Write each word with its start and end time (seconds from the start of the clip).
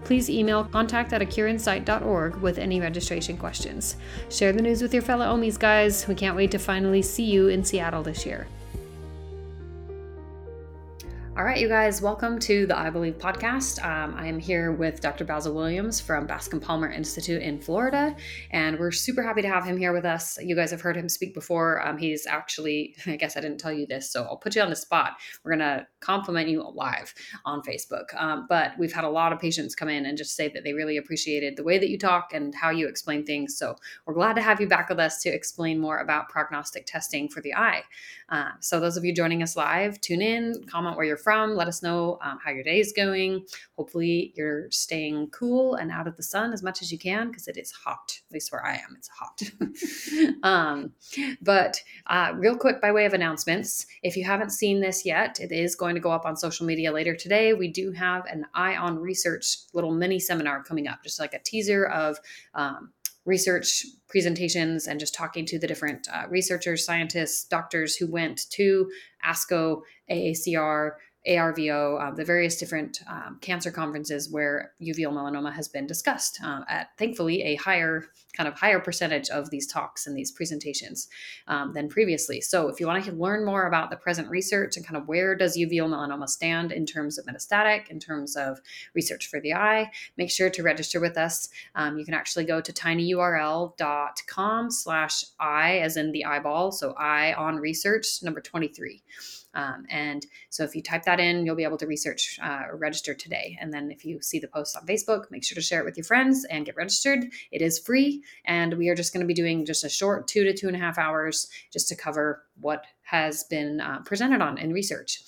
Please 0.04 0.30
email 0.30 0.64
contact 0.64 1.14
at 1.14 1.22
with 2.42 2.58
any 2.58 2.82
registration 2.82 3.38
questions. 3.38 3.98
Share 4.30 4.52
the 4.52 4.64
news 4.64 4.82
with 4.82 4.94
your 4.94 5.04
fellow 5.04 5.26
Omis, 5.26 5.60
guys. 5.60 6.08
We 6.08 6.16
can't 6.16 6.36
wait 6.36 6.52
to 6.52 6.58
finally 6.58 7.04
see 7.04 7.26
you 7.26 7.50
in 7.50 7.64
Seattle 7.64 8.02
this 8.02 8.26
year. 8.26 8.48
All 11.38 11.46
right, 11.46 11.62
you 11.62 11.70
guys, 11.70 12.02
welcome 12.02 12.40
to 12.40 12.66
the 12.66 12.78
Eye 12.78 12.90
Believe 12.90 13.18
podcast. 13.18 13.82
Um, 13.86 14.16
I 14.16 14.28
am 14.28 14.38
here 14.38 14.74
with 14.74 15.00
Dr. 15.00 15.24
Basil 15.24 15.56
Williams 15.56 16.02
from 16.02 16.28
Bascom 16.28 16.60
Palmer 16.60 16.92
Institute 16.92 17.42
in 17.42 17.58
Florida, 17.58 18.14
and 18.52 18.78
we're 18.78 18.92
super 18.92 19.24
happy 19.24 19.42
to 19.42 19.48
have 19.48 19.64
him 19.64 19.78
here 19.78 19.94
with 19.94 20.04
us. 20.04 20.38
You 20.42 20.58
guys 20.58 20.72
have 20.72 20.82
heard 20.82 20.98
him 20.98 21.08
speak 21.08 21.34
before. 21.34 21.88
Um, 21.88 21.98
he's 21.98 22.28
actually, 22.28 22.98
I 23.08 23.16
guess 23.16 23.38
I 23.38 23.40
didn't 23.40 23.60
tell 23.60 23.72
you 23.72 23.88
this, 23.88 24.12
so 24.12 24.24
I'll 24.24 24.36
put 24.36 24.58
you 24.58 24.62
on 24.62 24.70
the 24.70 24.76
spot. 24.76 25.14
We're 25.46 25.56
going 25.56 25.60
to 25.60 25.88
compliment 26.02 26.50
you 26.50 26.64
live 26.74 27.14
on 27.46 27.62
Facebook. 27.62 28.14
Um, 28.18 28.46
but 28.50 28.74
we've 28.78 28.92
had 28.92 29.04
a 29.04 29.10
lot 29.10 29.32
of 29.32 29.40
patients 29.40 29.76
come 29.76 29.90
in 29.90 30.06
and 30.06 30.18
just 30.18 30.36
say 30.36 30.50
that 30.50 30.64
they 30.64 30.74
really 30.74 30.98
appreciated 30.98 31.56
the 31.56 31.64
way 31.64 31.78
that 31.78 31.90
you 31.90 31.98
talk 31.98 32.34
and 32.34 32.54
how 32.54 32.70
you 32.70 32.88
explain 32.88 33.26
things. 33.26 33.58
So 33.58 33.76
we're 34.06 34.14
glad 34.14 34.36
to 34.36 34.42
have 34.42 34.60
you 34.60 34.68
back 34.68 34.90
with 34.90 35.00
us 35.00 35.22
to 35.24 35.30
explain 35.30 35.80
more 35.80 36.00
about 36.00 36.30
prognostic 36.30 36.86
testing 36.86 37.30
for 37.30 37.42
the 37.42 37.54
eye. 37.54 37.84
Uh, 38.30 38.52
so 38.60 38.80
those 38.80 38.98
of 38.98 39.06
you 39.06 39.14
joining 39.14 39.44
us 39.44 39.56
live, 39.56 40.00
tune 40.02 40.22
in, 40.22 40.64
comment 40.70 40.96
where 40.96 41.06
you're 41.06 41.18
from, 41.18 41.56
let 41.56 41.68
us 41.68 41.84
know 41.84 42.18
um, 42.22 42.40
how 42.44 42.50
your 42.52 42.64
day 42.64 42.80
is 42.80 42.94
going. 42.94 43.46
Hopefully, 43.78 44.34
you're 44.36 44.72
staying 44.72 45.28
cool 45.32 45.76
and 45.76 45.92
out 45.92 46.08
of 46.08 46.16
the 46.16 46.24
sun 46.24 46.54
as 46.54 46.64
much 46.64 46.82
as 46.82 46.92
you 46.92 46.98
can 46.98 47.28
because 47.28 47.48
it 47.48 47.58
is 47.58 47.72
hot. 47.72 48.20
At 48.30 48.34
least 48.34 48.52
where 48.52 48.66
I 48.66 48.76
am, 48.76 48.98
it's 48.98 49.10
hot. 49.10 49.42
um, 50.44 50.94
but 51.42 51.82
uh, 52.08 52.34
real 52.36 52.56
quick, 52.56 52.82
by 52.82 52.92
way 52.92 53.06
of 53.06 53.14
announcements, 53.14 53.86
if 54.02 54.16
you 54.16 54.24
haven't 54.24 54.52
seen 54.52 54.80
this 54.80 55.06
yet, 55.06 55.40
it 55.40 55.52
is 55.52 55.76
going 55.76 55.91
to 55.96 56.02
go 56.02 56.12
up 56.12 56.26
on 56.26 56.36
social 56.36 56.66
media 56.66 56.92
later 56.92 57.16
today. 57.16 57.54
We 57.54 57.68
do 57.68 57.92
have 57.92 58.26
an 58.26 58.46
Eye 58.54 58.76
on 58.76 58.98
Research 59.00 59.58
little 59.74 59.92
mini 59.92 60.20
seminar 60.20 60.64
coming 60.64 60.88
up, 60.88 61.04
just 61.04 61.20
like 61.20 61.34
a 61.34 61.40
teaser 61.40 61.86
of 61.86 62.18
um, 62.54 62.92
research 63.26 63.86
presentations 64.08 64.88
and 64.88 65.00
just 65.00 65.14
talking 65.14 65.46
to 65.46 65.60
the 65.60 65.68
different 65.68 66.08
uh, 66.12 66.24
researchers, 66.30 66.86
scientists, 66.86 67.46
doctors 67.46 67.96
who 67.96 68.12
went 68.12 68.50
to 68.52 68.90
ASCO, 69.26 69.82
AACR, 70.10 70.92
ARVO, 71.28 72.02
uh, 72.02 72.16
the 72.16 72.26
various 72.26 72.58
different 72.58 73.02
um, 73.08 73.38
cancer 73.42 73.72
conferences 73.72 74.32
where 74.32 74.74
uveal 74.82 75.14
melanoma 75.14 75.54
has 75.54 75.68
been 75.68 75.86
discussed 75.86 76.40
uh, 76.44 76.62
at 76.68 76.90
thankfully 76.98 77.44
a 77.44 77.56
higher 77.56 78.06
kind 78.36 78.48
of 78.48 78.56
higher 78.56 78.80
percentage 78.80 79.30
of 79.30 79.50
these 79.50 79.68
talks 79.68 80.08
and 80.08 80.18
these 80.18 80.32
presentations 80.32 81.10
um, 81.48 81.74
than 81.74 81.90
previously. 81.90 82.42
So 82.42 82.70
if 82.70 82.80
you 82.80 82.88
want 82.88 83.04
to 83.06 83.12
learn 83.12 83.46
more 83.46 83.68
about 83.68 83.90
the 83.92 83.98
present 83.98 84.30
research 84.30 84.78
and 84.78 84.86
kind 84.86 84.98
of 84.98 85.08
where 85.08 85.36
does 85.36 85.58
uveal 85.58 85.90
melanoma 85.90 86.28
stand 86.28 86.72
in 86.72 86.86
terms 86.86 87.20
of 87.20 87.26
metastatic, 87.26 87.90
in 87.90 88.00
terms 88.00 88.36
of 88.36 88.60
research 88.96 89.28
for 89.28 89.40
the 89.42 89.54
eye, 89.54 89.92
make 90.18 90.32
sure 90.32 90.50
to 90.50 90.64
register 90.64 91.00
with 91.00 91.18
us. 91.18 91.50
Um, 91.76 91.98
you 91.98 92.06
can 92.06 92.14
actually 92.14 92.46
go 92.46 92.62
to 92.62 92.74
tinyurl.com 92.74 94.72
slash 94.72 95.26
eye 95.40 95.80
as 95.80 95.98
in 95.98 96.12
the 96.12 96.26
eyeball. 96.26 96.72
So 96.72 96.94
I 96.94 97.34
on 97.34 97.58
research 97.58 98.24
number 98.24 98.42
23. 98.42 99.04
Um, 99.54 99.86
and 99.90 100.26
so 100.50 100.64
if 100.64 100.76
you 100.76 100.82
type 100.82 101.04
that 101.04 101.20
in, 101.20 101.46
you'll 101.46 101.56
be 101.56 101.64
able 101.64 101.78
to 101.78 101.88
research 101.88 102.40
uh, 102.42 102.64
or 102.70 102.78
register 102.78 103.14
today. 103.14 103.58
And 103.60 103.74
then 103.74 103.92
if 103.92 104.06
you 104.06 104.22
see 104.22 104.40
the 104.40 104.48
post 104.48 104.78
on 104.78 104.86
Facebook, 104.86 105.30
make 105.32 105.44
sure 105.44 105.56
to 105.56 105.62
share 105.62 105.80
it 105.82 105.86
with 105.86 105.98
your 105.98 106.06
friends 106.06 106.46
and 106.46 106.66
get 106.66 106.76
registered. 106.76 107.26
It 107.52 107.62
is 107.62 107.80
free. 107.80 108.24
And 108.46 108.76
we 108.76 108.90
are 108.90 108.96
just 108.96 109.14
going 109.14 109.22
to 109.22 109.28
be 109.28 109.34
doing 109.34 109.66
just 109.66 109.84
a 109.84 109.90
short 109.90 110.28
two 110.28 110.44
to 110.44 110.54
two 110.54 110.68
and 110.68 110.76
a 110.76 110.80
half 110.80 110.98
hours 110.98 111.50
just 111.72 111.88
to 111.90 111.96
cover 111.96 112.44
what 112.60 112.86
has 113.04 113.44
been 113.44 113.82
uh, 113.82 114.00
presented 114.06 114.42
on 114.42 114.58
in 114.58 114.72
research. 114.72 115.22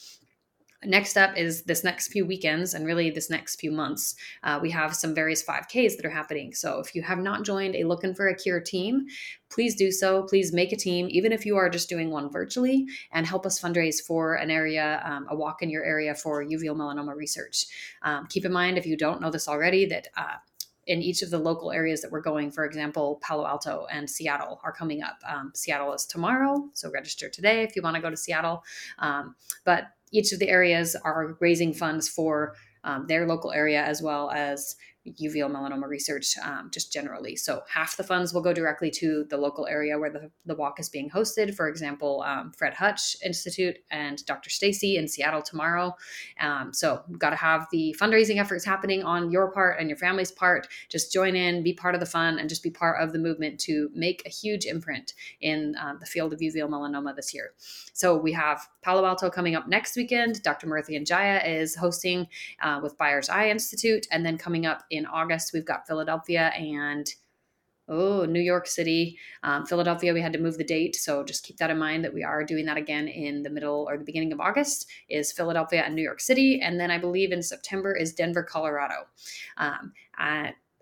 Next 0.86 1.18
up 1.18 1.38
is 1.38 1.64
this 1.64 1.84
next 1.84 2.08
few 2.08 2.26
weekends 2.26 2.74
and 2.74 2.86
really 2.86 3.10
this 3.10 3.30
next 3.30 3.60
few 3.60 3.72
months. 3.72 4.16
Uh, 4.44 4.60
we 4.62 4.70
have 4.72 4.96
some 4.96 5.16
various 5.16 5.44
5Ks 5.44 5.96
that 5.98 6.06
are 6.06 6.10
happening. 6.10 6.54
So 6.54 6.80
if 6.80 6.96
you 6.96 7.02
have 7.02 7.20
not 7.20 7.44
joined 7.44 7.76
a 7.76 7.84
Looking 7.84 8.14
for 8.14 8.28
a 8.28 8.36
Cure 8.36 8.60
team, 8.60 9.06
please 9.50 9.76
do 9.76 9.92
so. 9.92 10.24
Please 10.24 10.52
make 10.52 10.72
a 10.72 10.78
team, 10.78 11.08
even 11.10 11.32
if 11.32 11.46
you 11.46 11.58
are 11.58 11.70
just 11.70 11.90
doing 11.90 12.10
one 12.10 12.32
virtually, 12.32 12.86
and 13.12 13.26
help 13.26 13.46
us 13.46 13.60
fundraise 13.60 14.02
for 14.02 14.36
an 14.36 14.50
area, 14.50 15.02
um, 15.06 15.28
a 15.30 15.36
walk 15.36 15.62
in 15.62 15.70
your 15.70 15.84
area 15.84 16.16
for 16.16 16.44
uveal 16.44 16.76
melanoma 16.76 17.16
research. 17.16 17.66
Um, 18.02 18.28
keep 18.28 18.46
in 18.46 18.52
mind, 18.52 18.78
if 18.78 18.86
you 18.86 18.98
don't 18.98 19.22
know 19.22 19.30
this 19.30 19.48
already, 19.48 19.86
that 19.86 20.08
uh, 20.18 20.36
in 20.88 21.02
each 21.02 21.22
of 21.22 21.30
the 21.30 21.40
local 21.40 21.72
areas 21.72 22.02
that 22.02 22.12
we're 22.12 22.22
going. 22.22 22.52
For 22.52 22.66
example, 22.66 23.20
Palo 23.22 23.46
Alto 23.46 23.88
and 23.92 24.10
Seattle 24.10 24.60
are 24.64 24.72
coming 24.72 25.02
up. 25.02 25.18
Um, 25.26 25.52
Seattle 25.56 25.94
is 25.94 26.06
tomorrow, 26.06 26.70
so 26.74 26.92
register 26.92 27.30
today 27.30 27.64
if 27.64 27.76
you 27.76 27.82
want 27.82 27.96
to 27.96 28.02
go 28.02 28.10
to 28.10 28.18
Seattle. 28.18 28.64
Um, 29.00 29.36
but 29.64 29.88
each 30.14 30.32
of 30.32 30.40
the 30.40 30.50
areas 30.50 30.96
are 31.04 31.36
raising 31.42 31.74
funds 31.74 32.08
for 32.08 32.56
um, 32.84 33.06
their 33.08 33.28
local 33.28 33.52
area 33.52 33.84
as 33.84 34.02
well 34.02 34.30
as 34.32 34.76
uveal 35.08 35.52
melanoma 35.52 35.88
research 35.88 36.38
um, 36.44 36.70
just 36.72 36.94
generally. 36.94 37.36
So 37.36 37.64
half 37.68 37.98
the 37.98 38.04
funds 38.04 38.34
will 38.34 38.42
go 38.42 38.54
directly 38.54 38.90
to 38.92 39.26
the 39.30 39.38
local 39.38 39.68
area 39.68 40.00
where 40.00 40.10
the, 40.10 40.32
the 40.46 40.56
walk 40.56 40.80
is 40.80 40.90
being 40.90 41.10
hosted. 41.10 41.56
For 41.56 41.68
example, 41.68 42.24
um, 42.26 42.52
Fred 42.58 42.74
Hutch 42.74 43.18
Institute 43.24 43.78
and 43.92 44.26
Dr. 44.26 44.50
Stacey 44.50 44.98
in 44.98 45.08
Seattle 45.08 45.42
tomorrow. 45.42 45.96
Um, 46.40 46.74
so 46.74 47.04
got 47.18 47.32
to 47.32 47.36
have 47.36 47.68
the 47.72 47.96
fundraising 48.00 48.38
efforts 48.38 48.64
happening 48.64 49.04
on 49.04 49.32
your 49.32 49.52
part 49.52 49.80
and 49.80 49.90
your 49.90 49.98
family's 49.98 50.32
part. 50.32 50.68
Just 50.90 51.12
join 51.12 51.36
in, 51.36 51.64
be 51.64 51.74
part 51.74 51.96
of 51.96 52.00
the 52.00 52.06
fun, 52.06 52.40
and 52.40 52.48
just 52.48 52.64
be 52.64 52.70
part 52.70 53.02
of 53.02 53.12
the 53.12 53.20
movement 53.20 53.60
to 53.62 53.90
make 53.94 54.24
a 54.26 54.30
huge 54.30 54.66
imprint 54.66 55.14
in 55.42 55.76
uh, 55.76 55.94
the 56.00 56.06
field 56.06 56.34
of 56.34 56.40
uveal 56.40 56.70
melanoma 56.70 57.16
this 57.16 57.34
year. 57.34 57.52
So 57.94 58.18
we 58.18 58.32
have 58.34 58.68
Palo 58.82 59.06
Alto 59.06 59.30
coming 59.30 59.56
up 59.56 59.68
next 59.68 59.96
weekend. 59.96 60.42
Dr. 60.44 60.68
Mruthyunjaya 60.68 61.48
is 61.48 61.76
hosting 61.76 62.28
uh, 62.62 62.80
with 62.82 62.98
Byers 62.98 63.30
Eye 63.30 63.50
Institute, 63.50 64.08
and 64.12 64.26
then 64.26 64.38
coming 64.38 64.66
up 64.66 64.84
in 64.94 65.06
August, 65.06 65.54
we've 65.54 65.66
got 65.66 65.88
Philadelphia 65.88 66.48
and 66.58 67.08
Oh, 67.90 68.24
New 68.24 68.40
York 68.40 68.66
City, 68.66 69.20
um, 69.44 69.66
Philadelphia, 69.66 70.14
we 70.14 70.22
had 70.22 70.32
to 70.32 70.40
move 70.40 70.58
the 70.58 70.64
date. 70.64 70.96
So 70.96 71.22
just 71.22 71.44
keep 71.44 71.58
that 71.58 71.70
in 71.70 71.78
mind 71.78 72.06
that 72.06 72.14
we 72.14 72.24
are 72.24 72.42
doing 72.46 72.66
that 72.66 72.78
again 72.78 73.10
in 73.10 73.44
the 73.44 73.50
middle 73.50 73.86
or 73.90 73.98
the 73.98 74.06
beginning 74.06 74.32
of 74.32 74.40
August 74.40 74.90
is 75.10 75.34
Philadelphia 75.34 75.84
and 75.86 75.94
New 75.94 76.02
York 76.02 76.22
City. 76.22 76.62
And 76.62 76.80
then 76.80 76.90
I 76.90 76.98
believe 76.98 77.34
in 77.34 77.44
September 77.44 77.94
is 77.94 78.14
Denver, 78.14 78.42
Colorado. 78.42 79.08
Um, 79.58 79.92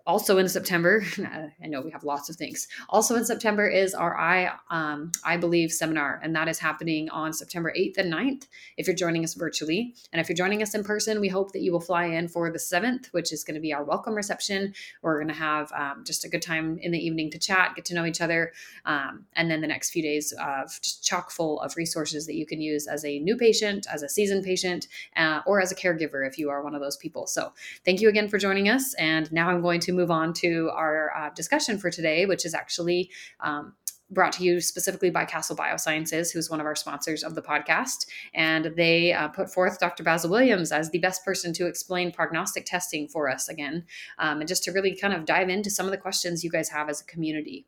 also 0.06 0.38
in 0.38 0.48
September, 0.48 1.04
I 1.62 1.66
know 1.66 1.80
we 1.80 1.90
have 1.90 2.04
lots 2.04 2.28
of 2.28 2.36
things. 2.36 2.68
Also 2.88 3.14
in 3.16 3.24
September 3.24 3.66
is 3.66 3.94
our 3.94 4.18
I 4.18 4.52
um, 4.70 5.12
I 5.24 5.36
believe 5.36 5.72
seminar, 5.72 6.20
and 6.22 6.34
that 6.34 6.48
is 6.48 6.58
happening 6.58 7.08
on 7.10 7.32
September 7.32 7.72
8th 7.76 7.98
and 7.98 8.12
9th. 8.12 8.46
If 8.76 8.86
you're 8.86 8.96
joining 8.96 9.24
us 9.24 9.34
virtually, 9.34 9.94
and 10.12 10.20
if 10.20 10.28
you're 10.28 10.36
joining 10.36 10.62
us 10.62 10.74
in 10.74 10.84
person, 10.84 11.20
we 11.20 11.28
hope 11.28 11.52
that 11.52 11.62
you 11.62 11.72
will 11.72 11.80
fly 11.80 12.06
in 12.06 12.28
for 12.28 12.50
the 12.50 12.58
7th, 12.58 13.06
which 13.12 13.32
is 13.32 13.44
going 13.44 13.54
to 13.54 13.60
be 13.60 13.72
our 13.72 13.84
welcome 13.84 14.14
reception. 14.14 14.74
We're 15.02 15.16
going 15.22 15.32
to 15.32 15.40
have 15.40 15.72
um, 15.72 16.04
just 16.04 16.24
a 16.24 16.28
good 16.28 16.42
time 16.42 16.78
in 16.80 16.92
the 16.92 16.98
evening 16.98 17.30
to 17.30 17.38
chat, 17.38 17.74
get 17.76 17.84
to 17.86 17.94
know 17.94 18.04
each 18.04 18.20
other, 18.20 18.52
um, 18.84 19.26
and 19.34 19.50
then 19.50 19.60
the 19.60 19.66
next 19.66 19.90
few 19.90 20.02
days 20.02 20.32
of 20.40 20.68
just 20.82 21.04
chock 21.04 21.30
full 21.30 21.60
of 21.60 21.76
resources 21.76 22.26
that 22.26 22.34
you 22.34 22.46
can 22.46 22.60
use 22.60 22.86
as 22.86 23.04
a 23.04 23.18
new 23.20 23.36
patient, 23.36 23.86
as 23.92 24.02
a 24.02 24.08
seasoned 24.08 24.44
patient, 24.44 24.88
uh, 25.16 25.40
or 25.46 25.60
as 25.60 25.70
a 25.72 25.76
caregiver 25.76 26.26
if 26.26 26.38
you 26.38 26.50
are 26.50 26.62
one 26.62 26.74
of 26.74 26.80
those 26.80 26.96
people. 26.96 27.26
So 27.26 27.52
thank 27.84 28.00
you 28.00 28.08
again 28.08 28.28
for 28.28 28.38
joining 28.38 28.68
us, 28.68 28.94
and 28.94 29.30
now 29.32 29.48
I'm 29.48 29.62
going 29.62 29.80
to 29.80 29.91
move 29.92 30.10
on 30.10 30.32
to 30.34 30.70
our 30.74 31.10
uh, 31.16 31.30
discussion 31.30 31.78
for 31.78 31.90
today, 31.90 32.26
which 32.26 32.44
is 32.44 32.54
actually 32.54 33.10
um, 33.40 33.74
brought 34.12 34.32
to 34.32 34.44
you 34.44 34.60
specifically 34.60 35.10
by 35.10 35.24
Castle 35.24 35.56
Biosciences, 35.56 36.32
who's 36.32 36.50
one 36.50 36.60
of 36.60 36.66
our 36.66 36.74
sponsors 36.74 37.22
of 37.22 37.34
the 37.34 37.42
podcast. 37.42 38.06
And 38.34 38.72
they 38.76 39.12
uh, 39.12 39.28
put 39.28 39.52
forth 39.52 39.78
Dr. 39.78 40.02
Basil 40.02 40.30
Williams 40.30 40.70
as 40.70 40.90
the 40.90 40.98
best 40.98 41.24
person 41.24 41.52
to 41.54 41.66
explain 41.66 42.12
prognostic 42.12 42.66
testing 42.66 43.08
for 43.08 43.30
us 43.30 43.48
again, 43.48 43.84
um, 44.18 44.40
and 44.40 44.48
just 44.48 44.64
to 44.64 44.72
really 44.72 44.94
kind 44.94 45.14
of 45.14 45.24
dive 45.24 45.48
into 45.48 45.70
some 45.70 45.86
of 45.86 45.92
the 45.92 45.98
questions 45.98 46.44
you 46.44 46.50
guys 46.50 46.68
have 46.68 46.88
as 46.88 47.00
a 47.00 47.04
community. 47.04 47.66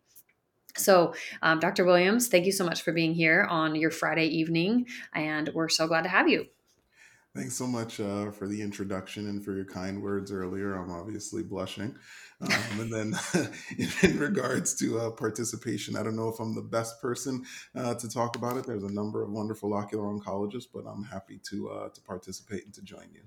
So, 0.76 1.14
um, 1.42 1.60
Dr. 1.60 1.84
Williams, 1.84 2.28
thank 2.28 2.46
you 2.46 2.52
so 2.52 2.64
much 2.64 2.82
for 2.82 2.92
being 2.92 3.14
here 3.14 3.46
on 3.48 3.76
your 3.76 3.92
Friday 3.92 4.26
evening, 4.26 4.86
and 5.14 5.50
we're 5.54 5.68
so 5.68 5.86
glad 5.86 6.02
to 6.02 6.08
have 6.08 6.28
you. 6.28 6.46
Thanks 7.34 7.56
so 7.56 7.66
much 7.66 7.98
uh, 7.98 8.30
for 8.30 8.46
the 8.46 8.62
introduction 8.62 9.26
and 9.26 9.44
for 9.44 9.54
your 9.54 9.64
kind 9.64 10.00
words 10.00 10.30
earlier. 10.30 10.74
I'm 10.74 10.92
obviously 10.92 11.42
blushing. 11.42 11.96
Um, 12.40 12.80
and 12.80 12.92
then, 12.92 13.14
in 14.02 14.18
regards 14.20 14.72
to 14.76 15.00
uh, 15.00 15.10
participation, 15.10 15.96
I 15.96 16.04
don't 16.04 16.14
know 16.14 16.28
if 16.28 16.38
I'm 16.38 16.54
the 16.54 16.62
best 16.62 17.02
person 17.02 17.44
uh, 17.74 17.94
to 17.96 18.08
talk 18.08 18.36
about 18.36 18.56
it. 18.56 18.66
There's 18.66 18.84
a 18.84 18.92
number 18.92 19.20
of 19.20 19.30
wonderful 19.30 19.74
ocular 19.74 20.04
oncologists, 20.04 20.68
but 20.72 20.84
I'm 20.86 21.02
happy 21.02 21.40
to 21.50 21.70
uh, 21.70 21.88
to 21.88 22.00
participate 22.02 22.66
and 22.66 22.74
to 22.74 22.82
join 22.82 23.08
you. 23.12 23.22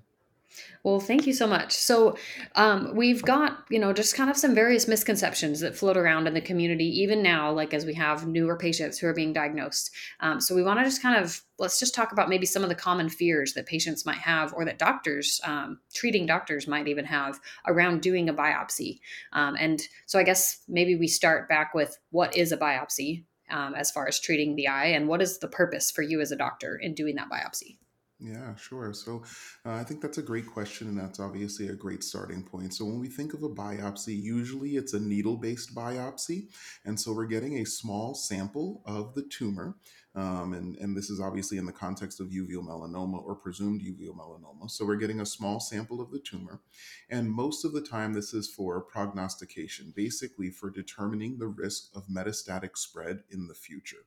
Well, 0.84 1.00
thank 1.00 1.26
you 1.26 1.32
so 1.32 1.46
much. 1.46 1.72
So, 1.72 2.16
um, 2.54 2.94
we've 2.94 3.22
got, 3.22 3.64
you 3.68 3.78
know, 3.78 3.92
just 3.92 4.14
kind 4.14 4.30
of 4.30 4.36
some 4.36 4.54
various 4.54 4.88
misconceptions 4.88 5.60
that 5.60 5.76
float 5.76 5.96
around 5.96 6.26
in 6.26 6.34
the 6.34 6.40
community, 6.40 6.86
even 7.00 7.22
now, 7.22 7.52
like 7.52 7.74
as 7.74 7.84
we 7.84 7.94
have 7.94 8.26
newer 8.26 8.56
patients 8.56 8.98
who 8.98 9.06
are 9.06 9.14
being 9.14 9.32
diagnosed. 9.32 9.90
Um, 10.20 10.40
so, 10.40 10.54
we 10.54 10.62
want 10.62 10.78
to 10.78 10.84
just 10.84 11.02
kind 11.02 11.22
of 11.22 11.42
let's 11.58 11.78
just 11.78 11.94
talk 11.94 12.12
about 12.12 12.28
maybe 12.28 12.46
some 12.46 12.62
of 12.62 12.68
the 12.68 12.74
common 12.74 13.08
fears 13.08 13.54
that 13.54 13.66
patients 13.66 14.06
might 14.06 14.18
have, 14.18 14.54
or 14.54 14.64
that 14.64 14.78
doctors, 14.78 15.40
um, 15.44 15.80
treating 15.94 16.26
doctors, 16.26 16.68
might 16.68 16.88
even 16.88 17.04
have 17.04 17.40
around 17.66 18.00
doing 18.00 18.28
a 18.28 18.34
biopsy. 18.34 19.00
Um, 19.32 19.56
and 19.58 19.82
so, 20.06 20.18
I 20.18 20.22
guess 20.22 20.62
maybe 20.68 20.96
we 20.96 21.08
start 21.08 21.48
back 21.48 21.74
with 21.74 21.98
what 22.10 22.36
is 22.36 22.52
a 22.52 22.56
biopsy 22.56 23.24
um, 23.50 23.74
as 23.74 23.90
far 23.90 24.06
as 24.06 24.20
treating 24.20 24.56
the 24.56 24.68
eye, 24.68 24.86
and 24.86 25.08
what 25.08 25.22
is 25.22 25.38
the 25.38 25.48
purpose 25.48 25.90
for 25.90 26.02
you 26.02 26.20
as 26.20 26.32
a 26.32 26.36
doctor 26.36 26.76
in 26.76 26.94
doing 26.94 27.16
that 27.16 27.28
biopsy? 27.28 27.78
Yeah, 28.20 28.56
sure. 28.56 28.92
So 28.94 29.22
uh, 29.64 29.74
I 29.74 29.84
think 29.84 30.00
that's 30.00 30.18
a 30.18 30.22
great 30.22 30.46
question, 30.46 30.88
and 30.88 30.98
that's 30.98 31.20
obviously 31.20 31.68
a 31.68 31.74
great 31.74 32.02
starting 32.02 32.42
point. 32.42 32.74
So 32.74 32.84
when 32.84 32.98
we 32.98 33.06
think 33.06 33.32
of 33.32 33.44
a 33.44 33.48
biopsy, 33.48 34.20
usually 34.20 34.70
it's 34.70 34.92
a 34.92 34.98
needle 34.98 35.36
based 35.36 35.72
biopsy. 35.72 36.48
And 36.84 36.98
so 36.98 37.12
we're 37.12 37.26
getting 37.26 37.58
a 37.58 37.64
small 37.64 38.14
sample 38.14 38.82
of 38.84 39.14
the 39.14 39.22
tumor. 39.22 39.76
Um, 40.16 40.52
and, 40.52 40.74
and 40.78 40.96
this 40.96 41.10
is 41.10 41.20
obviously 41.20 41.58
in 41.58 41.66
the 41.66 41.72
context 41.72 42.18
of 42.18 42.30
uveal 42.30 42.66
melanoma 42.66 43.24
or 43.24 43.36
presumed 43.36 43.82
uveal 43.82 44.16
melanoma. 44.16 44.68
So 44.68 44.84
we're 44.84 44.96
getting 44.96 45.20
a 45.20 45.26
small 45.26 45.60
sample 45.60 46.00
of 46.00 46.10
the 46.10 46.18
tumor. 46.18 46.60
And 47.08 47.30
most 47.30 47.64
of 47.64 47.72
the 47.72 47.82
time, 47.82 48.14
this 48.14 48.34
is 48.34 48.48
for 48.48 48.80
prognostication, 48.80 49.92
basically 49.94 50.50
for 50.50 50.70
determining 50.70 51.38
the 51.38 51.46
risk 51.46 51.90
of 51.94 52.08
metastatic 52.08 52.76
spread 52.78 53.20
in 53.30 53.46
the 53.46 53.54
future. 53.54 54.06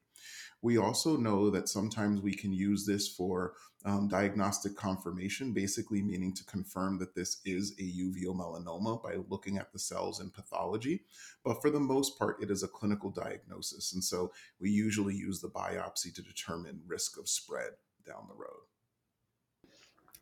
We 0.61 0.77
also 0.77 1.17
know 1.17 1.49
that 1.49 1.69
sometimes 1.69 2.21
we 2.21 2.33
can 2.35 2.53
use 2.53 2.85
this 2.85 3.07
for 3.07 3.53
um, 3.85 4.07
diagnostic 4.07 4.75
confirmation, 4.75 5.53
basically 5.53 6.01
meaning 6.01 6.33
to 6.33 6.43
confirm 6.45 6.97
that 6.99 7.15
this 7.15 7.41
is 7.45 7.73
a 7.79 7.83
uveal 7.83 8.35
melanoma 8.35 9.01
by 9.01 9.15
looking 9.29 9.57
at 9.57 9.71
the 9.71 9.79
cells 9.79 10.19
in 10.19 10.29
pathology. 10.29 11.01
But 11.43 11.61
for 11.61 11.69
the 11.69 11.79
most 11.79 12.17
part, 12.17 12.41
it 12.41 12.51
is 12.51 12.63
a 12.63 12.67
clinical 12.67 13.09
diagnosis. 13.09 13.93
And 13.93 14.03
so 14.03 14.31
we 14.59 14.69
usually 14.69 15.15
use 15.15 15.41
the 15.41 15.49
biopsy 15.49 16.13
to 16.13 16.21
determine 16.21 16.81
risk 16.85 17.17
of 17.17 17.27
spread 17.27 17.71
down 18.05 18.27
the 18.27 18.35
road. 18.35 18.61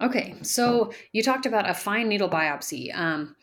Okay, 0.01 0.35
so 0.43 0.93
you 1.11 1.21
talked 1.21 1.45
about 1.45 1.69
a 1.69 1.73
fine 1.73 2.07
needle 2.07 2.29
biopsy. 2.29 2.95
Um, 2.97 3.35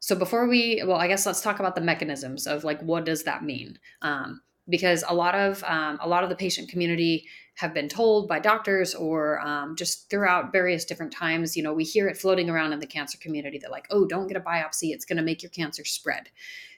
so 0.00 0.16
before 0.16 0.48
we, 0.48 0.82
well, 0.84 0.96
I 0.96 1.06
guess 1.06 1.24
let's 1.26 1.40
talk 1.40 1.60
about 1.60 1.76
the 1.76 1.80
mechanisms 1.80 2.48
of 2.48 2.64
like 2.64 2.82
what 2.82 3.04
does 3.04 3.22
that 3.24 3.44
mean? 3.44 3.78
Um, 4.02 4.40
because 4.68 5.04
a 5.08 5.14
lot 5.14 5.34
of 5.34 5.62
um, 5.64 5.98
a 6.00 6.08
lot 6.08 6.24
of 6.24 6.30
the 6.30 6.36
patient 6.36 6.68
community 6.68 7.26
have 7.60 7.74
been 7.74 7.88
told 7.88 8.26
by 8.26 8.38
doctors 8.38 8.94
or 8.94 9.40
um, 9.40 9.76
just 9.76 10.08
throughout 10.08 10.50
various 10.50 10.84
different 10.84 11.12
times 11.12 11.56
you 11.56 11.62
know 11.62 11.72
we 11.72 11.84
hear 11.84 12.08
it 12.08 12.16
floating 12.16 12.48
around 12.50 12.72
in 12.72 12.80
the 12.80 12.86
cancer 12.86 13.18
community 13.18 13.58
that 13.58 13.70
like 13.70 13.86
oh 13.90 14.06
don't 14.06 14.26
get 14.26 14.36
a 14.36 14.40
biopsy 14.40 14.92
it's 14.92 15.04
going 15.04 15.18
to 15.18 15.22
make 15.22 15.42
your 15.42 15.50
cancer 15.50 15.84
spread. 15.84 16.30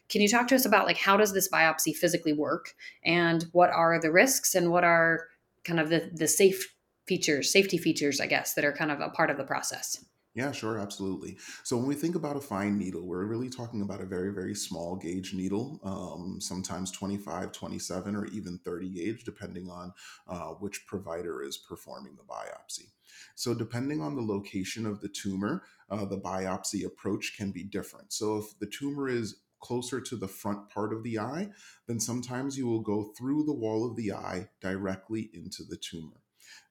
Can 0.08 0.20
you 0.20 0.28
talk 0.28 0.48
to 0.48 0.54
us 0.54 0.66
about 0.66 0.86
like 0.86 0.98
how 0.98 1.16
does 1.16 1.32
this 1.32 1.48
biopsy 1.48 1.94
physically 1.94 2.32
work? 2.32 2.74
And 3.04 3.46
what 3.52 3.70
are 3.70 3.98
the 3.98 4.12
risks 4.12 4.54
and 4.54 4.70
what 4.70 4.84
are 4.84 5.28
kind 5.64 5.80
of 5.80 5.88
the 5.88 6.10
the 6.12 6.28
safe 6.28 6.74
features 7.06 7.50
safety 7.50 7.78
features 7.78 8.20
i 8.20 8.26
guess 8.26 8.54
that 8.54 8.64
are 8.64 8.72
kind 8.72 8.90
of 8.90 9.00
a 9.00 9.08
part 9.10 9.30
of 9.30 9.36
the 9.36 9.44
process 9.44 10.04
yeah, 10.34 10.50
sure, 10.50 10.78
absolutely. 10.78 11.36
So 11.62 11.76
when 11.76 11.86
we 11.86 11.94
think 11.94 12.14
about 12.14 12.36
a 12.36 12.40
fine 12.40 12.78
needle, 12.78 13.02
we're 13.02 13.26
really 13.26 13.50
talking 13.50 13.82
about 13.82 14.00
a 14.00 14.06
very, 14.06 14.32
very 14.32 14.54
small 14.54 14.96
gauge 14.96 15.34
needle, 15.34 15.78
um, 15.84 16.40
sometimes 16.40 16.90
25, 16.90 17.52
27, 17.52 18.16
or 18.16 18.26
even 18.26 18.58
30 18.64 18.88
gauge, 18.88 19.24
depending 19.24 19.68
on 19.68 19.92
uh, 20.26 20.54
which 20.54 20.86
provider 20.86 21.42
is 21.42 21.58
performing 21.58 22.16
the 22.16 22.22
biopsy. 22.22 22.88
So, 23.34 23.52
depending 23.52 24.00
on 24.00 24.16
the 24.16 24.22
location 24.22 24.86
of 24.86 25.00
the 25.00 25.08
tumor, 25.08 25.64
uh, 25.90 26.06
the 26.06 26.18
biopsy 26.18 26.86
approach 26.86 27.36
can 27.36 27.50
be 27.52 27.64
different. 27.64 28.12
So, 28.14 28.38
if 28.38 28.58
the 28.58 28.66
tumor 28.66 29.08
is 29.08 29.36
closer 29.60 30.00
to 30.00 30.16
the 30.16 30.28
front 30.28 30.70
part 30.70 30.94
of 30.94 31.02
the 31.02 31.18
eye, 31.18 31.50
then 31.86 32.00
sometimes 32.00 32.56
you 32.56 32.66
will 32.66 32.80
go 32.80 33.12
through 33.16 33.44
the 33.44 33.52
wall 33.52 33.88
of 33.88 33.96
the 33.96 34.12
eye 34.12 34.48
directly 34.60 35.30
into 35.34 35.62
the 35.62 35.76
tumor. 35.76 36.20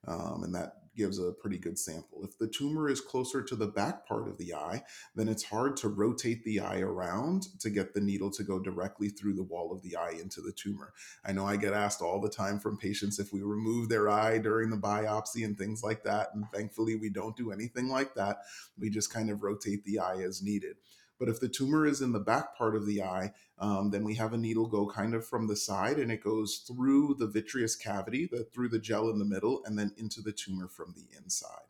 Um, 0.07 0.43
and 0.43 0.55
that 0.55 0.80
gives 0.95 1.19
a 1.19 1.31
pretty 1.31 1.57
good 1.57 1.79
sample. 1.79 2.23
If 2.23 2.37
the 2.37 2.47
tumor 2.47 2.89
is 2.89 3.01
closer 3.01 3.41
to 3.43 3.55
the 3.55 3.67
back 3.67 4.07
part 4.07 4.27
of 4.27 4.37
the 4.37 4.53
eye, 4.53 4.83
then 5.15 5.27
it's 5.27 5.43
hard 5.43 5.77
to 5.77 5.89
rotate 5.89 6.43
the 6.43 6.59
eye 6.59 6.79
around 6.79 7.47
to 7.59 7.69
get 7.69 7.93
the 7.93 8.01
needle 8.01 8.31
to 8.31 8.43
go 8.43 8.59
directly 8.59 9.09
through 9.09 9.35
the 9.35 9.43
wall 9.43 9.71
of 9.71 9.81
the 9.81 9.95
eye 9.95 10.17
into 10.21 10.41
the 10.41 10.51
tumor. 10.51 10.93
I 11.25 11.31
know 11.31 11.45
I 11.45 11.57
get 11.57 11.73
asked 11.73 12.01
all 12.01 12.19
the 12.19 12.29
time 12.29 12.59
from 12.59 12.77
patients 12.77 13.19
if 13.19 13.31
we 13.31 13.41
remove 13.41 13.89
their 13.89 14.09
eye 14.09 14.37
during 14.37 14.69
the 14.69 14.77
biopsy 14.77 15.45
and 15.45 15.57
things 15.57 15.83
like 15.83 16.03
that. 16.03 16.29
And 16.33 16.45
thankfully, 16.53 16.95
we 16.95 17.09
don't 17.09 17.37
do 17.37 17.51
anything 17.51 17.87
like 17.89 18.15
that. 18.15 18.39
We 18.77 18.89
just 18.89 19.13
kind 19.13 19.29
of 19.29 19.43
rotate 19.43 19.83
the 19.83 19.99
eye 19.99 20.21
as 20.25 20.41
needed. 20.41 20.77
But 21.21 21.29
if 21.29 21.39
the 21.39 21.47
tumor 21.47 21.85
is 21.85 22.01
in 22.01 22.13
the 22.13 22.19
back 22.19 22.57
part 22.57 22.75
of 22.75 22.87
the 22.87 23.03
eye, 23.03 23.31
um, 23.59 23.91
then 23.91 24.03
we 24.03 24.15
have 24.15 24.33
a 24.33 24.39
needle 24.39 24.65
go 24.65 24.87
kind 24.87 25.13
of 25.13 25.23
from 25.23 25.45
the 25.45 25.55
side 25.55 25.99
and 25.99 26.11
it 26.11 26.23
goes 26.23 26.65
through 26.67 27.17
the 27.19 27.27
vitreous 27.27 27.75
cavity, 27.75 28.27
the, 28.31 28.43
through 28.43 28.69
the 28.69 28.79
gel 28.79 29.07
in 29.07 29.19
the 29.19 29.25
middle, 29.25 29.61
and 29.63 29.77
then 29.77 29.93
into 29.97 30.19
the 30.19 30.31
tumor 30.31 30.67
from 30.67 30.95
the 30.97 31.05
inside. 31.15 31.67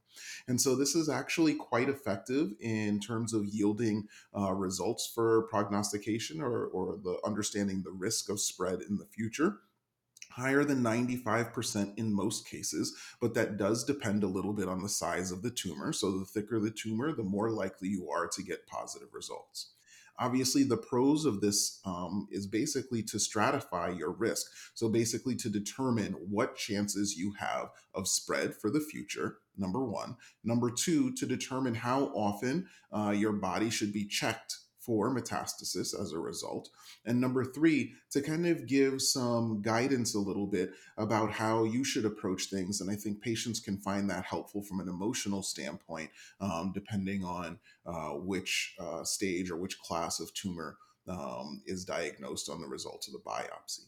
And 0.48 0.62
so 0.62 0.74
this 0.74 0.96
is 0.96 1.10
actually 1.10 1.56
quite 1.56 1.90
effective 1.90 2.54
in 2.62 3.02
terms 3.02 3.34
of 3.34 3.46
yielding 3.46 4.08
uh, 4.34 4.54
results 4.54 5.06
for 5.06 5.42
prognostication 5.50 6.40
or, 6.40 6.68
or 6.68 6.98
the 7.04 7.20
understanding 7.26 7.84
the 7.84 7.92
risk 7.92 8.30
of 8.30 8.40
spread 8.40 8.80
in 8.80 9.00
the 9.00 9.06
future 9.06 9.58
higher 10.32 10.64
than 10.64 10.82
95% 10.82 11.98
in 11.98 12.14
most 12.14 12.48
cases, 12.48 12.96
but 13.20 13.34
that 13.34 13.58
does 13.58 13.84
depend 13.84 14.24
a 14.24 14.28
little 14.28 14.54
bit 14.54 14.68
on 14.68 14.82
the 14.82 14.90
size 14.90 15.32
of 15.32 15.42
the 15.42 15.52
tumor. 15.52 15.94
So, 15.94 16.18
the 16.18 16.26
thicker 16.26 16.60
the 16.60 16.72
tumor, 16.72 17.14
the 17.14 17.24
more 17.24 17.52
likely 17.52 17.90
you 17.90 18.10
are 18.10 18.28
to 18.28 18.44
get 18.44 18.68
positive 18.68 19.10
results. 19.14 19.74
Obviously, 20.20 20.64
the 20.64 20.78
pros 20.78 21.26
of 21.26 21.42
this 21.42 21.80
um, 21.86 22.28
is 22.32 22.46
basically 22.46 23.02
to 23.04 23.18
stratify 23.18 23.98
your 23.98 24.12
risk. 24.12 24.52
So, 24.74 24.90
basically, 24.90 25.36
to 25.38 25.50
determine 25.50 26.14
what 26.14 26.56
chances 26.56 27.18
you 27.18 27.34
have 27.40 27.70
of 27.94 28.08
spread 28.08 28.56
for 28.56 28.70
the 28.70 28.82
future, 28.82 29.38
number 29.58 29.84
one. 29.84 30.16
Number 30.44 30.72
two, 30.72 31.14
to 31.14 31.26
determine 31.26 31.76
how 31.76 32.06
often 32.16 32.68
uh, 32.92 33.14
your 33.16 33.34
body 33.34 33.70
should 33.70 33.94
be 33.94 34.06
checked 34.06 34.58
for 34.82 35.14
metastasis 35.14 36.00
as 36.00 36.12
a 36.12 36.20
result. 36.20 36.70
And 37.06 37.22
number 37.22 37.46
three, 37.46 37.94
to 38.12 38.22
kind 38.22 38.48
of 38.48 38.68
give 38.68 39.02
some 39.02 39.62
guidance 39.62 40.16
a 40.16 40.20
little 40.20 40.48
bit 40.48 40.72
about 40.98 41.32
how 41.32 41.64
you 41.64 41.84
should 41.84 42.06
approach 42.06 42.46
things. 42.46 42.82
And 42.82 42.90
I 42.90 42.96
think 42.96 43.22
patients 43.22 43.60
can 43.60 43.78
find 43.78 44.10
that 44.10 44.26
helpful 44.26 44.64
from 44.64 44.80
an 44.80 44.90
emotional 44.90 45.44
standpoint, 45.44 46.10
um, 46.40 46.72
depending 46.74 47.24
on 47.24 47.60
uh, 47.86 48.16
which 48.16 48.76
uh, 48.80 49.04
stage 49.04 49.52
or 49.52 49.58
which 49.58 49.80
class 49.80 50.20
of 50.20 50.34
tumor 50.34 50.78
um, 51.08 51.62
is 51.66 51.86
diagnosed 51.86 52.50
on 52.50 52.62
the 52.62 52.68
results 52.68 53.08
of 53.08 53.14
the 53.14 53.20
biopsy. 53.20 53.86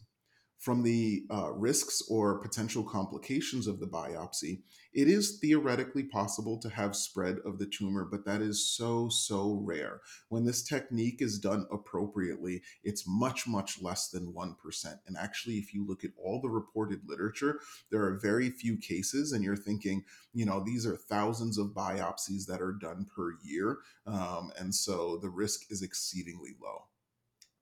From 0.64 0.82
the 0.82 1.26
uh, 1.30 1.52
risks 1.52 2.02
or 2.10 2.40
potential 2.40 2.86
complications 2.86 3.68
of 3.68 3.82
the 3.82 3.86
biopsy, 3.86 4.62
it 4.94 5.10
is 5.10 5.38
theoretically 5.42 6.04
possible 6.04 6.58
to 6.60 6.70
have 6.70 6.96
spread 6.96 7.40
of 7.44 7.60
the 7.60 7.66
tumor, 7.66 8.08
but 8.10 8.24
that 8.24 8.42
is 8.42 8.66
so, 8.66 9.10
so 9.10 9.60
rare. 9.62 10.00
When 10.30 10.46
this 10.46 10.64
technique 10.64 11.22
is 11.22 11.38
done 11.38 11.66
appropriately, 11.70 12.62
it's 12.82 13.04
much, 13.06 13.46
much 13.46 13.82
less 13.82 14.08
than 14.08 14.32
1%. 14.32 15.00
And 15.06 15.18
actually, 15.20 15.58
if 15.58 15.74
you 15.74 15.86
look 15.86 16.06
at 16.06 16.12
all 16.18 16.40
the 16.40 16.48
reported 16.48 17.02
literature, 17.06 17.60
there 17.92 18.06
are 18.06 18.18
very 18.18 18.50
few 18.50 18.78
cases, 18.78 19.34
and 19.34 19.44
you're 19.44 19.58
thinking, 19.58 20.06
you 20.34 20.46
know, 20.46 20.64
these 20.64 20.86
are 20.86 20.96
thousands 20.96 21.58
of 21.58 21.74
biopsies 21.76 22.46
that 22.46 22.62
are 22.62 22.72
done 22.72 23.06
per 23.14 23.34
year. 23.44 23.80
Um, 24.08 24.54
and 24.58 24.74
so 24.74 25.18
the 25.18 25.30
risk 25.30 25.70
is 25.72 25.82
exceedingly 25.82 26.52
low. 26.64 26.86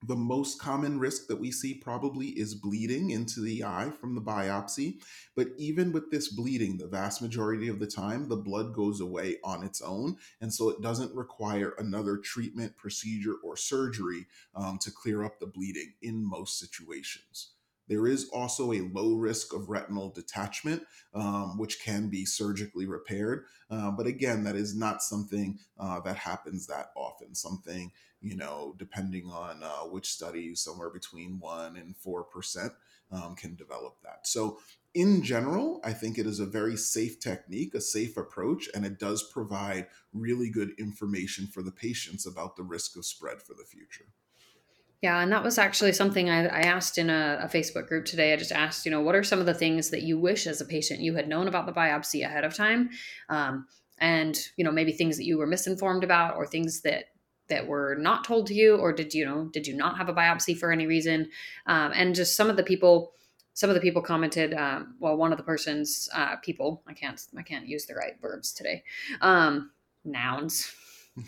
The 0.04 0.16
most 0.16 0.60
common 0.60 0.98
risk 0.98 1.28
that 1.28 1.40
we 1.40 1.52
see 1.52 1.76
probably 1.76 2.30
is 2.30 2.56
bleeding 2.56 3.12
into 3.12 3.40
the 3.40 3.64
eye 3.64 3.92
from 4.00 4.16
the 4.16 4.22
biopsy. 4.22 5.00
But 5.36 5.50
even 5.58 5.92
with 5.92 6.10
this 6.10 6.30
bleeding, 6.30 6.78
the 6.78 6.88
vast 6.88 7.22
majority 7.22 7.68
of 7.68 7.80
the 7.80 7.88
time, 7.88 8.28
the 8.28 8.38
blood 8.38 8.74
goes 8.74 9.00
away 9.00 9.38
on 9.44 9.64
its 9.64 9.80
own. 9.80 10.18
And 10.42 10.52
so 10.52 10.70
it 10.70 10.82
doesn't 10.82 11.16
require 11.16 11.76
another 11.78 12.18
treatment, 12.18 12.78
procedure, 12.78 13.36
or 13.44 13.56
surgery 13.56 14.26
um, 14.56 14.80
to 14.80 14.92
clear 14.92 15.24
up 15.24 15.40
the 15.40 15.46
bleeding 15.46 15.94
in 16.02 16.28
most 16.28 16.60
situations. 16.60 17.52
There 17.88 18.08
is 18.08 18.30
also 18.30 18.72
a 18.72 18.90
low 18.94 19.16
risk 19.16 19.54
of 19.54 19.70
retinal 19.70 20.10
detachment, 20.10 20.84
um, 21.14 21.58
which 21.58 21.82
can 21.84 22.10
be 22.10 22.26
surgically 22.26 22.86
repaired. 22.86 23.46
Uh, 23.70 23.92
but 23.92 24.08
again, 24.08 24.44
that 24.44 24.56
is 24.56 24.76
not 24.76 25.02
something 25.02 25.60
uh, 25.80 26.00
that 26.02 26.18
happens 26.18 26.68
that 26.68 26.92
often. 26.96 27.36
Something, 27.36 27.92
you 28.22 28.36
know, 28.36 28.76
depending 28.78 29.26
on 29.28 29.64
uh, 29.64 29.88
which 29.90 30.08
study, 30.08 30.56
somewhere 30.56 30.90
between 30.90 31.40
1% 31.44 31.80
and 31.80 31.96
4% 31.98 32.72
um, 33.12 33.36
can 33.36 33.56
develop 33.56 33.98
that. 34.04 34.28
So, 34.28 34.60
in 34.94 35.24
general, 35.24 35.80
I 35.86 35.94
think 35.94 36.18
it 36.18 36.26
is 36.26 36.40
a 36.40 36.46
very 36.46 36.76
safe 36.76 37.20
technique, 37.20 37.74
a 37.74 37.82
safe 37.82 38.18
approach, 38.18 38.68
and 38.74 38.86
it 38.86 39.00
does 39.00 39.24
provide 39.24 39.88
really 40.14 40.50
good 40.50 40.72
information 40.78 41.48
for 41.48 41.62
the 41.62 41.72
patients 41.72 42.26
about 42.26 42.58
the 42.58 42.64
risk 42.64 42.98
of 42.98 43.06
spread 43.06 43.42
for 43.42 43.54
the 43.54 43.64
future. 43.64 44.06
Yeah, 45.02 45.20
and 45.20 45.32
that 45.32 45.44
was 45.44 45.58
actually 45.58 45.94
something 45.94 46.30
I, 46.30 46.46
I 46.46 46.60
asked 46.62 47.00
in 47.00 47.10
a, 47.10 47.40
a, 47.42 47.48
Facebook 47.48 47.88
group 47.88 48.06
today. 48.06 48.34
I 48.34 48.36
just 48.36 48.52
asked, 48.52 48.86
you 48.86 48.92
know, 48.92 49.02
what 49.02 49.16
are 49.16 49.24
some 49.24 49.40
of 49.40 49.48
the 49.48 49.54
things 49.54 49.90
that 49.90 50.04
you 50.04 50.20
wish 50.20 50.46
as 50.46 50.62
a 50.62 50.66
patient 50.66 51.00
you 51.00 51.16
had 51.16 51.28
known 51.28 51.48
about 51.48 51.66
the 51.66 51.72
biopsy 51.72 52.24
ahead 52.24 52.44
of 52.44 52.54
time, 52.54 52.92
um, 53.28 53.66
and 53.98 54.40
you 54.58 54.64
know 54.64 54.72
maybe 54.72 54.92
things 54.92 55.18
that 55.18 55.26
you 55.26 55.40
were 55.40 55.48
misinformed 55.48 56.04
about, 56.04 56.36
or 56.36 56.46
things 56.46 56.82
that 56.82 57.06
that 57.50 57.66
were 57.66 57.98
not 58.00 58.24
told 58.24 58.46
to 58.48 58.54
you, 58.54 58.76
or 58.76 58.94
did 58.94 59.12
you 59.16 59.26
know 59.26 59.46
did 59.46 59.66
you 59.66 59.76
not 59.76 59.98
have 59.98 60.08
a 60.08 60.14
biopsy 60.14 60.56
for 60.56 60.72
any 60.72 60.86
reason, 60.86 61.30
um, 61.66 61.92
and 61.96 62.14
just 62.14 62.36
some 62.36 62.50
of 62.50 62.58
the 62.58 62.64
people. 62.64 63.14
Some 63.54 63.70
of 63.70 63.74
the 63.74 63.82
people 63.82 64.02
commented. 64.02 64.54
Um, 64.54 64.96
well, 65.00 65.18
one 65.18 65.34
of 65.34 65.38
the 65.38 65.44
person's 65.44 66.08
uh, 66.16 66.38
people. 66.38 66.84
I 66.88 66.94
can't. 66.94 67.20
I 67.38 67.42
can't 67.42 67.68
use 67.68 67.86
the 67.86 67.96
right 67.96 68.14
verbs 68.22 68.54
today. 68.54 68.84
Um, 69.20 69.72
nouns 70.06 70.74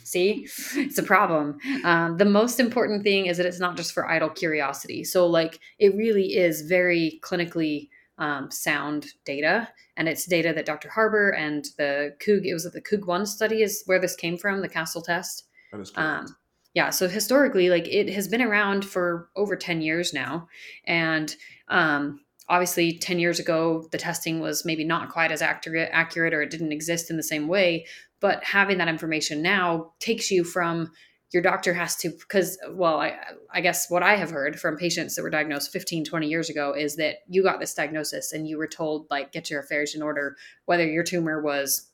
See, 0.04 0.48
it's 0.76 0.98
a 0.98 1.04
problem. 1.04 1.58
Um, 1.84 2.18
the 2.18 2.26
most 2.26 2.60
important 2.60 3.04
thing 3.04 3.26
is 3.26 3.38
that 3.38 3.46
it's 3.46 3.60
not 3.60 3.76
just 3.76 3.92
for 3.92 4.10
idle 4.10 4.30
curiosity. 4.30 5.04
So, 5.04 5.28
like, 5.28 5.60
it 5.78 5.94
really 5.96 6.38
is 6.38 6.62
very 6.62 7.20
clinically 7.22 7.90
um, 8.18 8.50
sound 8.50 9.08
data, 9.26 9.68
and 9.98 10.08
it's 10.08 10.26
data 10.26 10.54
that 10.54 10.66
Dr. 10.66 10.88
Harbour 10.90 11.32
and 11.32 11.66
the 11.78 12.16
COOG, 12.20 12.46
it 12.46 12.54
was 12.54 12.64
the 12.64 12.82
COOG 12.82 13.06
One 13.08 13.26
study 13.26 13.62
is 13.62 13.84
where 13.86 14.00
this 14.00 14.16
came 14.16 14.38
from, 14.38 14.62
the 14.62 14.70
Castle 14.70 15.02
test. 15.02 15.48
That 15.72 15.82
is 15.82 15.92
correct. 15.92 16.30
Um, 16.30 16.36
yeah, 16.74 16.90
so 16.90 17.08
historically, 17.08 17.70
like, 17.70 17.88
it 17.88 18.10
has 18.10 18.28
been 18.28 18.42
around 18.42 18.86
for 18.86 19.30
over 19.36 19.56
ten 19.56 19.82
years 19.82 20.14
now, 20.14 20.48
and 20.86 21.36
um, 21.68 22.22
obviously 22.50 22.98
10 22.98 23.20
years 23.20 23.40
ago 23.40 23.88
the 23.92 23.98
testing 23.98 24.40
was 24.40 24.66
maybe 24.66 24.84
not 24.84 25.10
quite 25.10 25.32
as 25.32 25.42
accurate 25.42 25.90
accurate 25.92 26.34
or 26.34 26.42
it 26.42 26.52
didn't 26.52 26.72
exist 26.72 27.10
in 27.10 27.18
the 27.18 27.24
same 27.24 27.48
way 27.48 27.86
but 28.20 28.44
having 28.44 28.78
that 28.78 28.88
information 28.88 29.42
now 29.42 29.92
takes 30.00 30.32
you 30.32 30.44
from 30.44 30.92
your 31.32 31.42
doctor 31.42 31.74
has 31.74 31.96
to 31.96 32.10
because 32.10 32.58
well 32.72 33.00
I, 33.00 33.18
I 33.52 33.62
guess 33.62 33.90
what 33.90 34.04
i 34.04 34.16
have 34.16 34.32
heard 34.32 34.60
from 34.60 34.78
patients 34.78 35.16
that 35.16 35.24
were 35.24 35.30
diagnosed 35.30 35.72
15 35.72 36.06
20 36.06 36.28
years 36.28 36.50
ago 36.50 36.74
is 36.74 36.96
that 36.98 37.18
you 37.28 37.44
got 37.44 37.60
this 37.60 37.74
diagnosis 37.74 38.34
and 38.34 38.48
you 38.48 38.58
were 38.58 38.68
told 38.68 39.08
like 39.10 39.32
get 39.32 39.50
your 39.50 39.62
affairs 39.62 39.96
in 39.96 40.02
order 40.02 40.36
whether 40.66 40.86
your 40.86 41.04
tumor 41.04 41.42
was 41.42 41.90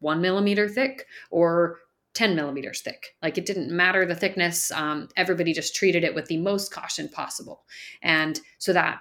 one 0.00 0.20
millimeter 0.20 0.68
thick 0.68 1.06
or 1.30 1.78
10 2.14 2.36
millimeters 2.36 2.80
thick. 2.80 3.16
Like 3.22 3.38
it 3.38 3.46
didn't 3.46 3.70
matter 3.70 4.06
the 4.06 4.14
thickness. 4.14 4.70
Um, 4.70 5.08
everybody 5.16 5.52
just 5.52 5.74
treated 5.74 6.04
it 6.04 6.14
with 6.14 6.26
the 6.26 6.38
most 6.38 6.72
caution 6.72 7.08
possible. 7.08 7.64
And 8.02 8.40
so 8.58 8.72
that 8.72 9.00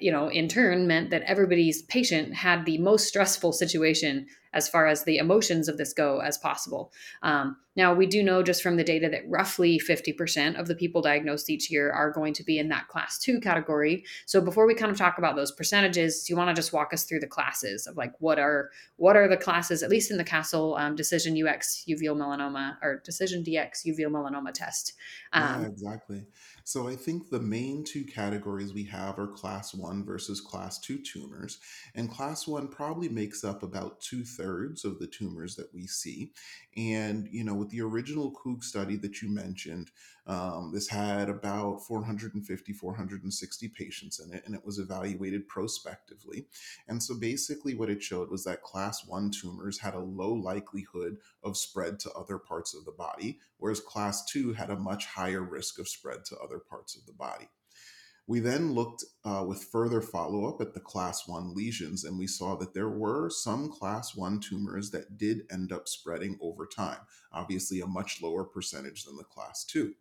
you 0.00 0.12
know, 0.12 0.28
in 0.28 0.48
turn 0.48 0.86
meant 0.86 1.10
that 1.10 1.22
everybody's 1.22 1.82
patient 1.82 2.34
had 2.34 2.64
the 2.64 2.78
most 2.78 3.06
stressful 3.06 3.52
situation 3.52 4.26
as 4.56 4.68
far 4.68 4.86
as 4.86 5.04
the 5.04 5.18
emotions 5.18 5.68
of 5.68 5.76
this 5.76 5.92
go 5.92 6.20
as 6.20 6.38
possible. 6.38 6.90
Um, 7.22 7.58
now, 7.76 7.92
we 7.92 8.06
do 8.06 8.22
know 8.22 8.42
just 8.42 8.62
from 8.62 8.76
the 8.76 8.84
data 8.84 9.06
that 9.10 9.28
roughly 9.28 9.78
50% 9.78 10.58
of 10.58 10.66
the 10.66 10.74
people 10.74 11.02
diagnosed 11.02 11.50
each 11.50 11.70
year 11.70 11.92
are 11.92 12.10
going 12.10 12.32
to 12.32 12.42
be 12.42 12.58
in 12.58 12.70
that 12.70 12.88
class 12.88 13.18
two 13.18 13.38
category. 13.38 14.04
So 14.24 14.40
before 14.40 14.66
we 14.66 14.74
kind 14.74 14.90
of 14.90 14.96
talk 14.96 15.18
about 15.18 15.36
those 15.36 15.52
percentages, 15.52 16.24
do 16.24 16.32
you 16.32 16.38
want 16.38 16.48
to 16.48 16.54
just 16.54 16.72
walk 16.72 16.94
us 16.94 17.04
through 17.04 17.20
the 17.20 17.26
classes 17.26 17.86
of 17.86 17.98
like 17.98 18.12
what 18.18 18.38
are 18.38 18.70
what 18.96 19.14
are 19.14 19.28
the 19.28 19.36
classes, 19.36 19.82
at 19.82 19.90
least 19.90 20.10
in 20.10 20.16
the 20.16 20.24
Castle 20.24 20.74
um, 20.76 20.96
DecisionDx 20.96 21.86
uveal 21.86 22.16
melanoma 22.16 22.78
or 22.82 23.02
Decision 23.04 23.44
DX 23.44 23.86
uveal 23.86 24.10
melanoma 24.10 24.54
test? 24.54 24.94
Um, 25.34 25.62
yeah, 25.62 25.68
exactly. 25.68 26.24
So 26.66 26.88
I 26.88 26.96
think 26.96 27.30
the 27.30 27.38
main 27.38 27.84
two 27.84 28.02
categories 28.02 28.74
we 28.74 28.82
have 28.86 29.20
are 29.20 29.28
class 29.28 29.72
one 29.72 30.04
versus 30.04 30.40
class 30.40 30.80
two 30.80 30.98
tumors. 30.98 31.60
And 31.94 32.10
class 32.10 32.48
one 32.48 32.66
probably 32.66 33.08
makes 33.08 33.44
up 33.44 33.62
about 33.62 34.00
two 34.00 34.24
thirds 34.24 34.84
of 34.84 34.98
the 34.98 35.06
tumors 35.06 35.54
that 35.54 35.72
we 35.72 35.86
see. 35.86 36.32
And, 36.76 37.28
you 37.30 37.44
know, 37.44 37.54
with 37.54 37.70
the 37.70 37.82
original 37.82 38.32
COOG 38.32 38.64
study 38.64 38.96
that 38.96 39.22
you 39.22 39.28
mentioned, 39.28 39.92
um, 40.26 40.72
this 40.72 40.88
had 40.88 41.28
about 41.28 41.86
450, 41.86 42.72
460 42.72 43.68
patients 43.68 44.18
in 44.18 44.34
it, 44.34 44.42
and 44.44 44.54
it 44.54 44.64
was 44.64 44.78
evaluated 44.78 45.46
prospectively. 45.46 46.46
And 46.88 47.00
so 47.00 47.14
basically, 47.14 47.74
what 47.74 47.90
it 47.90 48.02
showed 48.02 48.30
was 48.30 48.42
that 48.44 48.62
class 48.62 49.06
one 49.06 49.30
tumors 49.30 49.78
had 49.78 49.94
a 49.94 50.00
low 50.00 50.32
likelihood 50.32 51.18
of 51.44 51.56
spread 51.56 52.00
to 52.00 52.12
other 52.12 52.38
parts 52.38 52.74
of 52.74 52.84
the 52.84 52.92
body, 52.92 53.38
whereas 53.58 53.80
class 53.80 54.24
two 54.24 54.52
had 54.52 54.70
a 54.70 54.76
much 54.76 55.06
higher 55.06 55.42
risk 55.42 55.78
of 55.78 55.88
spread 55.88 56.24
to 56.26 56.38
other 56.38 56.58
parts 56.58 56.96
of 56.96 57.06
the 57.06 57.12
body. 57.12 57.48
We 58.28 58.40
then 58.40 58.72
looked 58.72 59.04
uh, 59.24 59.44
with 59.46 59.62
further 59.62 60.00
follow 60.02 60.48
up 60.48 60.60
at 60.60 60.74
the 60.74 60.80
class 60.80 61.28
1 61.28 61.54
lesions, 61.54 62.04
and 62.04 62.18
we 62.18 62.26
saw 62.26 62.56
that 62.56 62.74
there 62.74 62.88
were 62.88 63.30
some 63.30 63.70
class 63.70 64.16
1 64.16 64.40
tumors 64.40 64.90
that 64.90 65.16
did 65.16 65.42
end 65.48 65.72
up 65.72 65.86
spreading 65.86 66.36
over 66.40 66.66
time, 66.66 66.98
obviously, 67.32 67.80
a 67.80 67.86
much 67.86 68.20
lower 68.20 68.42
percentage 68.42 69.04
than 69.04 69.16
the 69.16 69.22
class 69.22 69.64
2. 69.64 69.94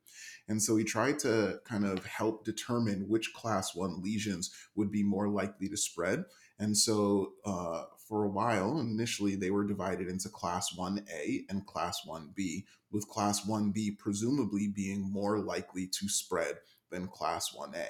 And 0.47 0.59
so 0.59 0.73
we 0.73 0.83
tried 0.83 1.19
to 1.19 1.59
kind 1.65 1.85
of 1.85 2.03
help 2.05 2.45
determine 2.45 3.07
which 3.07 3.31
class 3.33 3.75
1 3.75 4.01
lesions 4.01 4.51
would 4.75 4.91
be 4.91 5.03
more 5.03 5.29
likely 5.29 5.69
to 5.69 5.77
spread. 5.77 6.25
And 6.57 6.75
so 6.75 7.33
uh, 7.45 7.83
for 8.07 8.23
a 8.23 8.29
while, 8.29 8.79
initially, 8.79 9.35
they 9.35 9.51
were 9.51 9.67
divided 9.67 10.07
into 10.07 10.29
class 10.29 10.75
1A 10.75 11.45
and 11.49 11.67
class 11.67 12.01
1B, 12.07 12.63
with 12.91 13.07
class 13.07 13.45
1B 13.45 13.99
presumably 13.99 14.67
being 14.67 15.01
more 15.01 15.37
likely 15.37 15.85
to 15.85 16.09
spread 16.09 16.55
than 16.89 17.07
class 17.07 17.55
1A. 17.55 17.85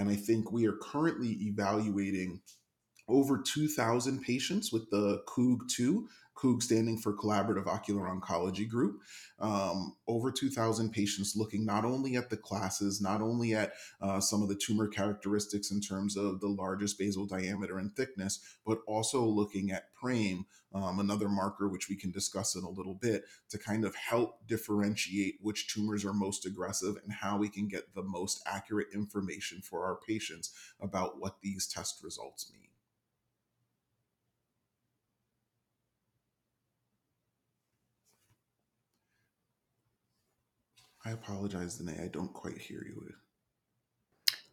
And 0.00 0.08
I 0.08 0.16
think 0.16 0.50
we 0.50 0.66
are 0.66 0.78
currently 0.80 1.32
evaluating 1.42 2.40
over 3.06 3.36
2,000 3.36 4.22
patients 4.22 4.72
with 4.72 4.88
the 4.88 5.22
COOG 5.26 5.68
2, 5.68 6.08
COOG 6.40 6.62
standing 6.62 6.96
for 6.96 7.12
Collaborative 7.12 7.66
Ocular 7.66 8.08
Oncology 8.08 8.68
Group. 8.68 9.00
Um, 9.38 9.96
over 10.08 10.32
2,000 10.32 10.90
patients 10.90 11.36
looking 11.36 11.64
not 11.64 11.84
only 11.84 12.16
at 12.16 12.30
the 12.30 12.36
classes, 12.36 13.00
not 13.00 13.20
only 13.20 13.54
at 13.54 13.72
uh, 14.00 14.20
some 14.20 14.42
of 14.42 14.48
the 14.48 14.54
tumor 14.54 14.88
characteristics 14.88 15.70
in 15.70 15.80
terms 15.80 16.16
of 16.16 16.40
the 16.40 16.48
largest 16.48 16.98
basal 16.98 17.26
diameter 17.26 17.78
and 17.78 17.94
thickness, 17.94 18.40
but 18.64 18.78
also 18.86 19.24
looking 19.24 19.70
at 19.70 19.92
PRAME, 19.94 20.46
um, 20.72 20.98
another 20.98 21.28
marker 21.28 21.68
which 21.68 21.88
we 21.88 21.96
can 21.96 22.10
discuss 22.10 22.54
in 22.54 22.64
a 22.64 22.70
little 22.70 22.94
bit, 22.94 23.24
to 23.50 23.58
kind 23.58 23.84
of 23.84 23.94
help 23.94 24.46
differentiate 24.46 25.36
which 25.40 25.72
tumors 25.72 26.04
are 26.04 26.14
most 26.14 26.46
aggressive 26.46 26.96
and 27.04 27.12
how 27.12 27.36
we 27.36 27.48
can 27.48 27.68
get 27.68 27.94
the 27.94 28.02
most 28.02 28.42
accurate 28.46 28.88
information 28.94 29.60
for 29.60 29.84
our 29.84 29.96
patients 30.06 30.52
about 30.80 31.20
what 31.20 31.36
these 31.42 31.66
test 31.66 32.02
results 32.02 32.50
mean. 32.52 32.69
I 41.10 41.14
apologize, 41.14 41.76
Danae. 41.76 42.04
I 42.04 42.06
don't 42.06 42.32
quite 42.32 42.56
hear 42.56 42.86
you. 42.86 43.12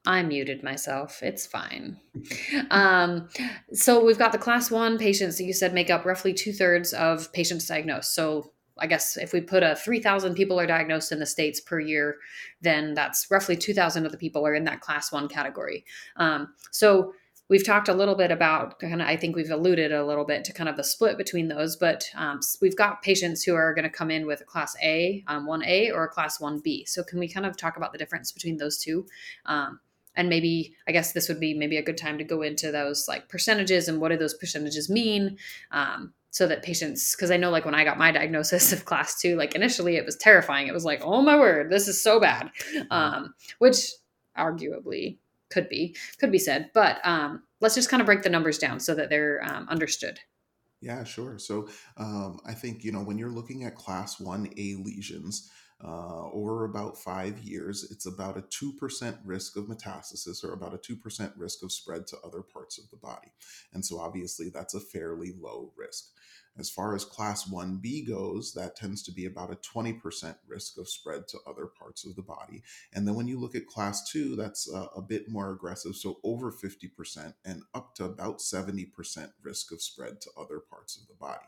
I 0.07 0.23
muted 0.23 0.63
myself. 0.63 1.21
It's 1.21 1.45
fine. 1.45 1.99
um, 2.71 3.29
so 3.73 4.03
we've 4.03 4.17
got 4.17 4.31
the 4.31 4.39
class 4.39 4.71
one 4.71 4.97
patients 4.97 5.37
that 5.37 5.43
you 5.43 5.53
said 5.53 5.71
make 5.75 5.91
up 5.91 6.03
roughly 6.03 6.33
two 6.33 6.51
thirds 6.51 6.93
of 6.93 7.31
patients 7.31 7.67
diagnosed. 7.67 8.15
So 8.15 8.53
I 8.79 8.87
guess 8.87 9.17
if 9.17 9.33
we 9.33 9.41
put 9.41 9.61
a 9.61 9.75
3,000 9.75 10.33
people 10.33 10.59
are 10.59 10.65
diagnosed 10.65 11.11
in 11.11 11.19
the 11.19 11.27
states 11.27 11.61
per 11.61 11.79
year, 11.79 12.15
then 12.61 12.95
that's 12.95 13.29
roughly 13.29 13.55
2,000 13.55 14.07
of 14.07 14.11
the 14.11 14.17
people 14.17 14.47
are 14.47 14.55
in 14.55 14.63
that 14.63 14.81
class 14.81 15.11
one 15.11 15.27
category. 15.27 15.85
Um, 16.15 16.55
so 16.71 17.13
we've 17.49 17.65
talked 17.65 17.87
a 17.87 17.93
little 17.93 18.15
bit 18.15 18.31
about 18.31 18.79
kind 18.79 19.01
of, 19.01 19.07
I 19.07 19.15
think 19.15 19.35
we've 19.35 19.49
alluded 19.49 19.91
a 19.91 20.05
little 20.05 20.25
bit 20.25 20.43
to 20.45 20.53
kind 20.53 20.69
of 20.69 20.75
the 20.75 20.83
split 20.83 21.17
between 21.17 21.47
those, 21.47 21.75
but 21.75 22.09
um, 22.15 22.39
we've 22.61 22.75
got 22.75 23.01
patients 23.01 23.43
who 23.43 23.55
are 23.55 23.73
going 23.73 23.83
to 23.83 23.89
come 23.89 24.11
in 24.11 24.25
with 24.25 24.41
a 24.41 24.45
class 24.45 24.75
A, 24.83 25.23
um, 25.27 25.47
1A, 25.47 25.93
or 25.93 26.03
a 26.03 26.09
class 26.09 26.39
1B. 26.39 26.87
So 26.87 27.03
can 27.03 27.19
we 27.19 27.27
kind 27.27 27.45
of 27.45 27.55
talk 27.55 27.77
about 27.77 27.91
the 27.91 27.97
difference 27.97 28.31
between 28.31 28.57
those 28.57 28.77
two? 28.77 29.05
Um, 29.45 29.79
and 30.17 30.29
maybe 30.29 30.73
i 30.87 30.91
guess 30.91 31.13
this 31.13 31.29
would 31.29 31.39
be 31.39 31.53
maybe 31.53 31.77
a 31.77 31.83
good 31.83 31.97
time 31.97 32.17
to 32.17 32.23
go 32.23 32.41
into 32.41 32.71
those 32.71 33.07
like 33.07 33.29
percentages 33.29 33.87
and 33.87 34.01
what 34.01 34.09
do 34.09 34.17
those 34.17 34.33
percentages 34.33 34.89
mean 34.89 35.37
um, 35.71 36.11
so 36.31 36.47
that 36.47 36.63
patients 36.63 37.15
because 37.15 37.29
i 37.29 37.37
know 37.37 37.51
like 37.51 37.65
when 37.65 37.75
i 37.75 37.83
got 37.83 37.99
my 37.99 38.11
diagnosis 38.11 38.73
of 38.73 38.83
class 38.83 39.21
two 39.21 39.37
like 39.37 39.53
initially 39.55 39.95
it 39.95 40.05
was 40.05 40.17
terrifying 40.17 40.67
it 40.67 40.73
was 40.73 40.85
like 40.85 41.01
oh 41.03 41.21
my 41.21 41.37
word 41.37 41.71
this 41.71 41.87
is 41.87 42.01
so 42.01 42.19
bad 42.19 42.49
um, 42.89 43.33
which 43.59 43.91
arguably 44.37 45.17
could 45.49 45.69
be 45.69 45.95
could 46.19 46.31
be 46.31 46.39
said 46.39 46.69
but 46.73 46.99
um, 47.05 47.43
let's 47.61 47.75
just 47.75 47.89
kind 47.89 48.01
of 48.01 48.05
break 48.05 48.23
the 48.23 48.29
numbers 48.29 48.57
down 48.57 48.79
so 48.79 48.93
that 48.93 49.09
they're 49.09 49.43
um, 49.43 49.67
understood 49.69 50.19
yeah 50.81 51.03
sure 51.03 51.37
so 51.37 51.67
um, 51.97 52.39
i 52.45 52.53
think 52.53 52.83
you 52.83 52.91
know 52.91 53.01
when 53.01 53.17
you're 53.17 53.29
looking 53.29 53.63
at 53.63 53.75
class 53.75 54.17
1a 54.17 54.83
lesions 54.83 55.49
uh, 55.83 56.29
over 56.31 56.65
about 56.65 56.97
five 56.97 57.37
years, 57.39 57.87
it's 57.91 58.07
about 58.07 58.37
a 58.37 58.41
2% 58.41 59.17
risk 59.23 59.55
of 59.57 59.65
metastasis 59.65 60.43
or 60.43 60.53
about 60.53 60.73
a 60.73 60.77
2% 60.77 61.31
risk 61.37 61.63
of 61.63 61.71
spread 61.71 62.07
to 62.07 62.17
other 62.25 62.41
parts 62.41 62.79
of 62.79 62.89
the 62.89 62.97
body. 62.97 63.31
And 63.73 63.85
so, 63.85 63.99
obviously, 63.99 64.49
that's 64.49 64.73
a 64.73 64.79
fairly 64.79 65.33
low 65.39 65.71
risk. 65.77 66.05
As 66.59 66.69
far 66.69 66.95
as 66.95 67.05
class 67.05 67.49
1B 67.49 68.07
goes, 68.07 68.53
that 68.53 68.75
tends 68.75 69.03
to 69.03 69.11
be 69.11 69.25
about 69.25 69.51
a 69.51 69.55
20% 69.55 70.35
risk 70.47 70.77
of 70.77 70.89
spread 70.89 71.27
to 71.29 71.37
other 71.47 71.67
parts 71.67 72.05
of 72.05 72.15
the 72.15 72.21
body. 72.21 72.63
And 72.93 73.07
then 73.07 73.15
when 73.15 73.27
you 73.27 73.39
look 73.39 73.55
at 73.55 73.67
class 73.67 74.09
2, 74.11 74.35
that's 74.35 74.71
a, 74.71 74.89
a 74.95 75.01
bit 75.01 75.29
more 75.29 75.51
aggressive, 75.51 75.95
so 75.95 76.19
over 76.23 76.51
50% 76.51 77.33
and 77.45 77.61
up 77.73 77.95
to 77.95 78.05
about 78.05 78.39
70% 78.39 79.31
risk 79.43 79.71
of 79.71 79.81
spread 79.81 80.21
to 80.21 80.29
other 80.37 80.59
parts 80.59 80.97
of 80.97 81.07
the 81.07 81.13
body. 81.13 81.47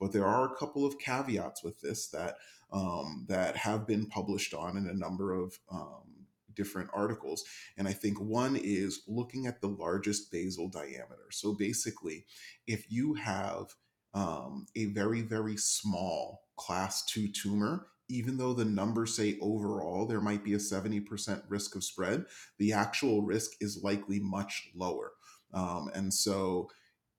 But 0.00 0.12
there 0.12 0.26
are 0.26 0.46
a 0.46 0.56
couple 0.56 0.84
of 0.86 0.98
caveats 0.98 1.62
with 1.62 1.80
this 1.80 2.08
that 2.08 2.36
um, 2.72 3.26
that 3.28 3.56
have 3.56 3.86
been 3.86 4.06
published 4.06 4.52
on 4.52 4.76
in 4.76 4.88
a 4.88 4.94
number 4.94 5.32
of 5.32 5.56
um, 5.70 6.26
different 6.56 6.90
articles. 6.92 7.44
And 7.76 7.86
I 7.86 7.92
think 7.92 8.20
one 8.20 8.56
is 8.56 9.02
looking 9.06 9.46
at 9.46 9.60
the 9.60 9.68
largest 9.68 10.32
basal 10.32 10.68
diameter. 10.68 11.28
So 11.30 11.54
basically, 11.54 12.26
if 12.66 12.90
you 12.90 13.14
have 13.14 13.74
um, 14.16 14.66
a 14.74 14.86
very, 14.86 15.20
very 15.20 15.58
small 15.58 16.46
class 16.56 17.04
two 17.04 17.28
tumor, 17.28 17.88
even 18.08 18.38
though 18.38 18.54
the 18.54 18.64
numbers 18.64 19.14
say 19.14 19.36
overall 19.42 20.06
there 20.06 20.22
might 20.22 20.42
be 20.42 20.54
a 20.54 20.58
70% 20.58 21.42
risk 21.48 21.76
of 21.76 21.84
spread, 21.84 22.24
the 22.58 22.72
actual 22.72 23.20
risk 23.20 23.52
is 23.60 23.84
likely 23.84 24.18
much 24.18 24.70
lower. 24.74 25.12
Um, 25.52 25.90
and 25.94 26.12
so, 26.12 26.70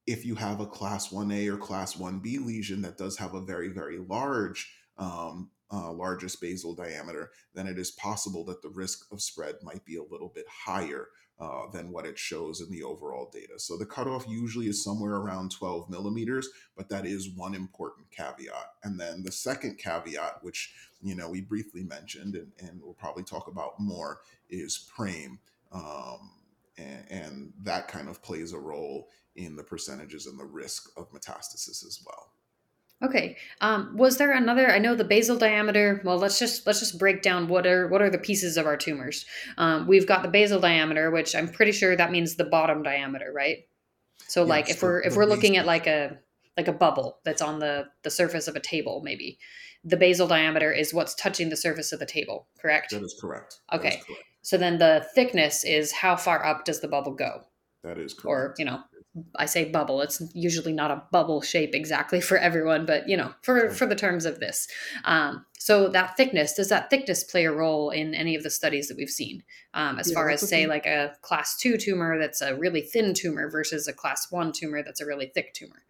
if 0.07 0.25
you 0.25 0.35
have 0.35 0.59
a 0.59 0.65
class 0.65 1.09
1A 1.09 1.53
or 1.53 1.57
class 1.57 1.95
1B 1.95 2.43
lesion 2.43 2.81
that 2.81 2.97
does 2.97 3.17
have 3.17 3.35
a 3.35 3.41
very, 3.41 3.67
very 3.69 3.99
large 3.99 4.73
um, 4.97 5.51
uh, 5.71 5.91
largest 5.91 6.41
basal 6.41 6.73
diameter, 6.73 7.29
then 7.53 7.67
it 7.67 7.77
is 7.77 7.91
possible 7.91 8.43
that 8.45 8.61
the 8.61 8.69
risk 8.69 9.05
of 9.11 9.21
spread 9.21 9.55
might 9.61 9.85
be 9.85 9.97
a 9.97 10.03
little 10.03 10.31
bit 10.33 10.45
higher 10.49 11.09
uh, 11.39 11.69
than 11.71 11.91
what 11.91 12.05
it 12.05 12.17
shows 12.17 12.61
in 12.61 12.71
the 12.71 12.83
overall 12.83 13.29
data. 13.31 13.59
So 13.59 13.77
the 13.77 13.85
cutoff 13.85 14.27
usually 14.27 14.67
is 14.67 14.83
somewhere 14.83 15.15
around 15.15 15.51
12 15.51 15.89
millimeters, 15.89 16.49
but 16.75 16.89
that 16.89 17.05
is 17.05 17.29
one 17.29 17.53
important 17.53 18.09
caveat. 18.09 18.73
And 18.83 18.99
then 18.99 19.23
the 19.23 19.31
second 19.31 19.77
caveat, 19.77 20.39
which 20.41 20.73
you 21.01 21.15
know 21.15 21.29
we 21.29 21.41
briefly 21.41 21.83
mentioned 21.83 22.35
and, 22.35 22.51
and 22.59 22.81
we'll 22.81 22.93
probably 22.93 23.23
talk 23.23 23.47
about 23.47 23.79
more, 23.79 24.21
is 24.49 24.89
PRAME. 24.95 25.39
Um, 25.71 26.31
and, 26.77 27.05
and 27.09 27.53
that 27.63 27.87
kind 27.87 28.09
of 28.09 28.21
plays 28.21 28.53
a 28.53 28.59
role 28.59 29.09
in 29.35 29.55
the 29.55 29.63
percentages 29.63 30.25
and 30.25 30.39
the 30.39 30.45
risk 30.45 30.89
of 30.97 31.11
metastasis 31.11 31.85
as 31.85 32.03
well. 32.05 32.31
Okay. 33.03 33.37
Um, 33.61 33.95
was 33.95 34.17
there 34.17 34.31
another? 34.31 34.71
I 34.71 34.79
know 34.79 34.95
the 34.95 35.03
basal 35.03 35.37
diameter. 35.37 36.01
Well, 36.03 36.17
let's 36.17 36.39
just 36.39 36.65
let's 36.65 36.79
just 36.79 36.97
break 36.97 37.21
down 37.21 37.47
what 37.47 37.67
are 37.67 37.87
what 37.87 38.01
are 38.01 38.09
the 38.09 38.17
pieces 38.17 38.57
of 38.57 38.65
our 38.65 38.77
tumors. 38.77 39.25
Um, 39.57 39.85
we've 39.87 40.07
got 40.07 40.23
the 40.23 40.29
basal 40.29 40.59
diameter, 40.59 41.11
which 41.11 41.35
I'm 41.35 41.47
pretty 41.47 41.73
sure 41.73 41.95
that 41.95 42.11
means 42.11 42.35
the 42.35 42.45
bottom 42.45 42.81
diameter, 42.81 43.31
right? 43.33 43.59
So, 44.27 44.41
yes, 44.41 44.49
like 44.49 44.69
if 44.69 44.81
we're 44.81 45.01
if 45.01 45.15
we're 45.15 45.25
looking 45.25 45.57
at 45.57 45.67
like 45.67 45.85
a 45.85 46.17
like 46.57 46.67
a 46.67 46.73
bubble 46.73 47.19
that's 47.23 47.41
on 47.41 47.59
the 47.59 47.85
the 48.01 48.09
surface 48.09 48.47
of 48.47 48.55
a 48.55 48.59
table, 48.59 49.01
maybe 49.03 49.37
the 49.83 49.97
basal 49.97 50.27
diameter 50.27 50.71
is 50.71 50.91
what's 50.91 51.13
touching 51.13 51.49
the 51.49 51.55
surface 51.55 51.91
of 51.91 51.99
the 51.99 52.05
table. 52.05 52.47
Correct. 52.59 52.91
That 52.91 53.03
is 53.03 53.15
correct. 53.21 53.59
Okay. 53.71 53.89
Is 53.89 54.05
correct. 54.05 54.23
So 54.41 54.57
then 54.57 54.79
the 54.79 55.05
thickness 55.13 55.63
is 55.63 55.91
how 55.91 56.15
far 56.15 56.43
up 56.43 56.65
does 56.65 56.81
the 56.81 56.87
bubble 56.87 57.13
go? 57.13 57.41
That 57.83 57.99
is 57.99 58.13
correct. 58.13 58.25
Or 58.25 58.55
you 58.57 58.65
know 58.65 58.81
I 59.35 59.45
say 59.45 59.65
bubble. 59.65 60.01
It's 60.01 60.21
usually 60.33 60.73
not 60.73 60.91
a 60.91 61.03
bubble 61.11 61.41
shape 61.41 61.73
exactly 61.73 62.21
for 62.29 62.37
everyone, 62.37 62.85
but 62.85 63.07
you 63.07 63.17
know, 63.17 63.33
for 63.41 63.69
for 63.69 63.85
the 63.85 63.95
terms 63.95 64.25
of 64.25 64.39
this. 64.39 64.67
Um, 65.05 65.45
so 65.59 65.89
that 65.89 66.15
thickness 66.15 66.53
does 66.53 66.69
that 66.69 66.89
thickness 66.89 67.23
play 67.23 67.45
a 67.45 67.51
role 67.51 67.89
in 67.89 68.13
any 68.13 68.35
of 68.35 68.43
the 68.43 68.49
studies 68.49 68.87
that 68.87 68.97
we've 68.97 69.09
seen? 69.09 69.43
Um, 69.73 69.99
as 69.99 70.09
yeah, 70.09 70.15
far 70.15 70.29
as 70.29 70.47
say 70.47 70.67
like 70.67 70.85
a 70.85 71.15
class 71.21 71.57
two 71.57 71.77
tumor 71.77 72.17
that's 72.19 72.41
a 72.41 72.55
really 72.55 72.81
thin 72.81 73.13
tumor 73.13 73.49
versus 73.49 73.87
a 73.87 73.93
class 73.93 74.27
one 74.31 74.51
tumor 74.51 74.83
that's 74.83 75.01
a 75.01 75.05
really 75.05 75.31
thick 75.33 75.53
tumor. 75.53 75.83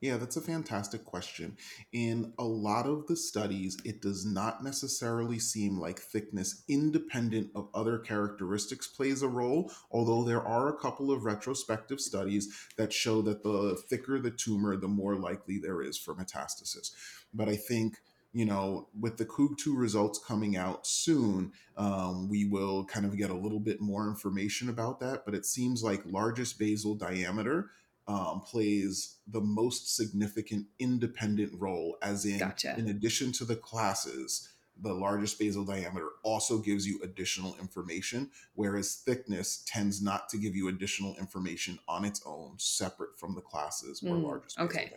Yeah, 0.00 0.16
that's 0.16 0.36
a 0.36 0.40
fantastic 0.40 1.04
question. 1.04 1.56
In 1.92 2.32
a 2.38 2.44
lot 2.44 2.86
of 2.86 3.06
the 3.08 3.16
studies, 3.16 3.76
it 3.84 4.00
does 4.00 4.24
not 4.24 4.62
necessarily 4.62 5.40
seem 5.40 5.78
like 5.78 5.98
thickness, 5.98 6.62
independent 6.68 7.50
of 7.56 7.68
other 7.74 7.98
characteristics, 7.98 8.86
plays 8.86 9.22
a 9.22 9.28
role, 9.28 9.72
although 9.90 10.22
there 10.22 10.42
are 10.42 10.68
a 10.68 10.78
couple 10.78 11.10
of 11.10 11.24
retrospective 11.24 12.00
studies 12.00 12.48
that 12.76 12.92
show 12.92 13.22
that 13.22 13.42
the 13.42 13.76
thicker 13.88 14.20
the 14.20 14.30
tumor, 14.30 14.76
the 14.76 14.86
more 14.86 15.16
likely 15.16 15.58
there 15.58 15.82
is 15.82 15.98
for 15.98 16.14
metastasis. 16.14 16.92
But 17.34 17.48
I 17.48 17.56
think 17.56 17.96
you 18.34 18.44
know, 18.44 18.88
with 18.98 19.16
the 19.16 19.24
COOG2 19.24 19.74
results 19.74 20.18
coming 20.18 20.54
out 20.54 20.86
soon, 20.86 21.50
um, 21.78 22.28
we 22.28 22.44
will 22.44 22.84
kind 22.84 23.06
of 23.06 23.16
get 23.16 23.30
a 23.30 23.34
little 23.34 23.58
bit 23.58 23.80
more 23.80 24.06
information 24.06 24.68
about 24.68 25.00
that. 25.00 25.24
But 25.24 25.34
it 25.34 25.46
seems 25.46 25.82
like 25.82 26.02
largest 26.04 26.58
basal 26.58 26.94
diameter 26.94 27.70
um, 28.08 28.40
plays 28.40 29.18
the 29.28 29.40
most 29.40 29.94
significant 29.94 30.66
independent 30.78 31.52
role, 31.58 31.96
as 32.02 32.24
in, 32.24 32.38
gotcha. 32.38 32.74
in 32.78 32.88
addition 32.88 33.30
to 33.32 33.44
the 33.44 33.56
classes, 33.56 34.48
the 34.80 34.92
largest 34.92 35.38
basal 35.38 35.64
diameter 35.64 36.08
also 36.22 36.58
gives 36.58 36.86
you 36.86 37.00
additional 37.02 37.54
information, 37.60 38.30
whereas 38.54 39.02
thickness 39.04 39.62
tends 39.66 40.00
not 40.00 40.28
to 40.30 40.38
give 40.38 40.56
you 40.56 40.68
additional 40.68 41.16
information 41.16 41.78
on 41.86 42.04
its 42.04 42.22
own, 42.24 42.54
separate 42.56 43.18
from 43.18 43.34
the 43.34 43.40
classes 43.40 44.02
or 44.02 44.16
mm, 44.16 44.22
largest. 44.22 44.58
Okay. 44.58 44.90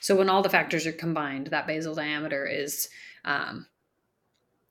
So 0.00 0.16
when 0.16 0.28
all 0.28 0.42
the 0.42 0.50
factors 0.50 0.86
are 0.86 0.92
combined, 0.92 1.48
that 1.48 1.66
basal 1.66 1.94
diameter 1.94 2.46
is 2.46 2.88
um, 3.24 3.66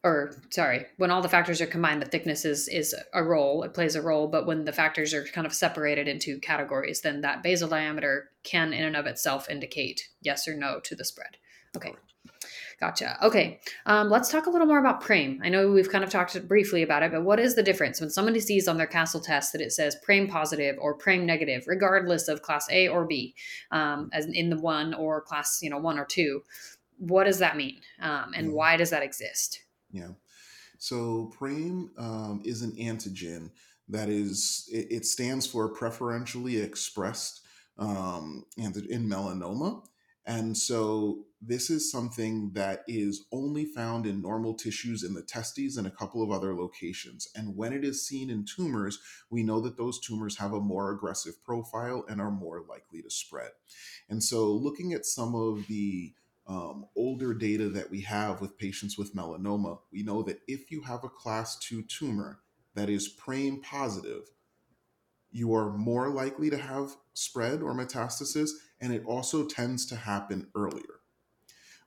or 0.03 0.31
sorry, 0.51 0.85
when 0.97 1.11
all 1.11 1.21
the 1.21 1.29
factors 1.29 1.59
are 1.59 1.65
combined, 1.65 2.01
the 2.01 2.05
thickness 2.05 2.45
is 2.45 2.67
is 2.67 2.95
a 3.13 3.23
role. 3.23 3.63
It 3.63 3.73
plays 3.73 3.95
a 3.95 4.01
role, 4.01 4.27
but 4.27 4.45
when 4.45 4.65
the 4.65 4.71
factors 4.71 5.13
are 5.13 5.25
kind 5.25 5.47
of 5.47 5.53
separated 5.53 6.07
into 6.07 6.39
categories, 6.39 7.01
then 7.01 7.21
that 7.21 7.43
basal 7.43 7.67
diameter 7.67 8.29
can, 8.43 8.73
in 8.73 8.83
and 8.83 8.95
of 8.95 9.07
itself, 9.07 9.49
indicate 9.49 10.07
yes 10.21 10.47
or 10.47 10.55
no 10.55 10.79
to 10.81 10.95
the 10.95 11.03
spread. 11.03 11.37
Okay, 11.75 11.93
gotcha. 12.79 13.17
Okay, 13.25 13.59
um, 13.87 14.09
let's 14.09 14.29
talk 14.29 14.45
a 14.45 14.49
little 14.51 14.67
more 14.67 14.79
about 14.79 15.01
PRAME. 15.01 15.41
I 15.43 15.49
know 15.49 15.71
we've 15.71 15.91
kind 15.91 16.03
of 16.03 16.11
talked 16.11 16.47
briefly 16.47 16.83
about 16.83 17.01
it, 17.01 17.11
but 17.11 17.23
what 17.23 17.39
is 17.39 17.55
the 17.55 17.63
difference 17.63 17.99
when 17.99 18.11
somebody 18.11 18.39
sees 18.39 18.67
on 18.67 18.77
their 18.77 18.87
Castle 18.87 19.19
test 19.19 19.51
that 19.51 19.61
it 19.61 19.73
says 19.73 19.97
PRAME 20.03 20.27
positive 20.27 20.77
or 20.79 20.93
PRAME 20.93 21.25
negative, 21.25 21.63
regardless 21.65 22.27
of 22.27 22.43
class 22.43 22.67
A 22.71 22.87
or 22.87 23.05
B, 23.05 23.35
um, 23.71 24.09
as 24.13 24.27
in 24.27 24.51
the 24.51 24.59
one 24.59 24.93
or 24.93 25.21
class 25.21 25.59
you 25.63 25.71
know 25.71 25.79
one 25.79 25.97
or 25.97 26.05
two? 26.05 26.43
What 26.99 27.25
does 27.25 27.39
that 27.39 27.57
mean, 27.57 27.81
um, 27.99 28.33
and 28.35 28.53
why 28.53 28.77
does 28.77 28.91
that 28.91 29.03
exist? 29.03 29.63
Yeah. 29.91 30.11
So 30.77 31.31
PRAME 31.37 31.91
um, 31.97 32.41
is 32.43 32.61
an 32.61 32.73
antigen 32.73 33.51
that 33.89 34.09
is, 34.09 34.69
it, 34.71 34.87
it 34.91 35.05
stands 35.05 35.47
for 35.47 35.69
preferentially 35.69 36.57
expressed 36.57 37.41
um, 37.77 38.45
in 38.57 38.73
melanoma. 38.73 39.83
And 40.25 40.57
so 40.57 41.23
this 41.41 41.69
is 41.69 41.89
something 41.89 42.51
that 42.53 42.83
is 42.87 43.25
only 43.31 43.63
found 43.63 44.05
in 44.05 44.21
normal 44.21 44.55
tissues 44.55 45.03
in 45.03 45.13
the 45.13 45.21
testes 45.21 45.77
and 45.77 45.87
a 45.87 45.91
couple 45.91 46.21
of 46.21 46.31
other 46.31 46.53
locations. 46.53 47.29
And 47.33 47.55
when 47.55 47.71
it 47.71 47.85
is 47.85 48.05
seen 48.05 48.29
in 48.29 48.43
tumors, 48.43 48.99
we 49.29 49.41
know 49.41 49.61
that 49.61 49.77
those 49.77 49.99
tumors 50.01 50.37
have 50.37 50.51
a 50.51 50.59
more 50.59 50.91
aggressive 50.91 51.41
profile 51.45 52.03
and 52.09 52.19
are 52.19 52.31
more 52.31 52.61
likely 52.67 53.01
to 53.03 53.09
spread. 53.09 53.51
And 54.09 54.21
so 54.21 54.51
looking 54.51 54.91
at 54.91 55.05
some 55.05 55.33
of 55.33 55.65
the 55.67 56.13
um, 56.47 56.85
older 56.95 57.33
data 57.33 57.69
that 57.69 57.91
we 57.91 58.01
have 58.01 58.39
with 58.41 58.57
patients 58.57 58.97
with 58.97 59.15
melanoma, 59.15 59.79
we 59.91 60.03
know 60.03 60.23
that 60.23 60.39
if 60.47 60.71
you 60.71 60.81
have 60.81 61.03
a 61.03 61.09
class 61.09 61.57
2 61.59 61.83
tumor 61.83 62.39
that 62.73 62.89
is 62.89 63.07
PRAME 63.09 63.61
positive, 63.61 64.29
you 65.31 65.53
are 65.53 65.77
more 65.77 66.09
likely 66.09 66.49
to 66.49 66.57
have 66.57 66.95
spread 67.13 67.61
or 67.61 67.73
metastasis, 67.75 68.51
and 68.79 68.93
it 68.93 69.03
also 69.05 69.45
tends 69.45 69.85
to 69.87 69.95
happen 69.95 70.47
earlier. 70.55 71.01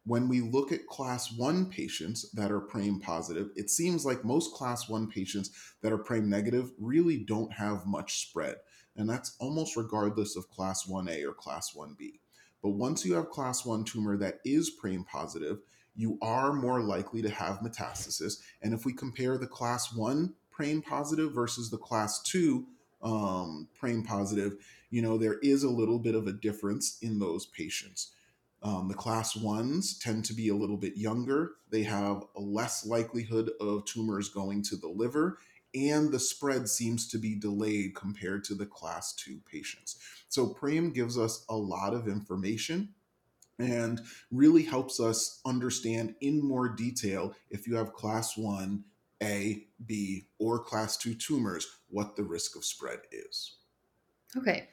when 0.05 0.29
we 0.29 0.41
look 0.41 0.73
at 0.73 0.87
class 0.87 1.31
1 1.33 1.67
patients 1.67 2.31
that 2.33 2.51
are 2.51 2.61
PRAME 2.61 3.01
positive, 3.01 3.51
it 3.55 3.69
seems 3.71 4.05
like 4.05 4.25
most 4.25 4.55
class 4.55 4.89
1 4.89 5.09
patients 5.09 5.51
that 5.83 5.93
are 5.93 5.99
PRAME 5.99 6.29
negative 6.29 6.71
really 6.79 7.19
don't 7.19 7.53
have 7.53 7.87
much 7.87 8.27
spread. 8.27 8.57
And 8.97 9.09
that's 9.09 9.37
almost 9.39 9.77
regardless 9.77 10.37
of 10.37 10.49
class 10.51 10.87
1A 10.87 11.25
or 11.25 11.35
class 11.35 11.73
1B. 11.77 12.19
But 12.63 12.71
once 12.71 13.05
you 13.05 13.15
have 13.15 13.31
class 13.31 13.65
1 13.65 13.85
tumor 13.85 14.17
that 14.19 14.41
is 14.45 14.71
PRAME 14.71 15.05
positive, 15.05 15.59
you 15.95 16.19
are 16.23 16.53
more 16.53 16.81
likely 16.81 17.23
to 17.23 17.31
have 17.31 17.61
metastasis. 17.61 18.41
And 18.63 18.73
if 18.73 18.85
we 18.85 18.93
compare 18.93 19.39
the 19.39 19.47
class 19.47 19.93
1 19.93 20.35
PRAME 20.51 20.83
positive 20.83 21.33
versus 21.33 21.71
the 21.71 21.79
class 21.79 22.23
2 22.23 22.67
um, 23.03 23.69
PRAME 23.79 24.05
positive, 24.05 24.57
you 24.91 25.03
know, 25.03 25.17
there 25.17 25.39
is 25.39 25.63
a 25.63 25.71
little 25.71 25.99
bit 25.99 26.15
of 26.15 26.27
a 26.27 26.33
difference 26.33 26.99
in 27.01 27.19
those 27.19 27.47
patients. 27.47 28.13
Um, 28.63 28.89
the 28.89 28.95
class 28.95 29.35
ones 29.37 29.99
tend 29.99 30.25
to 30.27 30.35
be 30.35 30.49
a 30.49 30.55
little 30.55 30.77
bit 30.77 30.97
younger. 30.97 31.53
They 31.71 31.83
have 31.85 32.25
a 32.37 32.41
less 32.41 32.85
likelihood 32.85 33.51
of 33.61 33.87
tumors 33.87 34.29
going 34.29 34.63
to 34.65 34.77
the 34.77 34.89
liver, 34.89 35.39
and 35.75 36.13
the 36.13 36.19
spread 36.19 36.69
seems 36.69 37.09
to 37.09 37.19
be 37.19 37.35
delayed 37.35 37.95
compared 37.95 38.45
to 38.45 38.55
the 38.55 38.67
class 38.67 39.15
two 39.15 39.41
patients. 39.51 39.97
So, 40.31 40.47
PRAME 40.47 40.93
gives 40.93 41.19
us 41.19 41.45
a 41.49 41.57
lot 41.57 41.93
of 41.93 42.09
information 42.09 42.95
and 43.59 44.01
really 44.31 44.63
helps 44.63 45.01
us 45.01 45.41
understand 45.45 46.15
in 46.21 46.43
more 46.43 46.69
detail 46.69 47.35
if 47.51 47.67
you 47.67 47.75
have 47.77 47.93
class 47.93 48.37
one, 48.37 48.85
A, 49.23 49.67
B, 49.85 50.29
or 50.39 50.61
class 50.61 50.97
two 50.97 51.15
tumors, 51.15 51.67
what 51.89 52.17
the 52.17 52.23
risk 52.23 52.57
of 52.57 52.65
spread 52.65 53.01
is. 53.13 53.57
Okay. 54.37 54.69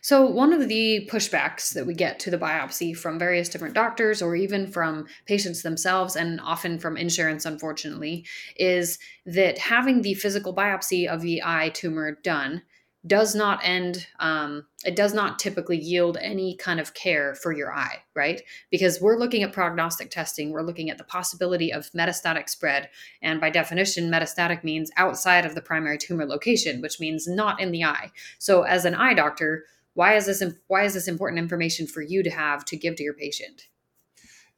So, 0.00 0.24
one 0.24 0.54
of 0.54 0.66
the 0.68 1.06
pushbacks 1.12 1.74
that 1.74 1.86
we 1.86 1.92
get 1.92 2.18
to 2.20 2.30
the 2.30 2.38
biopsy 2.38 2.96
from 2.96 3.18
various 3.18 3.50
different 3.50 3.74
doctors 3.74 4.22
or 4.22 4.34
even 4.34 4.66
from 4.66 5.06
patients 5.26 5.62
themselves, 5.62 6.16
and 6.16 6.40
often 6.40 6.78
from 6.78 6.96
insurance, 6.96 7.44
unfortunately, 7.44 8.24
is 8.56 8.98
that 9.26 9.58
having 9.58 10.00
the 10.00 10.14
physical 10.14 10.54
biopsy 10.54 11.06
of 11.06 11.20
the 11.20 11.42
eye 11.44 11.68
tumor 11.68 12.12
done 12.22 12.62
does 13.06 13.34
not 13.34 13.60
end 13.64 14.06
um, 14.20 14.64
it 14.84 14.94
does 14.94 15.12
not 15.12 15.38
typically 15.38 15.78
yield 15.78 16.16
any 16.20 16.56
kind 16.56 16.78
of 16.78 16.94
care 16.94 17.34
for 17.34 17.52
your 17.52 17.72
eye 17.72 18.02
right? 18.14 18.42
Because 18.70 19.00
we're 19.00 19.18
looking 19.18 19.42
at 19.42 19.52
prognostic 19.52 20.10
testing 20.10 20.52
we're 20.52 20.62
looking 20.62 20.90
at 20.90 20.98
the 20.98 21.04
possibility 21.04 21.72
of 21.72 21.90
metastatic 21.92 22.48
spread 22.48 22.88
and 23.20 23.40
by 23.40 23.50
definition 23.50 24.10
metastatic 24.10 24.62
means 24.62 24.90
outside 24.96 25.44
of 25.44 25.54
the 25.54 25.62
primary 25.62 25.98
tumor 25.98 26.26
location 26.26 26.80
which 26.80 27.00
means 27.00 27.26
not 27.26 27.60
in 27.60 27.72
the 27.72 27.84
eye. 27.84 28.10
So 28.38 28.62
as 28.62 28.84
an 28.84 28.94
eye 28.94 29.14
doctor 29.14 29.64
why 29.94 30.14
is 30.14 30.26
this 30.26 30.42
why 30.68 30.84
is 30.84 30.94
this 30.94 31.08
important 31.08 31.38
information 31.38 31.86
for 31.86 32.02
you 32.02 32.22
to 32.22 32.30
have 32.30 32.64
to 32.66 32.76
give 32.76 32.96
to 32.96 33.02
your 33.02 33.14
patient? 33.14 33.68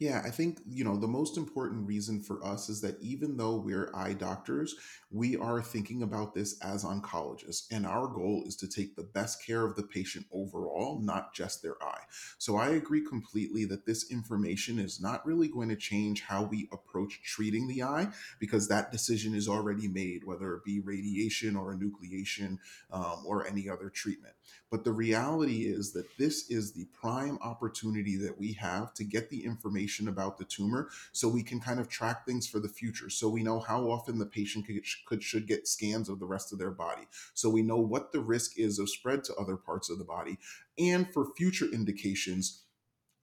Yeah, 0.00 0.22
I 0.24 0.30
think, 0.30 0.59
you 0.68 0.83
know, 0.83 0.96
the 0.96 1.07
most 1.07 1.37
important 1.37 1.87
reason 1.87 2.20
for 2.20 2.44
us 2.44 2.68
is 2.68 2.80
that 2.80 3.00
even 3.00 3.37
though 3.37 3.57
we're 3.57 3.92
eye 3.94 4.12
doctors, 4.12 4.74
we 5.14 5.37
are 5.37 5.62
thinking 5.62 6.03
about 6.03 6.35
this 6.35 6.59
as 6.61 6.85
oncologists. 6.85 7.66
And 7.70 7.87
our 7.87 8.09
goal 8.09 8.42
is 8.46 8.57
to 8.57 8.68
take 8.68 8.96
the 8.96 9.05
best 9.05 9.44
care 9.46 9.64
of 9.64 9.77
the 9.77 9.85
patient 9.85 10.27
overall, 10.33 10.98
not 11.00 11.33
just 11.33 11.62
their 11.62 11.81
eye. 11.81 12.03
So 12.38 12.57
I 12.57 12.70
agree 12.70 13.00
completely 13.00 13.64
that 13.66 13.87
this 13.87 14.11
information 14.11 14.81
is 14.81 15.00
not 15.00 15.24
really 15.24 15.46
going 15.46 15.68
to 15.68 15.77
change 15.77 16.22
how 16.22 16.42
we 16.42 16.68
approach 16.72 17.22
treating 17.22 17.68
the 17.68 17.85
eye 17.85 18.09
because 18.40 18.66
that 18.66 18.90
decision 18.90 19.37
is 19.37 19.48
already 19.48 19.87
made, 19.87 20.24
whether 20.24 20.53
it 20.57 20.64
be 20.64 20.81
radiation 20.81 21.55
or 21.55 21.72
enucleation 21.72 22.59
um, 22.90 23.22
or 23.24 23.46
any 23.46 23.68
other 23.68 23.90
treatment. 23.90 24.35
But 24.68 24.83
the 24.83 24.92
reality 24.92 25.66
is 25.66 25.92
that 25.92 26.18
this 26.18 26.50
is 26.50 26.72
the 26.72 26.87
prime 26.87 27.38
opportunity 27.40 28.16
that 28.16 28.37
we 28.37 28.55
have 28.55 28.92
to 28.94 29.05
get 29.05 29.31
the 29.31 29.44
information 29.44 30.09
about 30.09 30.38
the 30.38 30.44
tumor 30.44 30.88
so 31.12 31.29
we 31.29 31.44
can 31.44 31.61
kind 31.61 31.79
of 31.79 31.88
track 31.88 32.27
things 32.27 32.48
for 32.48 32.59
the 32.59 32.68
future. 32.68 33.09
So 33.09 33.29
we 33.29 33.44
know 33.44 33.61
how 33.61 33.85
often 33.85 34.18
the 34.18 34.27
patient 34.27 34.66
could, 35.07 35.23
should 35.23 35.47
get 35.47 35.69
scans 35.69 36.09
of 36.09 36.19
the 36.19 36.27
rest 36.27 36.53
of 36.53 36.59
their 36.59 36.71
body. 36.71 37.03
So 37.35 37.51
we 37.51 37.62
know 37.62 37.79
what 37.79 38.12
the 38.12 38.21
risk 38.21 38.59
is 38.59 38.79
of 38.79 38.90
spread 38.90 39.25
to 39.25 39.35
other 39.35 39.57
parts 39.57 39.90
of 39.90 39.99
the 39.99 40.05
body. 40.05 40.38
And 40.79 41.12
for 41.12 41.35
future 41.37 41.67
indications, 41.73 42.64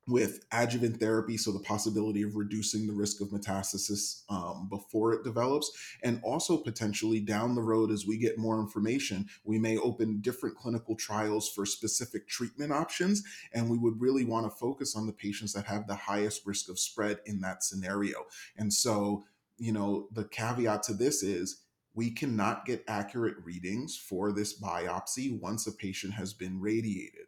with 0.08 0.46
adjuvant 0.52 1.00
therapy, 1.00 1.38
so 1.38 1.52
the 1.52 1.60
possibility 1.60 2.24
of 2.24 2.36
reducing 2.36 2.88
the 2.88 2.94
risk 2.94 3.22
of 3.22 3.30
metastasis 3.30 4.24
um, 4.30 4.68
before 4.70 5.14
it 5.14 5.24
develops, 5.24 5.72
and 6.04 6.20
also 6.24 6.58
potentially 6.58 7.20
down 7.20 7.56
the 7.56 7.62
road 7.62 7.92
as 7.92 8.06
we 8.06 8.18
get 8.18 8.38
more 8.38 8.60
information, 8.60 9.28
we 9.44 9.60
may 9.60 9.78
open 9.78 10.20
different 10.22 10.58
clinical 10.58 10.96
trials 10.96 11.50
for 11.50 11.66
specific 11.66 12.28
treatment 12.28 12.72
options, 12.72 13.24
and 13.54 13.70
we 13.70 13.78
would 13.78 14.02
really 14.02 14.26
want 14.26 14.46
to 14.46 14.58
focus 14.58 14.96
on 14.96 15.06
the 15.06 15.14
patients 15.14 15.54
that 15.54 15.66
have 15.66 15.88
the 15.88 15.96
highest 15.96 16.46
risk 16.46 16.70
of 16.70 16.80
spread 16.80 17.20
in 17.26 17.40
that 17.42 17.64
scenario. 17.64 18.26
And 18.58 18.74
so, 18.74 19.24
you 19.58 19.72
know, 19.72 20.08
the 20.12 20.26
caveat 20.26 20.84
to 20.84 20.94
this 20.94 21.22
is 21.22 21.61
we 21.94 22.12
cannot 22.12 22.66
get 22.66 22.84
accurate 22.88 23.36
readings 23.44 23.98
for 23.98 24.32
this 24.32 24.60
biopsy 24.60 25.40
once 25.40 25.68
a 25.68 25.72
patient 25.72 26.14
has 26.14 26.34
been 26.34 26.60
radiated. 26.60 27.28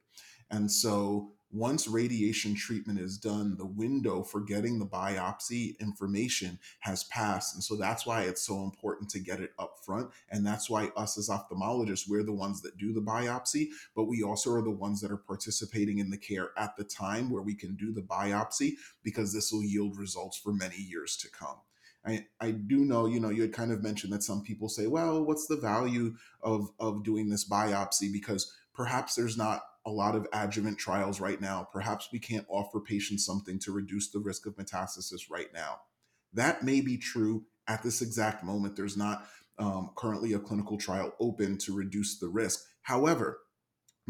And 0.50 0.72
so 0.72 1.34
once 1.54 1.88
radiation 1.88 2.56
treatment 2.56 3.00
is 3.00 3.18
done, 3.18 3.56
the 3.58 3.66
window 3.66 4.24
for 4.24 4.42
getting 4.42 4.80
the 4.80 4.86
biopsy 4.86 5.78
information 5.80 6.58
has 6.80 7.04
passed. 7.06 7.54
And 7.54 7.64
so 7.64 7.76
that's 7.76 8.08
why 8.08 8.24
it's 8.24 8.42
so 8.42 8.64
important 8.64 9.10
to 9.12 9.20
get 9.20 9.40
it 9.40 9.52
up 9.60 9.78
front. 9.86 10.10
And 10.32 10.46
that's 10.46 10.68
why 10.68 10.88
us 10.98 11.18
as 11.18 11.30
ophthalmologists, 11.30 12.10
we're 12.10 12.24
the 12.24 12.34
ones 12.34 12.62
that 12.64 12.78
do 12.78 12.92
the 12.92 13.02
biopsy, 13.02 13.68
but 13.96 14.06
we 14.06 14.24
also 14.24 14.52
are 14.54 14.64
the 14.64 14.72
ones 14.72 15.00
that 15.02 15.12
are 15.12 15.18
participating 15.18 16.00
in 16.00 16.10
the 16.10 16.18
care 16.18 16.50
at 16.58 16.76
the 16.76 16.84
time 16.84 17.30
where 17.30 17.44
we 17.44 17.54
can 17.54 17.76
do 17.76 17.94
the 17.94 18.02
biopsy 18.02 18.74
because 19.04 19.32
this 19.32 19.52
will 19.52 19.64
yield 19.64 19.96
results 19.96 20.38
for 20.38 20.54
many 20.54 20.78
years 20.78 21.16
to 21.18 21.30
come. 21.30 21.58
I, 22.06 22.26
I 22.40 22.52
do 22.52 22.80
know, 22.86 23.06
you 23.06 23.20
know, 23.20 23.30
you 23.30 23.42
had 23.42 23.54
kind 23.54 23.72
of 23.72 23.82
mentioned 23.82 24.12
that 24.14 24.24
some 24.24 24.44
people 24.44 24.68
say, 24.68 24.88
well, 24.88 25.24
what's 25.24 25.48
the 25.48 25.58
value 25.58 26.16
of, 26.42 26.70
of 26.80 27.04
doing 27.04 27.30
this 27.30 27.48
biopsy? 27.48 28.12
Because 28.12 28.54
perhaps 28.74 29.16
there's 29.16 29.38
not 29.38 29.62
a 29.86 29.92
lot 29.92 30.16
of 30.16 30.28
adjuvant 30.34 30.78
trials 30.78 31.20
right 31.20 31.40
now. 31.40 31.68
Perhaps 31.72 32.10
we 32.12 32.20
can't 32.20 32.46
offer 32.50 32.80
patients 32.80 33.26
something 33.26 33.60
to 33.60 33.72
reduce 33.72 34.10
the 34.12 34.20
risk 34.20 34.46
of 34.46 34.56
metastasis 34.56 35.30
right 35.30 35.54
now. 35.54 35.82
That 36.34 36.64
may 36.64 36.82
be 36.82 36.98
true 36.98 37.46
at 37.68 37.84
this 37.84 38.02
exact 38.02 38.44
moment. 38.44 38.76
There's 38.76 38.98
not 38.98 39.26
um, 39.58 39.92
currently 39.96 40.34
a 40.34 40.40
clinical 40.40 40.78
trial 40.78 41.14
open 41.20 41.58
to 41.60 41.76
reduce 41.76 42.18
the 42.18 42.28
risk. 42.28 42.66
However, 42.82 43.40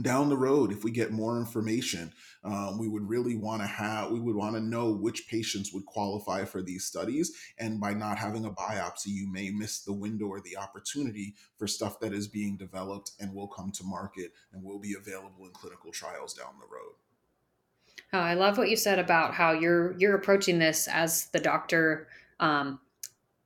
down 0.01 0.29
the 0.29 0.37
road 0.37 0.71
if 0.71 0.83
we 0.83 0.91
get 0.91 1.11
more 1.11 1.37
information 1.37 2.11
um, 2.43 2.77
we 2.77 2.87
would 2.87 3.07
really 3.07 3.35
want 3.35 3.61
to 3.61 3.67
have 3.67 4.11
we 4.11 4.19
would 4.19 4.35
want 4.35 4.55
to 4.55 4.61
know 4.61 4.91
which 4.91 5.27
patients 5.27 5.71
would 5.73 5.85
qualify 5.85 6.43
for 6.43 6.61
these 6.61 6.83
studies. 6.83 7.31
And 7.57 7.79
by 7.79 7.93
not 7.93 8.17
having 8.17 8.45
a 8.45 8.51
biopsy 8.51 9.07
you 9.07 9.31
may 9.31 9.49
miss 9.49 9.81
the 9.81 9.93
window 9.93 10.25
or 10.25 10.41
the 10.41 10.57
opportunity 10.57 11.35
for 11.57 11.67
stuff 11.67 11.99
that 12.01 12.13
is 12.13 12.27
being 12.27 12.57
developed 12.57 13.11
and 13.19 13.33
will 13.33 13.47
come 13.47 13.71
to 13.71 13.83
market 13.83 14.31
and 14.51 14.63
will 14.63 14.79
be 14.79 14.95
available 14.97 15.45
in 15.45 15.51
clinical 15.51 15.91
trials 15.91 16.33
down 16.33 16.53
the 16.59 16.65
road. 16.65 16.95
Oh, 18.11 18.19
i 18.19 18.33
love 18.33 18.57
what 18.57 18.69
you 18.69 18.75
said 18.75 18.99
about 18.99 19.33
how 19.33 19.53
you're 19.53 19.97
you're 19.97 20.15
approaching 20.15 20.59
this 20.59 20.87
as 20.87 21.27
the 21.27 21.39
doctor 21.39 22.07
um, 22.39 22.79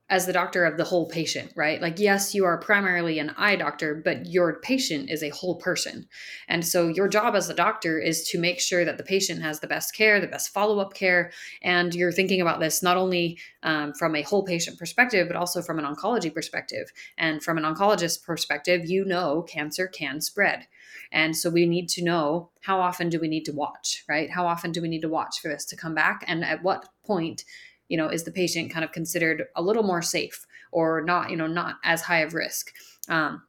as 0.09 0.25
the 0.25 0.33
doctor 0.33 0.63
of 0.63 0.77
the 0.77 0.85
whole 0.85 1.05
patient, 1.09 1.51
right? 1.55 1.81
Like, 1.81 1.99
yes, 1.99 2.33
you 2.33 2.45
are 2.45 2.57
primarily 2.57 3.19
an 3.19 3.31
eye 3.31 3.57
doctor, 3.57 3.93
but 3.93 4.25
your 4.25 4.59
patient 4.61 5.09
is 5.09 5.21
a 5.21 5.29
whole 5.29 5.55
person. 5.55 6.07
And 6.47 6.65
so, 6.65 6.87
your 6.87 7.09
job 7.09 7.35
as 7.35 7.49
a 7.49 7.53
doctor 7.53 7.99
is 7.99 8.27
to 8.29 8.39
make 8.39 8.61
sure 8.61 8.85
that 8.85 8.97
the 8.97 9.03
patient 9.03 9.41
has 9.41 9.59
the 9.59 9.67
best 9.67 9.93
care, 9.93 10.21
the 10.21 10.27
best 10.27 10.53
follow 10.53 10.79
up 10.79 10.93
care. 10.93 11.31
And 11.61 11.93
you're 11.93 12.13
thinking 12.13 12.39
about 12.39 12.61
this 12.61 12.81
not 12.81 12.95
only 12.95 13.37
um, 13.63 13.93
from 13.93 14.15
a 14.15 14.21
whole 14.21 14.43
patient 14.43 14.79
perspective, 14.79 15.27
but 15.27 15.35
also 15.35 15.61
from 15.61 15.77
an 15.77 15.85
oncology 15.85 16.33
perspective. 16.33 16.89
And 17.17 17.43
from 17.43 17.57
an 17.57 17.65
oncologist 17.65 18.23
perspective, 18.23 18.85
you 18.85 19.03
know 19.03 19.41
cancer 19.41 19.87
can 19.87 20.21
spread. 20.21 20.67
And 21.11 21.35
so, 21.35 21.49
we 21.49 21.65
need 21.65 21.89
to 21.89 22.03
know 22.03 22.49
how 22.61 22.79
often 22.79 23.09
do 23.09 23.19
we 23.19 23.27
need 23.27 23.43
to 23.45 23.51
watch, 23.51 24.05
right? 24.07 24.29
How 24.29 24.47
often 24.47 24.71
do 24.71 24.81
we 24.81 24.87
need 24.87 25.01
to 25.01 25.09
watch 25.09 25.41
for 25.41 25.49
this 25.49 25.65
to 25.65 25.75
come 25.75 25.95
back? 25.95 26.23
And 26.27 26.45
at 26.45 26.63
what 26.63 26.87
point 27.05 27.43
you 27.89 27.97
know 27.97 28.09
is 28.09 28.23
the 28.23 28.31
patient 28.31 28.71
kind 28.71 28.85
of 28.85 28.91
considered 28.91 29.45
a 29.55 29.61
little 29.61 29.83
more 29.83 30.01
safe 30.01 30.45
or 30.71 31.01
not 31.01 31.29
you 31.29 31.37
know 31.37 31.47
not 31.47 31.75
as 31.83 32.01
high 32.01 32.19
of 32.19 32.33
risk. 32.33 32.71
Um, 33.09 33.43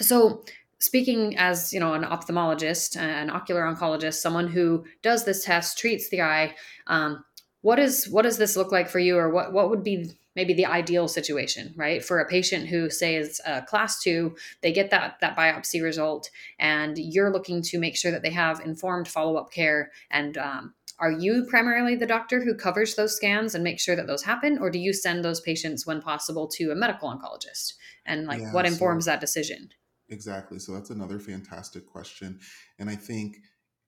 so 0.00 0.44
speaking 0.78 1.36
as 1.36 1.72
you 1.72 1.80
know 1.80 1.94
an 1.94 2.02
ophthalmologist 2.02 2.96
an 2.96 3.30
ocular 3.30 3.62
oncologist 3.62 4.14
someone 4.14 4.48
who 4.48 4.84
does 5.02 5.24
this 5.24 5.44
test 5.44 5.78
treats 5.78 6.10
the 6.10 6.20
eye 6.20 6.54
um, 6.86 7.24
what 7.62 7.78
is 7.78 8.08
what 8.08 8.22
does 8.22 8.38
this 8.38 8.56
look 8.56 8.70
like 8.70 8.88
for 8.88 8.98
you 8.98 9.16
or 9.16 9.30
what 9.30 9.52
what 9.52 9.70
would 9.70 9.82
be 9.82 10.10
maybe 10.36 10.52
the 10.54 10.66
ideal 10.66 11.08
situation 11.08 11.74
right? 11.76 12.04
For 12.04 12.20
a 12.20 12.28
patient 12.28 12.68
who 12.68 12.90
say 12.90 13.16
is 13.16 13.40
a 13.44 13.62
class 13.62 14.00
two 14.00 14.36
they 14.60 14.72
get 14.72 14.90
that 14.90 15.16
that 15.20 15.36
biopsy 15.36 15.82
result 15.82 16.30
and 16.60 16.96
you're 16.96 17.32
looking 17.32 17.62
to 17.62 17.78
make 17.80 17.96
sure 17.96 18.12
that 18.12 18.22
they 18.22 18.30
have 18.30 18.60
informed 18.60 19.08
follow-up 19.08 19.50
care 19.50 19.90
and 20.10 20.38
um, 20.38 20.74
are 20.98 21.12
you 21.12 21.44
primarily 21.48 21.94
the 21.94 22.06
doctor 22.06 22.42
who 22.42 22.54
covers 22.54 22.94
those 22.94 23.16
scans 23.16 23.54
and 23.54 23.62
makes 23.62 23.82
sure 23.82 23.96
that 23.96 24.06
those 24.06 24.22
happen 24.22 24.58
or 24.58 24.70
do 24.70 24.78
you 24.78 24.92
send 24.92 25.24
those 25.24 25.40
patients 25.40 25.86
when 25.86 26.00
possible 26.00 26.48
to 26.48 26.70
a 26.70 26.74
medical 26.74 27.08
oncologist? 27.08 27.74
And 28.06 28.26
like 28.26 28.40
yeah, 28.40 28.52
what 28.52 28.66
informs 28.66 29.04
so, 29.04 29.10
that 29.10 29.20
decision? 29.20 29.70
Exactly 30.08 30.58
so 30.58 30.72
that's 30.72 30.90
another 30.90 31.18
fantastic 31.18 31.84
question 31.84 32.38
and 32.78 32.88
i 32.88 32.94
think 32.94 33.38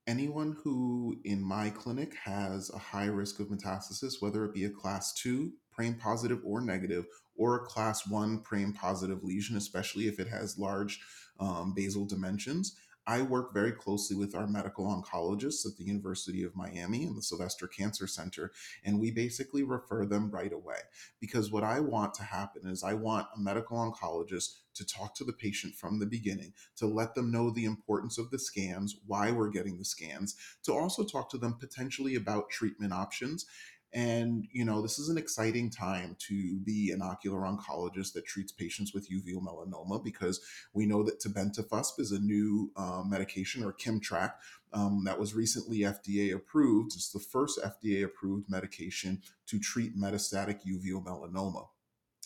anyone 0.09 0.57
who 0.63 1.15
in 1.23 1.39
my 1.39 1.69
clinic 1.69 2.15
has 2.15 2.71
a 2.71 2.79
high 2.79 3.05
risk 3.05 3.39
of 3.39 3.47
metastasis, 3.47 4.15
whether 4.19 4.43
it 4.43 4.53
be 4.55 4.65
a 4.65 4.69
class 4.69 5.13
two, 5.13 5.51
PRAME 5.71 5.93
positive 5.95 6.39
or 6.43 6.61
negative, 6.61 7.05
or 7.37 7.55
a 7.55 7.65
class 7.65 8.07
one 8.07 8.41
PRAME 8.41 8.73
positive 8.73 9.23
lesion, 9.23 9.55
especially 9.55 10.07
if 10.07 10.19
it 10.19 10.27
has 10.27 10.57
large 10.57 10.99
um, 11.39 11.73
basal 11.75 12.05
dimensions, 12.05 12.75
I 13.09 13.23
work 13.23 13.55
very 13.55 13.71
closely 13.71 14.15
with 14.15 14.35
our 14.35 14.45
medical 14.45 14.85
oncologists 14.85 15.65
at 15.65 15.75
the 15.77 15.83
University 15.83 16.43
of 16.43 16.55
Miami 16.55 17.05
and 17.05 17.17
the 17.17 17.23
Sylvester 17.23 17.65
Cancer 17.65 18.05
Center, 18.05 18.51
and 18.85 18.99
we 18.99 19.09
basically 19.09 19.63
refer 19.63 20.05
them 20.05 20.29
right 20.29 20.53
away. 20.53 20.77
Because 21.19 21.51
what 21.51 21.63
I 21.63 21.79
want 21.79 22.13
to 22.13 22.23
happen 22.23 22.67
is 22.67 22.83
I 22.83 22.93
want 22.93 23.25
a 23.35 23.39
medical 23.39 23.77
oncologist 23.77 24.59
to 24.75 24.85
talk 24.85 25.15
to 25.15 25.23
the 25.23 25.33
patient 25.33 25.73
from 25.73 25.97
the 25.97 26.05
beginning, 26.05 26.53
to 26.75 26.85
let 26.85 27.15
them 27.15 27.31
know 27.31 27.49
the 27.49 27.65
importance 27.65 28.19
of 28.19 28.29
the 28.29 28.37
scans, 28.37 28.97
why 29.07 29.31
we're 29.31 29.49
getting 29.49 29.79
the 29.79 29.85
scans, 29.85 30.35
to 30.61 30.71
also 30.71 31.03
talk 31.03 31.31
to 31.31 31.39
them 31.39 31.55
potentially 31.59 32.13
about 32.13 32.51
treatment 32.51 32.93
options 32.93 33.47
and, 33.93 34.47
you 34.51 34.65
know, 34.65 34.81
this 34.81 34.99
is 34.99 35.09
an 35.09 35.17
exciting 35.17 35.69
time 35.69 36.15
to 36.27 36.59
be 36.59 36.91
an 36.91 37.01
ocular 37.01 37.41
oncologist 37.41 38.13
that 38.13 38.25
treats 38.25 38.51
patients 38.51 38.93
with 38.93 39.09
uveal 39.09 39.41
melanoma 39.41 40.03
because 40.03 40.41
we 40.73 40.85
know 40.85 41.01
that 41.03 41.19
tebentafusp 41.19 41.99
is 41.99 42.11
a 42.11 42.19
new 42.19 42.71
uh, 42.75 43.01
medication 43.03 43.63
or 43.63 43.73
Kimmtrak 43.73 44.33
um, 44.73 45.03
that 45.05 45.19
was 45.19 45.33
recently 45.33 45.79
FDA 45.79 46.35
approved. 46.35 46.93
It's 46.93 47.11
the 47.11 47.19
first 47.19 47.59
FDA 47.63 48.03
approved 48.03 48.49
medication 48.49 49.21
to 49.47 49.59
treat 49.59 49.97
metastatic 49.97 50.59
uveal 50.67 51.03
melanoma. 51.03 51.67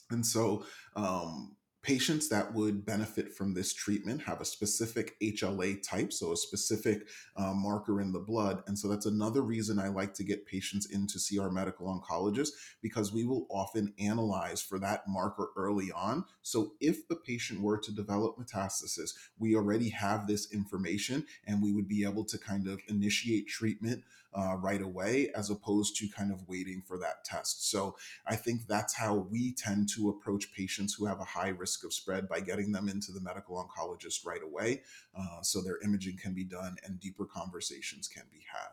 And 0.10 0.26
so, 0.26 0.66
um, 0.96 1.56
patients 1.84 2.30
that 2.30 2.54
would 2.54 2.86
benefit 2.86 3.34
from 3.34 3.54
this 3.54 3.74
treatment 3.74 4.22
have 4.22 4.40
a 4.40 4.46
specific 4.46 5.20
HLA 5.22 5.84
type, 5.84 6.14
so 6.14 6.32
a 6.32 6.38
specific 6.38 7.08
uh, 7.36 7.54
marker 7.54 8.00
in 8.00 8.14
the 8.14 8.20
blood. 8.20 8.64
And 8.68 8.80
so 8.80 8.88
that's 8.88 9.06
another 9.06 9.42
reason 9.42 9.78
I 9.78 9.90
like 9.90 10.14
to 10.16 10.24
get 10.24 10.46
patients 10.46 10.86
in 10.88 11.08
to 11.08 11.20
see 11.20 11.38
our 11.38 11.52
medical 11.52 11.88
oncologist 11.88 12.52
because 12.82 13.12
we 13.12 13.26
will 13.26 13.46
often 13.52 13.94
analyze 14.00 14.62
for 14.62 14.80
that 14.80 15.04
marker 15.10 15.50
early 15.58 15.92
on. 15.92 16.24
So 16.42 16.72
if 16.80 17.08
the 17.10 17.18
patient 17.18 17.62
were 17.62 17.78
to 17.78 17.92
develop 17.92 18.38
metastasis, 18.38 19.12
we 19.38 19.56
already 19.56 19.90
have 19.90 20.26
this 20.26 20.54
information 20.54 21.26
and 21.46 21.62
we 21.62 21.74
would 21.74 21.90
be 21.90 22.06
able 22.06 22.24
to 22.26 22.38
kind 22.38 22.68
of 22.68 22.80
initiate 22.88 23.48
treatment 23.50 24.04
uh, 24.36 24.56
right 24.56 24.82
away 24.82 25.30
as 25.36 25.50
opposed 25.50 25.96
to 25.98 26.08
kind 26.08 26.32
of 26.32 26.48
waiting 26.48 26.82
for 26.86 26.98
that 26.98 27.24
test. 27.24 27.70
So 27.70 27.96
I 28.26 28.36
think 28.36 28.68
that's 28.68 28.94
how 28.94 29.16
we 29.16 29.54
tend 29.54 29.90
to 29.96 30.10
approach 30.10 30.54
patients 30.54 30.94
who 30.94 31.06
have 31.06 31.20
a 31.20 31.26
high 31.26 31.50
risk 31.50 31.84
of 31.84 31.94
spread 31.94 32.28
by 32.28 32.40
getting 32.40 32.72
them 32.72 32.90
into 32.90 33.12
the 33.12 33.22
medical 33.22 33.58
oncologist 33.58 34.26
right 34.26 34.44
away 34.44 34.84
uh, 35.18 35.42
so 35.42 35.62
their 35.62 35.80
imaging 35.84 36.18
can 36.18 36.34
be 36.34 36.44
done 36.44 36.76
and 36.86 37.00
deeper 37.00 37.26
conversations 37.26 38.08
can 38.08 38.24
be 38.32 38.46
had. 38.52 38.70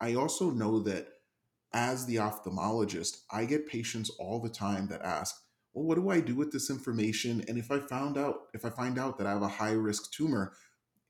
I 0.00 0.14
also 0.14 0.50
know 0.50 0.80
that 0.80 1.08
as 1.72 2.06
the 2.06 2.16
ophthalmologist, 2.16 3.22
I 3.30 3.44
get 3.44 3.66
patients 3.66 4.10
all 4.10 4.40
the 4.40 4.48
time 4.48 4.86
that 4.88 5.02
ask, 5.02 5.34
well, 5.72 5.84
what 5.84 5.96
do 5.96 6.08
I 6.10 6.20
do 6.20 6.36
with 6.36 6.52
this 6.52 6.70
information? 6.70 7.44
And 7.48 7.58
if 7.58 7.70
I 7.70 7.80
found 7.80 8.16
out, 8.16 8.46
if 8.54 8.64
I 8.64 8.70
find 8.70 8.98
out 8.98 9.18
that 9.18 9.26
I 9.26 9.32
have 9.32 9.42
a 9.42 9.48
high 9.48 9.72
risk 9.72 10.12
tumor, 10.12 10.52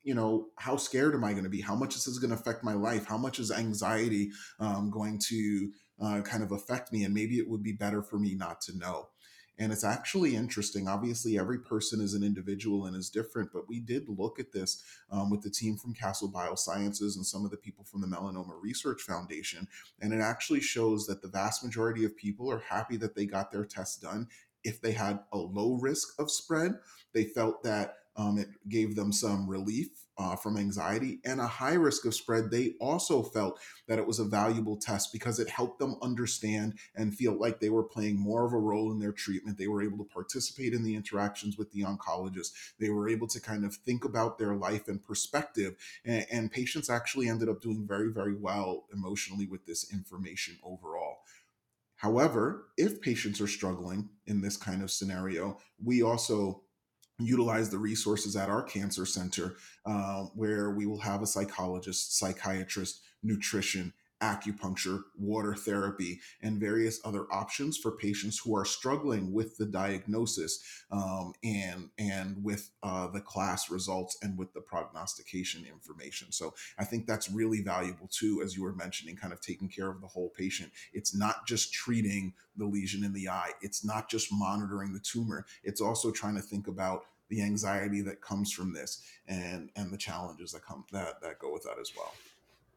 you 0.04 0.14
know, 0.14 0.48
how 0.56 0.76
scared 0.76 1.14
am 1.14 1.24
I 1.24 1.32
going 1.32 1.44
to 1.44 1.50
be? 1.50 1.62
How 1.62 1.74
much 1.74 1.96
is 1.96 2.04
this 2.04 2.18
going 2.18 2.30
to 2.30 2.36
affect 2.36 2.62
my 2.62 2.74
life? 2.74 3.06
How 3.06 3.18
much 3.18 3.38
is 3.38 3.50
anxiety 3.50 4.30
um, 4.60 4.90
going 4.90 5.18
to 5.30 5.72
uh, 6.00 6.20
kind 6.20 6.42
of 6.42 6.52
affect 6.52 6.92
me? 6.92 7.04
And 7.04 7.14
maybe 7.14 7.38
it 7.38 7.48
would 7.48 7.62
be 7.62 7.72
better 7.72 8.02
for 8.02 8.18
me 8.18 8.34
not 8.34 8.60
to 8.62 8.76
know. 8.76 9.08
And 9.56 9.72
it's 9.72 9.84
actually 9.84 10.34
interesting. 10.34 10.88
Obviously, 10.88 11.38
every 11.38 11.60
person 11.60 12.00
is 12.00 12.12
an 12.12 12.24
individual 12.24 12.86
and 12.86 12.96
is 12.96 13.08
different, 13.08 13.50
but 13.52 13.68
we 13.68 13.78
did 13.78 14.08
look 14.08 14.40
at 14.40 14.52
this 14.52 14.82
um, 15.10 15.30
with 15.30 15.42
the 15.42 15.50
team 15.50 15.76
from 15.76 15.94
Castle 15.94 16.30
Biosciences 16.30 17.14
and 17.14 17.24
some 17.24 17.44
of 17.44 17.52
the 17.52 17.56
people 17.56 17.84
from 17.84 18.00
the 18.00 18.06
Melanoma 18.08 18.60
Research 18.60 19.02
Foundation. 19.02 19.68
And 20.00 20.12
it 20.12 20.20
actually 20.20 20.60
shows 20.60 21.06
that 21.06 21.22
the 21.22 21.28
vast 21.28 21.64
majority 21.64 22.04
of 22.04 22.16
people 22.16 22.50
are 22.50 22.64
happy 22.68 22.96
that 22.96 23.14
they 23.14 23.26
got 23.26 23.52
their 23.52 23.64
test 23.64 24.02
done. 24.02 24.26
If 24.64 24.80
they 24.80 24.92
had 24.92 25.20
a 25.32 25.38
low 25.38 25.74
risk 25.74 26.08
of 26.18 26.32
spread, 26.32 26.74
they 27.12 27.24
felt 27.24 27.62
that 27.62 27.98
um, 28.16 28.38
it 28.38 28.48
gave 28.68 28.96
them 28.96 29.12
some 29.12 29.48
relief 29.48 29.88
uh, 30.16 30.36
from 30.36 30.56
anxiety 30.56 31.18
and 31.24 31.40
a 31.40 31.46
high 31.46 31.74
risk 31.74 32.04
of 32.04 32.14
spread. 32.14 32.50
They 32.50 32.74
also 32.80 33.22
felt 33.22 33.58
that 33.88 33.98
it 33.98 34.06
was 34.06 34.20
a 34.20 34.24
valuable 34.24 34.76
test 34.76 35.12
because 35.12 35.40
it 35.40 35.48
helped 35.48 35.80
them 35.80 35.96
understand 36.02 36.74
and 36.94 37.14
feel 37.14 37.38
like 37.38 37.58
they 37.58 37.70
were 37.70 37.82
playing 37.82 38.18
more 38.18 38.44
of 38.44 38.52
a 38.52 38.58
role 38.58 38.92
in 38.92 39.00
their 39.00 39.12
treatment. 39.12 39.58
They 39.58 39.66
were 39.66 39.82
able 39.82 39.98
to 39.98 40.04
participate 40.04 40.72
in 40.72 40.84
the 40.84 40.94
interactions 40.94 41.58
with 41.58 41.72
the 41.72 41.82
oncologist. 41.82 42.52
They 42.78 42.90
were 42.90 43.08
able 43.08 43.26
to 43.28 43.40
kind 43.40 43.64
of 43.64 43.74
think 43.74 44.04
about 44.04 44.38
their 44.38 44.54
life 44.54 44.86
and 44.86 45.02
perspective. 45.02 45.74
And, 46.04 46.26
and 46.30 46.52
patients 46.52 46.88
actually 46.88 47.28
ended 47.28 47.48
up 47.48 47.60
doing 47.60 47.86
very, 47.86 48.12
very 48.12 48.34
well 48.34 48.86
emotionally 48.92 49.46
with 49.46 49.66
this 49.66 49.92
information 49.92 50.58
overall. 50.62 51.18
However, 51.96 52.68
if 52.76 53.00
patients 53.00 53.40
are 53.40 53.46
struggling 53.46 54.10
in 54.26 54.42
this 54.42 54.56
kind 54.56 54.82
of 54.82 54.90
scenario, 54.90 55.58
we 55.82 56.02
also 56.02 56.63
utilize 57.18 57.70
the 57.70 57.78
resources 57.78 58.36
at 58.36 58.48
our 58.48 58.62
cancer 58.62 59.06
center 59.06 59.56
uh, 59.86 60.24
where 60.34 60.70
we 60.70 60.86
will 60.86 60.98
have 60.98 61.22
a 61.22 61.26
psychologist 61.26 62.18
psychiatrist 62.18 63.02
nutrition 63.22 63.92
acupuncture, 64.24 65.02
water 65.18 65.54
therapy, 65.54 66.20
and 66.40 66.58
various 66.58 67.00
other 67.04 67.26
options 67.30 67.76
for 67.76 67.92
patients 67.92 68.38
who 68.38 68.56
are 68.56 68.64
struggling 68.64 69.32
with 69.32 69.56
the 69.58 69.66
diagnosis 69.66 70.84
um, 70.90 71.34
and 71.44 71.90
and 71.98 72.42
with 72.42 72.70
uh, 72.82 73.06
the 73.08 73.20
class 73.20 73.70
results 73.70 74.16
and 74.22 74.38
with 74.38 74.52
the 74.54 74.60
prognostication 74.60 75.64
information. 75.66 76.32
So 76.32 76.54
I 76.78 76.84
think 76.84 77.06
that's 77.06 77.30
really 77.30 77.60
valuable 77.60 78.08
too, 78.08 78.40
as 78.42 78.56
you 78.56 78.62
were 78.62 78.74
mentioning, 78.74 79.16
kind 79.16 79.32
of 79.32 79.40
taking 79.40 79.68
care 79.68 79.90
of 79.90 80.00
the 80.00 80.06
whole 80.06 80.30
patient. 80.30 80.72
It's 80.92 81.14
not 81.14 81.46
just 81.46 81.72
treating 81.72 82.32
the 82.56 82.66
lesion 82.66 83.04
in 83.04 83.12
the 83.12 83.28
eye. 83.28 83.50
It's 83.60 83.84
not 83.84 84.08
just 84.08 84.32
monitoring 84.32 84.94
the 84.94 85.00
tumor. 85.00 85.44
It's 85.62 85.80
also 85.80 86.10
trying 86.10 86.36
to 86.36 86.42
think 86.42 86.66
about 86.66 87.04
the 87.28 87.42
anxiety 87.42 88.00
that 88.02 88.20
comes 88.20 88.52
from 88.52 88.72
this 88.72 89.02
and 89.26 89.70
and 89.76 89.92
the 89.92 89.96
challenges 89.96 90.52
that 90.52 90.64
come 90.64 90.84
that 90.92 91.20
that 91.22 91.38
go 91.38 91.52
with 91.52 91.64
that 91.64 91.78
as 91.80 91.92
well. 91.96 92.12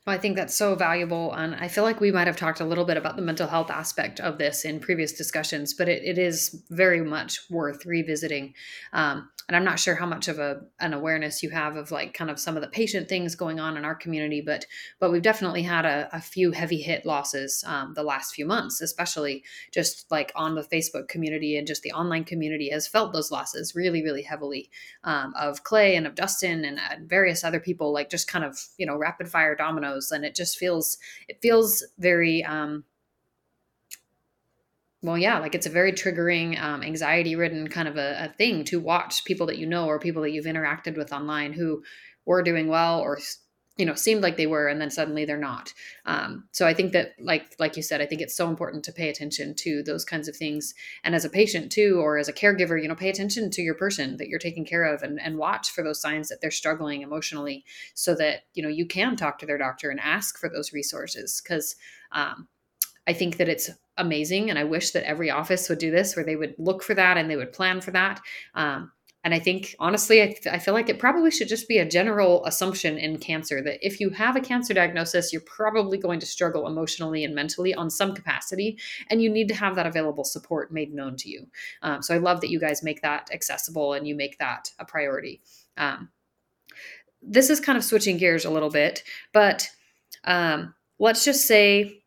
Well, 0.07 0.15
I 0.15 0.19
think 0.19 0.37
that's 0.37 0.55
so 0.55 0.73
valuable. 0.73 1.33
And 1.33 1.53
I 1.55 1.67
feel 1.67 1.83
like 1.83 1.99
we 1.99 2.13
might 2.13 2.27
have 2.27 2.37
talked 2.37 2.61
a 2.61 2.65
little 2.65 2.85
bit 2.85 2.95
about 2.95 3.17
the 3.17 3.21
mental 3.21 3.45
health 3.45 3.69
aspect 3.69 4.21
of 4.21 4.37
this 4.37 4.63
in 4.63 4.79
previous 4.79 5.11
discussions, 5.11 5.73
but 5.73 5.89
it, 5.89 6.01
it 6.01 6.17
is 6.17 6.63
very 6.69 7.01
much 7.01 7.41
worth 7.49 7.85
revisiting. 7.85 8.53
Um, 8.93 9.29
and 9.47 9.55
I'm 9.55 9.63
not 9.63 9.79
sure 9.79 9.95
how 9.95 10.05
much 10.05 10.27
of 10.27 10.39
a 10.39 10.61
an 10.81 10.93
awareness 10.93 11.41
you 11.41 11.49
have 11.51 11.77
of 11.77 11.89
like 11.89 12.13
kind 12.13 12.29
of 12.29 12.39
some 12.39 12.57
of 12.57 12.61
the 12.61 12.67
patient 12.67 13.07
things 13.07 13.35
going 13.35 13.61
on 13.61 13.77
in 13.77 13.85
our 13.85 13.95
community, 13.95 14.41
but 14.41 14.65
but 14.99 15.09
we've 15.09 15.21
definitely 15.21 15.63
had 15.63 15.85
a, 15.85 16.09
a 16.11 16.19
few 16.19 16.51
heavy 16.51 16.81
hit 16.81 17.05
losses 17.05 17.63
um, 17.65 17.93
the 17.93 18.03
last 18.03 18.35
few 18.35 18.45
months, 18.45 18.81
especially 18.81 19.43
just 19.71 20.11
like 20.11 20.33
on 20.35 20.55
the 20.55 20.63
Facebook 20.63 21.07
community 21.07 21.57
and 21.57 21.65
just 21.65 21.81
the 21.81 21.93
online 21.93 22.25
community 22.25 22.69
has 22.69 22.87
felt 22.87 23.13
those 23.13 23.31
losses 23.31 23.73
really 23.73 24.03
really 24.03 24.23
heavily 24.23 24.69
um, 25.05 25.33
of 25.39 25.63
Clay 25.63 25.95
and 25.95 26.05
of 26.05 26.15
Dustin 26.15 26.65
and, 26.65 26.77
and 26.91 27.09
various 27.09 27.45
other 27.45 27.61
people, 27.61 27.93
like 27.93 28.09
just 28.09 28.27
kind 28.27 28.43
of 28.43 28.59
you 28.77 28.85
know 28.85 28.97
rapid 28.97 29.29
fire 29.29 29.55
dominoes, 29.55 29.96
and 30.11 30.25
it 30.25 30.35
just 30.35 30.57
feels 30.57 30.97
it 31.27 31.39
feels 31.41 31.85
very 31.97 32.43
um, 32.43 32.83
well, 35.01 35.17
yeah, 35.17 35.39
like 35.39 35.53
it's 35.53 35.67
a 35.67 35.71
very 35.71 35.93
triggering, 35.93 36.59
um, 36.61 36.81
anxiety 36.81 37.35
ridden 37.35 37.67
kind 37.67 37.87
of 37.87 37.97
a, 37.97 38.25
a, 38.25 38.33
thing 38.33 38.63
to 38.65 38.79
watch 38.79 39.25
people 39.25 39.45
that 39.47 39.59
you 39.59 39.65
know 39.67 39.85
or 39.85 39.99
people 39.99 40.23
that 40.23 40.31
you've 40.31 40.45
interacted 40.45 40.97
with 40.97 41.13
online 41.13 41.53
who 41.53 41.83
were 42.25 42.41
doing 42.41 42.67
well 42.67 42.99
or 42.99 43.19
you 43.77 43.85
know 43.85 43.93
seemed 43.93 44.21
like 44.21 44.37
they 44.37 44.47
were 44.47 44.67
and 44.67 44.81
then 44.81 44.89
suddenly 44.89 45.25
they're 45.25 45.37
not 45.37 45.73
um, 46.05 46.47
so 46.51 46.65
i 46.67 46.73
think 46.73 46.93
that 46.93 47.13
like 47.19 47.55
like 47.59 47.77
you 47.77 47.83
said 47.83 48.01
i 48.01 48.05
think 48.05 48.21
it's 48.21 48.35
so 48.35 48.49
important 48.49 48.83
to 48.83 48.91
pay 48.91 49.09
attention 49.09 49.53
to 49.55 49.83
those 49.83 50.03
kinds 50.03 50.27
of 50.27 50.35
things 50.35 50.73
and 51.03 51.15
as 51.15 51.25
a 51.25 51.29
patient 51.29 51.71
too 51.71 51.99
or 51.99 52.17
as 52.17 52.27
a 52.27 52.33
caregiver 52.33 52.81
you 52.81 52.87
know 52.87 52.95
pay 52.95 53.09
attention 53.09 53.49
to 53.49 53.61
your 53.61 53.75
person 53.75 54.17
that 54.17 54.27
you're 54.27 54.39
taking 54.39 54.65
care 54.65 54.83
of 54.83 55.03
and, 55.03 55.19
and 55.21 55.37
watch 55.37 55.71
for 55.71 55.83
those 55.83 56.01
signs 56.01 56.29
that 56.29 56.41
they're 56.41 56.51
struggling 56.51 57.01
emotionally 57.01 57.63
so 57.93 58.15
that 58.15 58.41
you 58.53 58.63
know 58.63 58.69
you 58.69 58.85
can 58.85 59.15
talk 59.15 59.39
to 59.39 59.45
their 59.45 59.57
doctor 59.57 59.89
and 59.89 59.99
ask 59.99 60.37
for 60.37 60.49
those 60.49 60.73
resources 60.73 61.41
because 61.41 61.75
um, 62.11 62.47
I 63.07 63.13
think 63.13 63.37
that 63.37 63.47
it's 63.47 63.69
amazing. 63.97 64.49
And 64.49 64.59
I 64.59 64.63
wish 64.63 64.91
that 64.91 65.07
every 65.07 65.31
office 65.31 65.69
would 65.69 65.79
do 65.79 65.91
this 65.91 66.15
where 66.15 66.25
they 66.25 66.35
would 66.35 66.55
look 66.57 66.83
for 66.83 66.93
that 66.93 67.17
and 67.17 67.29
they 67.29 67.37
would 67.37 67.53
plan 67.53 67.81
for 67.81 67.91
that. 67.91 68.21
Um, 68.53 68.91
and 69.27 69.33
I 69.33 69.39
think, 69.39 69.75
honestly, 69.77 70.21
I, 70.21 70.33
I, 70.49 70.57
feel 70.57 70.73
like 70.73 70.87
it 70.87 70.99
probably 70.99 71.31
should 71.31 71.49
just 71.49 71.67
be 71.67 71.79
a 71.79 71.85
general 71.85 72.45
assumption 72.45 72.97
in 72.97 73.17
cancer 73.17 73.61
that 73.61 73.85
if 73.85 73.99
you 73.99 74.09
have 74.11 74.37
a 74.37 74.39
cancer 74.39 74.73
diagnosis, 74.73 75.33
you're 75.33 75.41
probably 75.41 75.97
going 75.97 76.21
to 76.21 76.25
struggle 76.25 76.65
emotionally 76.65 77.25
and 77.25 77.35
mentally 77.35 77.73
on 77.73 77.89
some 77.89 78.15
capacity, 78.15 78.79
and 79.09 79.21
you 79.21 79.29
need 79.29 79.49
to 79.49 79.53
have 79.53 79.75
that 79.75 79.85
available 79.85 80.23
support 80.23 80.71
made 80.71 80.93
known 80.93 81.17
to 81.17 81.29
you. 81.29 81.45
Um, 81.81 82.01
so 82.01 82.15
I 82.15 82.19
love 82.19 82.39
that 82.39 82.49
you 82.49 82.57
guys 82.57 82.83
make 82.83 83.01
that 83.01 83.29
accessible 83.33 83.91
and 83.91 84.07
you 84.07 84.15
make 84.15 84.37
that 84.39 84.71
a 84.79 84.85
priority. 84.85 85.41
Um, 85.75 86.07
this 87.21 87.49
is 87.49 87.59
kind 87.59 87.77
of 87.77 87.83
switching 87.83 88.15
gears 88.15 88.45
a 88.45 88.49
little 88.49 88.69
bit, 88.69 89.03
but 89.33 89.69
um, 90.23 90.73
let's 90.99 91.25
just 91.25 91.45
say 91.45 92.01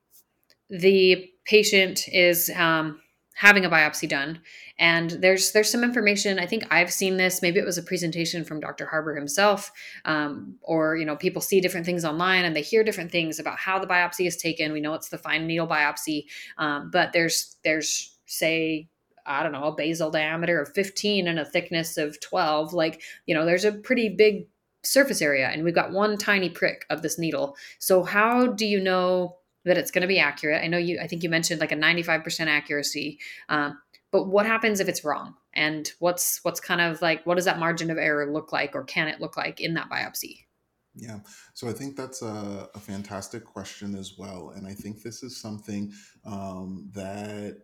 the 0.70 1.28
patient 1.44 2.08
is 2.08 2.50
um, 2.56 2.98
having 3.40 3.64
a 3.64 3.70
biopsy 3.70 4.06
done 4.06 4.38
and 4.78 5.12
there's 5.12 5.52
there's 5.52 5.70
some 5.70 5.82
information 5.82 6.38
i 6.38 6.44
think 6.44 6.62
i've 6.70 6.92
seen 6.92 7.16
this 7.16 7.40
maybe 7.40 7.58
it 7.58 7.64
was 7.64 7.78
a 7.78 7.82
presentation 7.82 8.44
from 8.44 8.60
dr 8.60 8.84
harbour 8.84 9.14
himself 9.14 9.72
um, 10.04 10.56
or 10.60 10.98
you 10.98 11.06
know 11.06 11.16
people 11.16 11.40
see 11.40 11.58
different 11.58 11.86
things 11.86 12.04
online 12.04 12.44
and 12.44 12.54
they 12.54 12.60
hear 12.60 12.84
different 12.84 13.10
things 13.10 13.38
about 13.38 13.58
how 13.58 13.78
the 13.78 13.86
biopsy 13.86 14.26
is 14.26 14.36
taken 14.36 14.72
we 14.72 14.80
know 14.80 14.92
it's 14.92 15.08
the 15.08 15.16
fine 15.16 15.46
needle 15.46 15.66
biopsy 15.66 16.26
um, 16.58 16.90
but 16.90 17.14
there's 17.14 17.56
there's 17.64 18.18
say 18.26 18.86
I 19.26 19.42
don't 19.42 19.52
know, 19.52 19.64
a 19.64 19.76
basal 19.76 20.10
diameter 20.10 20.60
of 20.60 20.72
15 20.72 21.28
and 21.28 21.38
a 21.38 21.44
thickness 21.44 21.98
of 21.98 22.18
12, 22.20 22.72
like, 22.72 23.02
you 23.26 23.34
know, 23.34 23.44
there's 23.44 23.66
a 23.66 23.72
pretty 23.72 24.08
big 24.08 24.46
surface 24.82 25.20
area 25.20 25.48
and 25.48 25.62
we've 25.62 25.74
got 25.74 25.92
one 25.92 26.16
tiny 26.16 26.48
prick 26.48 26.86
of 26.90 27.02
this 27.02 27.18
needle. 27.18 27.54
So 27.78 28.02
how 28.02 28.46
do 28.46 28.66
you 28.66 28.80
know 28.80 29.36
that 29.64 29.76
it's 29.76 29.90
going 29.90 30.02
to 30.02 30.08
be 30.08 30.18
accurate? 30.18 30.62
I 30.62 30.66
know 30.66 30.78
you, 30.78 30.98
I 31.00 31.06
think 31.06 31.22
you 31.22 31.28
mentioned 31.28 31.60
like 31.60 31.72
a 31.72 31.76
95% 31.76 32.46
accuracy. 32.46 33.18
Um, 33.48 33.78
but 34.10 34.24
what 34.24 34.46
happens 34.46 34.80
if 34.80 34.88
it's 34.88 35.04
wrong? 35.04 35.34
And 35.54 35.90
what's 35.98 36.40
what's 36.44 36.60
kind 36.60 36.80
of 36.80 37.02
like 37.02 37.24
what 37.26 37.36
does 37.36 37.44
that 37.44 37.58
margin 37.58 37.90
of 37.90 37.98
error 37.98 38.32
look 38.32 38.52
like 38.52 38.74
or 38.74 38.84
can 38.84 39.08
it 39.08 39.20
look 39.20 39.36
like 39.36 39.60
in 39.60 39.74
that 39.74 39.90
biopsy? 39.90 40.44
Yeah, 40.94 41.20
so 41.54 41.68
I 41.68 41.72
think 41.72 41.96
that's 41.96 42.20
a, 42.22 42.68
a 42.74 42.78
fantastic 42.80 43.44
question 43.44 43.94
as 43.94 44.18
well. 44.18 44.52
And 44.56 44.66
I 44.66 44.74
think 44.74 45.02
this 45.02 45.22
is 45.22 45.40
something 45.40 45.92
um, 46.24 46.90
that 46.94 47.62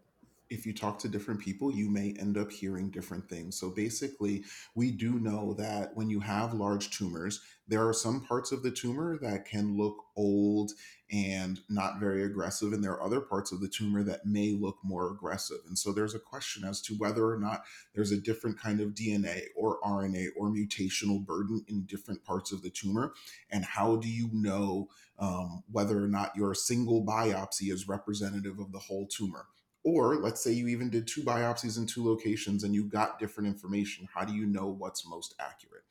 if 0.49 0.65
you 0.65 0.73
talk 0.73 0.99
to 1.01 1.09
different 1.09 1.41
people, 1.41 1.73
you 1.73 1.91
may 1.91 2.15
end 2.19 2.39
up 2.39 2.51
hearing 2.51 2.91
different 2.91 3.29
things. 3.29 3.59
So 3.59 3.71
basically, 3.71 4.45
we 4.75 4.91
do 4.91 5.19
know 5.19 5.55
that 5.55 5.97
when 5.97 6.09
you 6.09 6.21
have 6.21 6.55
large 6.55 6.91
tumors, 6.91 7.41
there 7.69 7.87
are 7.87 7.93
some 7.93 8.21
parts 8.21 8.53
of 8.53 8.63
the 8.63 8.71
tumor 8.71 9.19
that 9.19 9.45
can 9.45 9.77
look 9.77 10.05
old 10.17 10.71
and 11.11 11.61
not 11.69 11.99
very 11.99 12.23
aggressive, 12.23 12.73
and 12.73 12.83
there 12.83 12.93
are 12.93 13.03
other 13.03 13.21
parts 13.21 13.51
of 13.51 13.61
the 13.61 13.69
tumor 13.69 14.05
that 14.05 14.25
may 14.25 14.53
look 14.53 14.79
more 14.85 15.11
aggressive. 15.11 15.59
And 15.67 15.77
so 15.77 15.93
there's 15.93 16.15
a 16.15 16.21
question 16.21 16.65
as 16.65 16.81
to 16.83 16.95
whether 16.95 17.29
or 17.29 17.39
not 17.39 17.65
there's 17.95 18.13
a 18.13 18.21
different 18.21 18.61
kind 18.61 18.81
of 18.81 18.91
DNA 18.91 19.43
or 19.57 19.81
RNA 19.81 20.29
or 20.37 20.49
mutational 20.49 21.25
burden 21.25 21.65
in 21.69 21.87
different 21.87 22.25
parts 22.25 22.53
of 22.53 22.63
the 22.63 22.71
tumor. 22.71 23.15
And 23.51 23.65
how 23.65 23.97
do 23.97 24.09
you 24.09 24.31
know 24.33 24.89
um, 25.19 25.65
whether 25.71 26.03
or 26.03 26.09
not 26.09 26.37
your 26.37 26.55
single 26.55 27.05
biopsy 27.05 27.73
is 27.73 27.89
representative 27.89 28.59
of 28.59 28.73
the 28.73 28.79
whole 28.79 29.07
tumor? 29.07 29.47
Or 29.87 30.17
let's 30.17 30.43
say 30.43 30.51
you 30.51 30.67
even 30.67 30.91
did 30.91 31.07
two 31.07 31.23
biopsies 31.23 31.79
in 31.79 31.87
two 31.87 32.05
locations 32.05 32.65
and 32.65 32.75
you 32.75 32.83
got 32.83 33.21
different 33.21 33.47
information. 33.47 34.09
How 34.13 34.25
do 34.25 34.35
you 34.35 34.45
know 34.45 34.67
what's 34.67 35.07
most 35.07 35.33
accurate? 35.39 35.85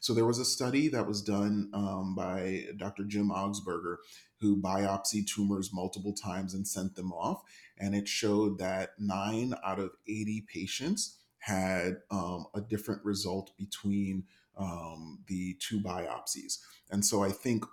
So 0.00 0.14
there 0.14 0.24
was 0.24 0.38
a 0.38 0.44
study 0.46 0.88
that 0.88 1.06
was 1.06 1.20
done 1.20 1.68
um, 1.74 2.14
by 2.14 2.64
Dr. 2.78 3.04
Jim 3.04 3.28
Augsburger 3.28 3.96
who 4.40 4.56
biopsied 4.56 5.26
tumors 5.26 5.70
multiple 5.70 6.14
times 6.14 6.54
and 6.54 6.66
sent 6.66 6.96
them 6.96 7.12
off. 7.12 7.42
And 7.76 7.94
it 7.94 8.08
showed 8.08 8.58
that 8.58 8.92
nine 8.98 9.52
out 9.62 9.78
of 9.78 9.90
80 10.08 10.46
patients 10.50 11.18
had 11.36 11.98
um, 12.10 12.46
a 12.54 12.62
different 12.62 13.04
result 13.04 13.50
between 13.58 14.24
um, 14.56 15.18
the 15.26 15.58
two 15.60 15.78
biopsies. 15.80 16.56
And 16.90 17.04
so 17.04 17.22
I 17.22 17.32
think 17.32 17.66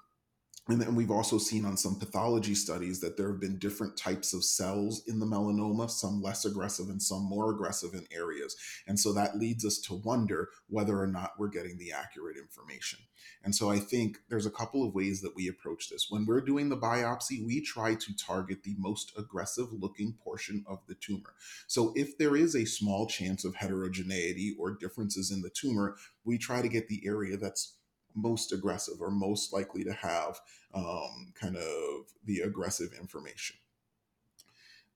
and 0.70 0.80
then 0.80 0.94
we've 0.94 1.10
also 1.10 1.40
seen 1.40 1.66
on 1.66 1.78
some 1.78 1.98
pathology 1.98 2.54
studies 2.54 3.00
that 3.00 3.18
there 3.18 3.32
have 3.32 3.40
been 3.40 3.58
different 3.58 3.98
types 3.98 4.34
of 4.34 4.44
cells 4.44 5.04
in 5.08 5.20
the 5.20 5.26
melanoma, 5.26 5.90
some 5.90 6.22
less 6.22 6.46
aggressive 6.46 6.90
and 6.90 7.02
some 7.02 7.24
more 7.24 7.52
aggressive 7.52 7.96
in 7.96 8.06
areas. 8.12 8.56
And 8.88 9.00
so 9.00 9.12
that 9.14 9.38
leads 9.38 9.66
us 9.66 9.80
to 9.82 9.96
wonder 9.96 10.50
whether 10.68 11.00
or 11.00 11.08
not 11.08 11.32
we're 11.40 11.50
getting 11.50 11.78
the 11.78 11.92
accurate 11.92 12.38
information. 12.38 13.00
And 13.44 13.56
so 13.56 13.72
I 13.72 13.80
think 13.80 14.20
there's 14.30 14.46
a 14.46 14.52
couple 14.52 14.86
of 14.86 14.94
ways 14.94 15.22
that 15.22 15.36
we 15.36 15.48
approach 15.48 15.90
this. 15.90 16.08
When 16.10 16.26
we're 16.26 16.42
doing 16.42 16.70
the 16.70 16.78
biopsy, 16.78 17.44
we 17.44 17.62
try 17.62 17.96
to 17.96 18.18
target 18.18 18.64
the 18.64 18.76
most 18.78 19.14
aggressive 19.18 19.72
looking 19.72 20.14
portion 20.24 20.64
of 20.68 20.80
the 20.88 20.96
tumor. 20.96 21.34
So 21.68 21.94
if 21.96 22.18
there 22.18 22.36
is 22.36 22.56
a 22.56 22.66
small 22.66 23.08
chance 23.08 23.44
of 23.44 23.56
heterogeneity 23.56 24.56
or 24.60 24.76
differences 24.76 25.32
in 25.32 25.42
the 25.42 25.50
tumor, 25.50 25.96
we 26.24 26.38
try 26.38 26.62
to 26.62 26.70
get 26.70 26.90
the 26.90 27.02
area 27.06 27.38
that's 27.38 27.79
most 28.22 28.54
aggressive 28.54 28.96
or 29.02 29.12
most 29.12 29.54
likely 29.54 29.84
to 29.84 29.94
have 29.94 30.40
um, 30.74 31.34
kind 31.40 31.56
of 31.56 31.64
the 32.26 32.40
aggressive 32.40 32.90
information. 33.00 33.58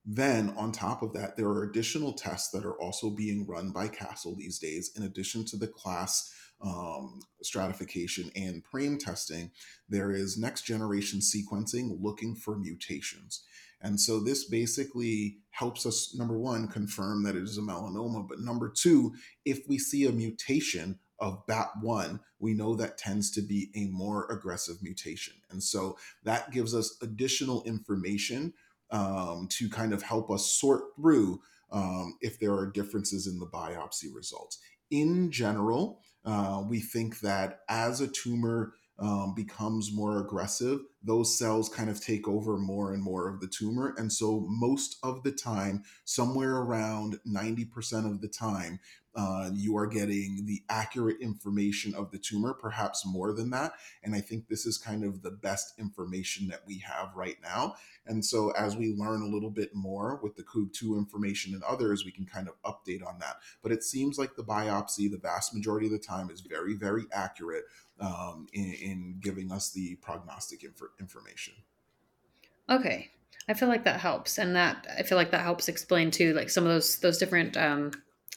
Then, 0.06 0.54
on 0.58 0.74
top 0.74 1.02
of 1.02 1.14
that, 1.14 1.38
there 1.38 1.48
are 1.48 1.64
additional 1.64 2.12
tests 2.14 2.50
that 2.52 2.66
are 2.66 2.80
also 2.82 3.10
being 3.10 3.48
run 3.48 3.72
by 3.72 3.88
Castle 3.88 4.36
these 4.36 4.60
days, 4.60 4.92
in 4.98 5.04
addition 5.04 5.46
to 5.46 5.58
the 5.58 5.68
class 5.68 6.34
um, 6.62 7.22
stratification 7.42 8.30
and 8.36 8.64
PRAME 8.64 8.98
testing. 8.98 9.52
There 9.88 10.12
is 10.12 10.38
next 10.38 10.64
generation 10.64 11.20
sequencing 11.20 12.02
looking 12.02 12.36
for 12.36 12.58
mutations. 12.58 13.44
And 13.82 14.00
so, 14.00 14.20
this 14.20 14.44
basically 14.44 15.38
helps 15.52 15.86
us, 15.86 16.14
number 16.18 16.38
one, 16.38 16.68
confirm 16.68 17.24
that 17.24 17.36
it 17.38 17.44
is 17.44 17.58
a 17.58 17.62
melanoma. 17.62 18.28
But 18.28 18.42
number 18.42 18.70
two, 18.70 19.14
if 19.46 19.62
we 19.70 19.78
see 19.78 20.06
a 20.06 20.12
mutation, 20.12 21.00
of 21.24 21.48
BAP1, 21.48 22.20
we 22.38 22.54
know 22.54 22.76
that 22.76 22.98
tends 22.98 23.32
to 23.32 23.42
be 23.42 23.72
a 23.76 23.86
more 23.86 24.30
aggressive 24.30 24.84
mutation. 24.84 25.34
And 25.50 25.64
so 25.64 25.98
that 26.24 26.52
gives 26.52 26.76
us 26.76 26.98
additional 27.02 27.64
information 27.64 28.54
um, 28.92 29.48
to 29.52 29.70
kind 29.70 29.94
of 29.94 30.04
help 30.04 30.30
us 30.30 30.52
sort 30.52 30.84
through 30.98 31.40
um, 31.72 32.18
if 32.20 32.40
there 32.40 32.54
are 32.54 32.70
differences 32.70 33.26
in 33.26 33.40
the 33.40 33.48
biopsy 33.48 34.14
results. 34.14 34.60
In 34.92 35.32
general, 35.32 36.02
uh, 36.26 36.62
we 36.68 36.82
think 36.82 37.22
that 37.22 37.62
as 37.70 38.02
a 38.02 38.08
tumor 38.08 38.74
um, 39.00 39.34
becomes 39.36 39.92
more 39.92 40.20
aggressive, 40.20 40.82
those 41.04 41.38
cells 41.38 41.68
kind 41.68 41.90
of 41.90 42.00
take 42.00 42.28
over 42.28 42.58
more 42.58 42.94
and 42.94 43.02
more 43.02 43.28
of 43.28 43.42
the 43.42 43.48
tumor. 43.48 43.94
And 43.98 44.12
so, 44.12 44.46
most 44.48 44.98
of 45.04 45.24
the 45.24 45.32
time, 45.32 45.84
somewhere 46.06 46.58
around 46.58 47.20
90% 47.28 48.06
of 48.06 48.22
the 48.22 48.28
time, 48.28 48.80
uh, 49.16 49.50
you 49.54 49.78
are 49.78 49.86
getting 49.86 50.44
the 50.46 50.64
accurate 50.70 51.18
information 51.22 51.94
of 51.94 52.10
the 52.10 52.18
tumor, 52.18 52.54
perhaps 52.54 53.06
more 53.06 53.32
than 53.32 53.52
that. 53.52 53.74
And 54.04 54.16
I 54.16 54.22
think 54.22 54.48
this 54.48 54.66
is 54.66 54.78
kind 54.78 55.04
of 55.04 55.22
the 55.22 55.30
best 55.30 55.74
information 55.78 56.48
that 56.48 56.62
we 56.66 56.80
have 56.80 57.16
right 57.16 57.38
now. 57.44 57.76
And 58.08 58.26
so, 58.26 58.52
as 58.52 58.76
we 58.76 58.96
learn 58.96 59.22
a 59.22 59.28
little 59.28 59.52
bit 59.52 59.74
more 59.74 60.20
with 60.24 60.36
the 60.36 60.44
COOG2 60.44 60.98
information 60.98 61.54
and 61.54 61.64
others, 61.64 62.06
we 62.06 62.12
can 62.12 62.26
kind 62.26 62.48
of 62.48 62.62
update 62.64 63.06
on 63.06 63.20
that. 63.20 63.38
But 63.62 63.72
it 63.72 63.84
seems 63.84 64.18
like 64.18 64.36
the 64.36 64.44
biopsy, 64.44 65.10
the 65.10 65.20
vast 65.22 65.54
majority 65.54 65.88
of 65.88 65.94
the 65.94 66.00
time, 66.00 66.30
is 66.30 66.42
very, 66.42 66.74
very 66.74 67.04
accurate 67.12 67.66
um, 68.00 68.48
in, 68.54 68.74
in, 68.74 69.16
giving 69.20 69.52
us 69.52 69.72
the 69.72 69.96
prognostic 70.02 70.64
inf- 70.64 70.82
information. 71.00 71.54
Okay. 72.70 73.12
I 73.48 73.54
feel 73.54 73.68
like 73.68 73.84
that 73.84 74.00
helps, 74.00 74.38
and 74.38 74.56
that 74.56 74.88
I 74.98 75.04
feel 75.04 75.18
like 75.18 75.32
that 75.32 75.42
helps 75.42 75.68
explain 75.68 76.12
too, 76.12 76.34
like 76.34 76.50
some 76.50 76.66
of 76.66 76.70
those 76.70 76.98
those 77.00 77.18
different 77.18 77.58
um, 77.58 77.92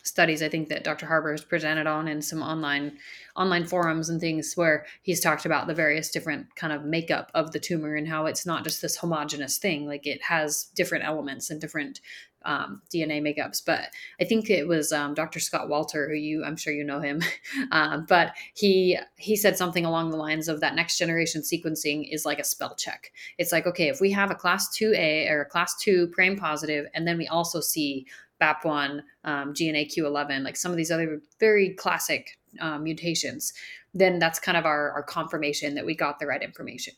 studies 0.07 0.43
I 0.43 0.49
think 0.49 0.69
that 0.69 0.85
Dr. 0.85 1.07
Harbour 1.07 1.33
has 1.33 1.45
presented 1.45 1.87
on 1.87 2.09
in 2.09 2.23
some 2.23 2.43
online 2.43 2.99
online 3.37 3.67
forums 3.67 4.09
and 4.09 4.21
things 4.21 4.55
where 4.55 4.87
he's 5.03 5.21
talked 5.21 5.45
about 5.45 5.67
the 5.67 5.75
various 5.75 6.11
different 6.11 6.55
kind 6.57 6.73
of 6.73 6.85
makeup 6.85 7.31
of 7.35 7.53
the 7.53 7.61
tumor 7.61 7.95
and 7.95 8.09
how 8.09 8.27
it's 8.27 8.47
not 8.47 8.65
just 8.65 8.81
this 8.81 8.97
homogenous 8.97 9.59
thing 9.59 9.87
like 9.87 10.07
it 10.07 10.23
has 10.23 10.65
different 10.75 11.05
elements 11.05 11.51
and 11.51 11.61
different 11.61 12.01
um, 12.47 12.81
DNA 12.91 13.21
makeups. 13.21 13.63
But 13.65 13.91
I 14.21 14.25
think 14.25 14.49
it 14.49 14.67
was 14.67 14.93
um, 14.93 15.13
Dr. 15.13 15.41
Scott 15.41 15.69
Walter, 15.69 16.09
who 16.09 16.15
you, 16.15 16.45
I'm 16.45 16.57
sure 16.57 16.73
you 16.73 16.85
know 16.85 17.01
him, 17.01 17.23
uh, 17.73 17.99
but 18.09 18.35
he 18.55 18.99
he 19.19 19.37
said 19.37 19.59
something 19.59 19.85
along 19.85 20.11
the 20.11 20.17
lines 20.17 20.49
of 20.49 20.61
that 20.61 20.75
next 20.75 20.97
generation 20.97 21.43
sequencing 21.43 22.09
is 22.11 22.25
like 22.25 22.39
a 22.39 22.45
spell 22.45 22.75
check. 22.77 23.13
It's 23.37 23.53
like 23.53 23.67
okay, 23.67 23.89
if 23.89 24.01
we 24.01 24.13
have 24.13 24.31
a 24.31 24.35
class 24.35 24.71
two 24.71 24.95
A 24.97 25.29
or 25.29 25.43
a 25.43 25.47
class 25.47 25.77
two 25.77 26.07
prime 26.09 26.37
positive, 26.37 26.87
and 26.95 27.07
then 27.07 27.19
we 27.19 27.27
also 27.27 27.61
see 27.61 28.07
BAP1, 28.41 29.03
um, 29.25 29.55
GNAQ11, 29.55 30.43
like 30.43 30.57
some 30.57 30.71
of 30.71 30.77
these 30.77 30.91
other 30.91 31.21
very 31.41 31.71
classic 31.71 32.39
um, 32.61 32.85
mutations, 32.85 33.53
then 33.95 34.19
that's 34.19 34.39
kind 34.39 34.59
of 34.59 34.67
our, 34.67 34.91
our 34.93 35.03
confirmation 35.03 35.75
that 35.75 35.87
we 35.87 35.95
got 35.95 36.19
the 36.19 36.27
right 36.27 36.43
information 36.43 36.95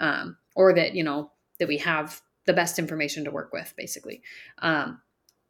um, 0.00 0.36
or 0.54 0.72
that, 0.72 0.94
you 0.94 1.04
know, 1.04 1.30
that 1.58 1.68
we 1.68 1.78
have 1.78 2.20
the 2.46 2.52
best 2.52 2.78
information 2.78 3.24
to 3.24 3.30
work 3.30 3.52
with, 3.52 3.74
basically. 3.76 4.22
Um, 4.60 5.00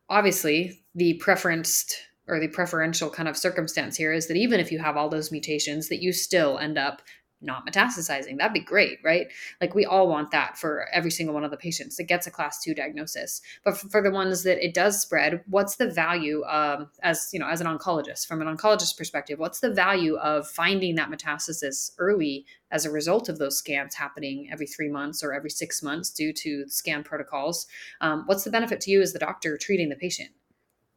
obviously, 0.08 0.82
the 0.94 1.20
preferenced 1.24 1.94
or 2.26 2.38
the 2.38 2.48
preferential 2.48 3.08
kind 3.08 3.28
of 3.28 3.36
circumstance 3.36 3.96
here 3.96 4.12
is 4.12 4.28
that 4.28 4.36
even 4.36 4.60
if 4.60 4.70
you 4.70 4.78
have 4.78 4.96
all 4.96 5.08
those 5.08 5.32
mutations, 5.32 5.88
that 5.88 6.02
you 6.02 6.12
still 6.12 6.58
end 6.58 6.76
up 6.76 7.00
not 7.40 7.66
metastasizing. 7.66 8.38
That'd 8.38 8.52
be 8.52 8.60
great, 8.60 8.98
right? 9.04 9.28
Like 9.60 9.74
we 9.74 9.84
all 9.84 10.08
want 10.08 10.30
that 10.32 10.58
for 10.58 10.86
every 10.92 11.10
single 11.10 11.34
one 11.34 11.44
of 11.44 11.50
the 11.50 11.56
patients 11.56 11.96
that 11.96 12.04
gets 12.04 12.26
a 12.26 12.30
class 12.30 12.62
two 12.62 12.74
diagnosis. 12.74 13.40
But 13.64 13.76
for, 13.76 14.02
the 14.02 14.10
ones 14.10 14.42
that 14.44 14.64
it 14.64 14.74
does 14.74 15.00
spread, 15.00 15.42
what's 15.48 15.76
the 15.76 15.90
value 15.90 16.44
as 17.02 17.28
you 17.32 17.38
know 17.38 17.48
as 17.48 17.60
an 17.60 17.66
oncologist 17.66 18.26
from 18.26 18.40
an 18.40 18.56
oncologist 18.56 18.96
perspective? 18.96 19.38
What's 19.38 19.60
the 19.60 19.72
value 19.72 20.16
of 20.16 20.48
finding 20.48 20.94
that 20.96 21.10
metastasis 21.10 21.92
early 21.98 22.46
as 22.70 22.84
a 22.84 22.90
result 22.90 23.28
of 23.28 23.38
those 23.38 23.58
scans 23.58 23.94
happening 23.94 24.48
every 24.50 24.66
three 24.66 24.88
months 24.88 25.22
or 25.22 25.32
every 25.32 25.50
six 25.50 25.82
months 25.82 26.10
due 26.10 26.32
to 26.32 26.64
scan 26.68 27.02
protocols? 27.02 27.66
Um, 28.00 28.24
what's 28.26 28.44
the 28.44 28.50
benefit 28.50 28.80
to 28.82 28.90
you 28.90 29.00
as 29.02 29.12
the 29.12 29.18
doctor 29.18 29.56
treating 29.56 29.88
the 29.88 29.96
patient? 29.96 30.30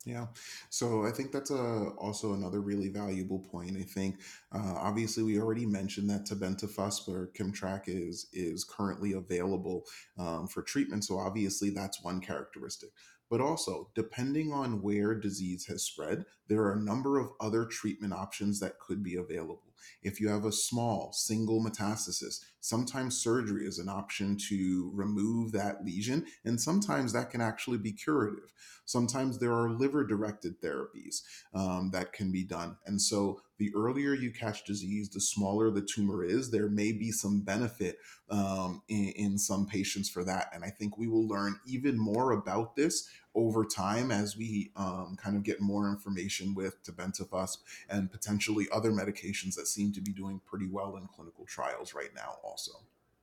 Yeah. 0.04 0.28
So 0.70 1.06
I 1.06 1.12
think 1.12 1.32
that's 1.32 1.52
a 1.52 1.90
also 1.98 2.34
another 2.34 2.60
really 2.60 2.90
valuable 2.90 3.38
point. 3.40 3.78
I 3.78 3.84
think 3.84 4.20
uh, 4.52 4.74
obviously 4.76 5.22
we 5.22 5.40
already 5.40 5.68
mentioned 5.68 6.10
that 6.10 6.26
tebentafusp 6.26 7.08
or 7.08 7.30
Kimtrak 7.38 7.84
is 7.86 8.28
is 8.34 8.64
currently 8.64 9.14
available 9.14 9.84
um, 10.18 10.48
for 10.48 10.64
treatment. 10.64 11.06
So 11.06 11.20
obviously 11.20 11.70
that's 11.70 12.04
one 12.04 12.20
characteristic. 12.20 12.90
but 13.32 13.40
also 13.42 13.90
depending 13.96 14.52
on 14.52 14.82
where 14.82 15.16
disease 15.16 15.66
has 15.68 15.84
spread, 15.84 16.26
there 16.50 16.62
are 16.64 16.74
a 16.74 16.80
number 16.80 17.18
of 17.18 17.32
other 17.40 17.66
treatment 17.66 18.12
options 18.14 18.60
that 18.60 18.78
could 18.80 19.02
be 19.02 19.16
available. 19.16 19.74
If 20.04 20.20
you 20.20 20.28
have 20.30 20.46
a 20.46 20.52
small 20.52 21.14
single 21.14 21.64
metastasis, 21.64 22.42
sometimes 22.62 23.18
surgery 23.18 23.66
is 23.66 23.80
an 23.80 23.90
option 23.90 24.38
to 24.50 24.90
remove 24.94 25.52
that 25.52 25.84
lesion, 25.84 26.26
and 26.46 26.60
sometimes 26.60 27.12
that 27.14 27.30
can 27.30 27.42
actually 27.42 27.78
be 27.78 27.92
curative. 27.92 28.54
Sometimes 28.86 29.40
there 29.40 29.54
are 29.54 29.70
liver 29.70 30.04
directed 30.04 30.62
therapies 30.62 31.22
um, 31.54 31.92
that 31.92 32.14
can 32.14 32.32
be 32.32 32.44
done. 32.44 32.78
And 32.86 33.02
so 33.02 33.42
the 33.58 33.72
earlier 33.76 34.14
you 34.14 34.32
catch 34.32 34.66
disease, 34.66 35.10
the 35.10 35.22
smaller 35.22 35.70
the 35.70 35.82
tumor 35.82 36.24
is. 36.24 36.50
There 36.50 36.68
may 36.68 36.92
be 36.92 37.12
some 37.12 37.42
benefit 37.42 38.00
um, 38.30 38.82
in, 38.90 39.14
in 39.16 39.38
some 39.38 39.68
patients 39.68 40.10
for 40.10 40.24
that. 40.24 40.50
And 40.54 40.64
I 40.64 40.70
think 40.70 40.98
we 40.98 41.08
will 41.08 41.28
learn 41.28 41.60
even 41.68 41.98
more 41.98 42.32
about 42.32 42.76
this 42.76 43.08
over 43.34 43.64
time 43.64 44.12
as 44.12 44.36
we 44.36 44.72
um, 44.76 45.16
kind 45.22 45.38
of 45.38 45.44
get 45.44 45.62
more 45.62 45.90
information 45.90 46.54
with 46.54 46.84
tebentafusp 46.84 47.58
and 47.90 48.12
potentially 48.12 48.68
other 48.74 48.92
medications 48.92 49.56
that 49.56 49.68
seem 49.68 49.94
to 49.94 50.02
be 50.02 50.12
doing 50.12 50.42
pretty 50.46 50.68
well 50.68 50.98
in 50.98 51.08
clinical 51.08 51.46
trials 51.46 51.94
right 51.94 52.14
now 52.16 52.36
also. 52.52 52.72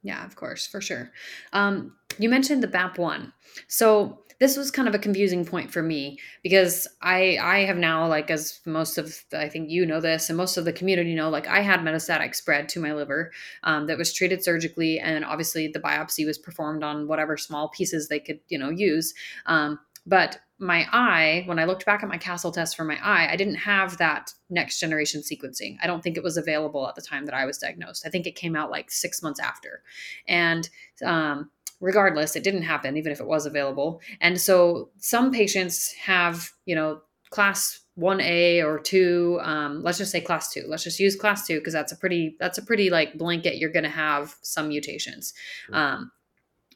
Yeah, 0.03 0.25
of 0.25 0.37
course, 0.37 0.67
for 0.67 0.81
sure. 0.81 1.13
Um, 1.53 1.95
you 2.19 2.29
mentioned 2.29 2.63
the 2.63 2.69
BAP1. 2.69 3.33
So 3.69 4.25
this 4.41 4.57
was 4.57 4.71
kind 4.71 4.87
of 4.87 4.95
a 4.95 4.99
confusing 4.99 5.45
point 5.45 5.71
for 5.71 5.83
me 5.83 6.19
because 6.43 6.87
I 7.03 7.39
I 7.43 7.59
have 7.65 7.77
now 7.77 8.07
like 8.07 8.31
as 8.31 8.61
most 8.65 8.97
of 8.97 9.13
I 9.33 9.49
think 9.49 9.69
you 9.69 9.85
know 9.85 10.01
this 10.01 10.31
and 10.31 10.37
most 10.37 10.57
of 10.57 10.65
the 10.65 10.73
community 10.73 11.15
know 11.15 11.29
like 11.29 11.49
I 11.49 11.61
had 11.61 11.81
metastatic 11.81 12.35
spread 12.37 12.69
to 12.71 12.81
my 12.81 12.93
liver 12.93 13.33
um, 13.65 13.87
that 13.89 13.99
was 13.99 14.13
treated 14.13 14.45
surgically 14.45 15.01
and 15.01 15.25
obviously 15.25 15.69
the 15.69 15.81
biopsy 15.81 16.25
was 16.25 16.39
performed 16.39 16.85
on 16.85 17.09
whatever 17.09 17.37
small 17.37 17.69
pieces 17.71 18.09
they 18.09 18.21
could 18.21 18.41
you 18.49 18.59
know 18.59 18.71
use. 18.71 19.13
Um, 19.47 19.81
but 20.09 20.39
my 20.59 20.89
eye, 20.91 21.45
when 21.47 21.59
I 21.59 21.65
looked 21.67 21.87
back 21.87 22.03
at 22.03 22.09
my 22.09 22.19
Castle 22.19 22.51
test 22.51 22.77
for 22.77 22.85
my 22.85 22.99
eye, 23.01 23.29
I 23.31 23.37
didn't 23.37 23.57
have 23.57 23.99
that 23.99 24.33
next 24.51 24.81
generation 24.81 25.21
sequencing. 25.21 25.77
I 25.83 25.87
don't 25.87 26.03
think 26.03 26.17
it 26.17 26.23
was 26.23 26.37
available 26.37 26.89
at 26.89 26.97
the 26.97 27.03
time 27.03 27.27
that 27.27 27.35
I 27.35 27.45
was 27.45 27.59
diagnosed. 27.59 28.05
I 28.05 28.11
think 28.11 28.27
it 28.27 28.35
came 28.35 28.57
out 28.57 28.71
like 28.71 28.91
six 28.91 29.23
months 29.23 29.39
after. 29.39 29.83
And 30.27 30.69
um, 31.05 31.51
regardless, 31.81 32.35
it 32.35 32.43
didn't 32.43 32.63
happen, 32.63 32.97
even 32.97 33.13
if 33.13 33.21
it 33.21 33.27
was 33.27 33.47
available. 33.47 34.01
And 34.21 34.41
so 34.41 34.91
some 34.99 35.31
patients 35.31 35.93
have, 35.93 36.51
you 36.65 36.75
know, 36.75 37.03
class 37.31 37.81
1A 37.99 38.65
or 38.65 38.79
2, 38.79 39.39
um, 39.43 39.83
let's 39.83 39.99
just 39.99 40.11
say 40.11 40.21
class 40.21 40.53
2. 40.53 40.65
Let's 40.67 40.85
just 40.85 40.99
use 40.99 41.15
class 41.15 41.47
2 41.47 41.59
because 41.59 41.75
that's 41.75 41.93
a 41.93 41.97
pretty, 41.97 42.37
that's 42.41 42.59
a 42.59 42.63
pretty 42.63 42.91
like 42.91 43.19
blanket. 43.19 43.59
You're 43.59 43.71
going 43.71 43.85
to 43.85 43.91
have 43.91 44.35
some 44.43 44.69
mutations. 44.69 45.35
Um, 45.73 46.11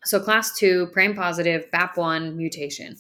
so 0.05 0.21
class 0.21 0.57
2, 0.59 0.89
PRAME 0.93 1.15
positive, 1.15 1.67
BAP1 1.73 2.35
mutation 2.35 2.97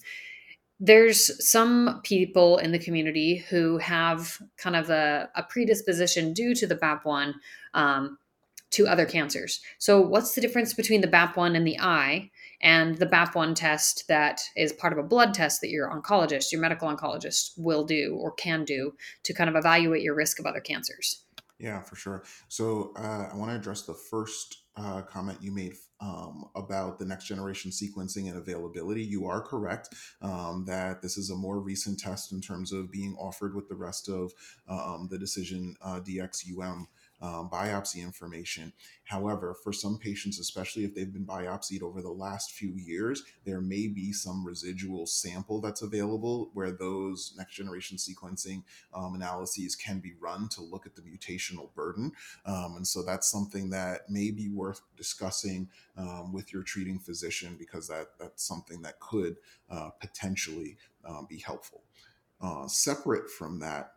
there's 0.84 1.48
some 1.48 2.00
people 2.02 2.58
in 2.58 2.72
the 2.72 2.78
community 2.78 3.36
who 3.48 3.78
have 3.78 4.42
kind 4.56 4.74
of 4.74 4.90
a, 4.90 5.30
a 5.36 5.44
predisposition 5.44 6.32
due 6.32 6.56
to 6.56 6.66
the 6.66 6.74
BAP1 6.74 7.34
um, 7.74 8.18
to 8.70 8.88
other 8.88 9.06
cancers. 9.06 9.60
So, 9.78 10.00
what's 10.00 10.34
the 10.34 10.40
difference 10.40 10.74
between 10.74 11.00
the 11.00 11.06
BAP1 11.06 11.56
and 11.56 11.64
the 11.64 11.78
eye 11.78 12.32
and 12.62 12.98
the 12.98 13.06
BAP1 13.06 13.54
test 13.54 14.08
that 14.08 14.40
is 14.56 14.72
part 14.72 14.92
of 14.92 14.98
a 14.98 15.04
blood 15.04 15.34
test 15.34 15.60
that 15.60 15.70
your 15.70 15.88
oncologist, 15.88 16.50
your 16.50 16.60
medical 16.60 16.88
oncologist, 16.88 17.52
will 17.56 17.84
do 17.84 18.18
or 18.20 18.32
can 18.32 18.64
do 18.64 18.94
to 19.22 19.32
kind 19.32 19.48
of 19.48 19.54
evaluate 19.54 20.02
your 20.02 20.16
risk 20.16 20.40
of 20.40 20.46
other 20.46 20.60
cancers? 20.60 21.22
Yeah, 21.60 21.80
for 21.82 21.94
sure. 21.94 22.24
So, 22.48 22.92
uh, 22.96 23.28
I 23.32 23.36
want 23.36 23.52
to 23.52 23.56
address 23.56 23.82
the 23.82 23.94
first 23.94 24.61
uh, 24.76 25.02
comment 25.02 25.38
you 25.40 25.52
made 25.52 25.74
um, 26.00 26.44
about 26.56 26.98
the 26.98 27.04
next 27.04 27.26
generation 27.26 27.70
sequencing 27.70 28.28
and 28.28 28.36
availability. 28.36 29.02
You 29.02 29.26
are 29.26 29.40
correct 29.40 29.94
um, 30.20 30.64
that 30.66 31.02
this 31.02 31.16
is 31.16 31.30
a 31.30 31.36
more 31.36 31.60
recent 31.60 31.98
test 31.98 32.32
in 32.32 32.40
terms 32.40 32.72
of 32.72 32.90
being 32.90 33.14
offered 33.18 33.54
with 33.54 33.68
the 33.68 33.74
rest 33.74 34.08
of 34.08 34.32
um, 34.68 35.08
the 35.10 35.18
Decision 35.18 35.76
uh, 35.82 36.00
DXUM 36.00 36.86
um, 37.22 37.48
biopsy 37.48 38.02
information. 38.02 38.72
However, 39.04 39.54
for 39.62 39.72
some 39.72 39.96
patients, 39.98 40.40
especially 40.40 40.84
if 40.84 40.94
they've 40.94 41.12
been 41.12 41.24
biopsied 41.24 41.82
over 41.82 42.02
the 42.02 42.10
last 42.10 42.50
few 42.50 42.74
years, 42.74 43.22
there 43.44 43.60
may 43.60 43.86
be 43.86 44.12
some 44.12 44.44
residual 44.44 45.06
sample 45.06 45.60
that's 45.60 45.82
available 45.82 46.50
where 46.52 46.72
those 46.72 47.34
next 47.38 47.54
generation 47.54 47.96
sequencing 47.96 48.64
um, 48.92 49.14
analyses 49.14 49.76
can 49.76 50.00
be 50.00 50.12
run 50.20 50.48
to 50.48 50.62
look 50.62 50.84
at 50.84 50.96
the 50.96 51.02
mutational 51.02 51.72
burden. 51.74 52.10
Um, 52.44 52.74
and 52.76 52.86
so 52.86 53.02
that's 53.02 53.30
something 53.30 53.70
that 53.70 54.10
may 54.10 54.32
be 54.32 54.48
worth 54.48 54.80
discussing 54.96 55.68
um, 55.96 56.32
with 56.32 56.52
your 56.52 56.64
treating 56.64 56.98
physician 56.98 57.56
because 57.58 57.86
that, 57.88 58.08
that's 58.18 58.44
something 58.44 58.82
that 58.82 58.98
could 58.98 59.36
uh, 59.70 59.90
potentially 60.00 60.76
um, 61.08 61.26
be 61.28 61.38
helpful. 61.38 61.82
Uh, 62.40 62.66
separate 62.66 63.30
from 63.30 63.60
that, 63.60 63.92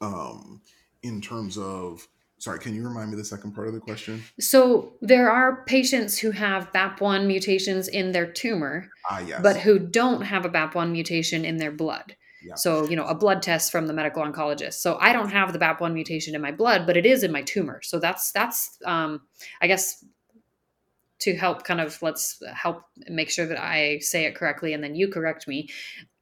um, 0.00 0.60
in 1.02 1.20
terms 1.20 1.58
of 1.58 2.06
Sorry, 2.40 2.58
can 2.58 2.74
you 2.74 2.82
remind 2.82 3.10
me 3.10 3.18
the 3.18 3.24
second 3.24 3.52
part 3.52 3.68
of 3.68 3.74
the 3.74 3.80
question? 3.80 4.22
So 4.40 4.94
there 5.02 5.30
are 5.30 5.62
patients 5.66 6.18
who 6.18 6.30
have 6.30 6.72
BAP1 6.72 7.26
mutations 7.26 7.86
in 7.86 8.12
their 8.12 8.26
tumor, 8.26 8.88
ah, 9.10 9.20
yes. 9.20 9.40
but 9.42 9.58
who 9.58 9.78
don't 9.78 10.22
have 10.22 10.46
a 10.46 10.48
BAP1 10.48 10.90
mutation 10.90 11.44
in 11.44 11.58
their 11.58 11.70
blood. 11.70 12.16
Yeah. 12.42 12.54
So, 12.54 12.88
you 12.88 12.96
know, 12.96 13.04
a 13.04 13.14
blood 13.14 13.42
test 13.42 13.70
from 13.70 13.86
the 13.86 13.92
medical 13.92 14.22
oncologist. 14.22 14.74
So 14.74 14.96
I 15.00 15.12
don't 15.12 15.28
have 15.28 15.52
the 15.52 15.58
BAP1 15.58 15.92
mutation 15.92 16.34
in 16.34 16.40
my 16.40 16.50
blood, 16.50 16.86
but 16.86 16.96
it 16.96 17.04
is 17.04 17.22
in 17.22 17.30
my 17.30 17.42
tumor. 17.42 17.82
So 17.82 17.98
that's 17.98 18.32
that's 18.32 18.78
um 18.86 19.20
I 19.60 19.66
guess 19.66 20.02
to 21.18 21.36
help 21.36 21.64
kind 21.64 21.82
of 21.82 22.00
let's 22.00 22.42
help 22.54 22.84
make 23.08 23.28
sure 23.28 23.44
that 23.44 23.62
I 23.62 23.98
say 23.98 24.24
it 24.24 24.34
correctly 24.34 24.72
and 24.72 24.82
then 24.82 24.94
you 24.94 25.08
correct 25.08 25.46
me. 25.46 25.68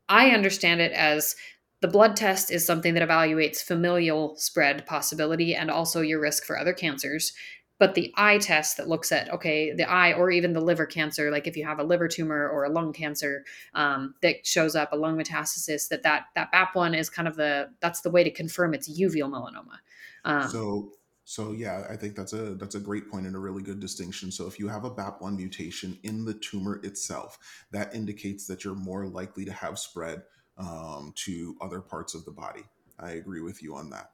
I 0.09 0.31
understand 0.31 0.81
it 0.81 0.91
as 0.91 1.37
the 1.81 1.89
blood 1.89 2.17
test 2.17 2.51
is 2.51 2.67
something 2.67 2.95
that 2.95 3.09
evaluates 3.09 3.63
familial 3.63 4.37
spread 4.37 4.87
possibility 4.87 5.55
and 5.55 5.71
also 5.71 6.01
your 6.01 6.21
risk 6.21 6.45
for 6.45 6.59
other 6.59 6.73
cancers. 6.73 7.33
But 7.79 7.95
the 7.95 8.13
eye 8.17 8.39
test 8.39 8.77
that 8.77 8.89
looks 8.89 9.13
at, 9.13 9.33
okay, 9.33 9.73
the 9.73 9.89
eye 9.89 10.13
or 10.13 10.33
even 10.33 10.53
the 10.53 10.61
liver 10.61 10.87
cancer, 10.87 11.31
like 11.31 11.47
if 11.47 11.57
you 11.57 11.65
have 11.65 11.79
a 11.79 11.85
liver 11.85 12.09
tumor 12.09 12.49
or 12.49 12.65
a 12.65 12.69
lung 12.69 12.93
cancer 12.93 13.45
um, 13.75 14.17
that 14.23 14.45
shows 14.45 14.75
up, 14.75 14.93
a 14.93 14.97
lung 14.97 15.17
metastasis, 15.17 15.89
that 15.89 16.03
that 16.03 16.25
that 16.35 16.53
BAP1 16.53 16.99
is 16.99 17.09
kind 17.09 17.29
of 17.29 17.37
the 17.37 17.71
that's 17.81 18.01
the 18.01 18.11
way 18.11 18.25
to 18.25 18.33
confirm 18.33 18.75
it's 18.75 18.91
uveal 18.91 19.31
melanoma. 19.31 19.79
Um, 20.25 20.49
so 20.49 20.93
so 21.23 21.53
yeah, 21.53 21.85
I 21.89 21.95
think 21.95 22.17
that's 22.17 22.33
a 22.33 22.55
that's 22.55 22.75
a 22.75 22.81
great 22.81 23.09
point 23.09 23.27
and 23.27 23.37
a 23.37 23.39
really 23.39 23.63
good 23.63 23.79
distinction. 23.79 24.33
So 24.33 24.49
if 24.49 24.59
you 24.59 24.67
have 24.67 24.85
a 24.85 24.91
BAP1 24.91 25.37
mutation 25.37 25.99
in 26.03 26.25
the 26.25 26.35
tumor 26.35 26.81
itself, 26.83 27.39
that 27.71 27.95
indicates 27.95 28.49
that 28.49 28.65
you're 28.65 28.75
more 28.75 29.07
likely 29.07 29.45
to 29.45 29.53
have 29.53 29.79
spread 29.79 30.23
um, 30.59 31.13
to 31.17 31.57
other 31.61 31.81
parts 31.81 32.15
of 32.15 32.25
the 32.25 32.31
body. 32.31 32.65
I 32.99 33.13
agree 33.13 33.41
with 33.41 33.63
you 33.63 33.75
on 33.75 33.91
that. 33.91 34.11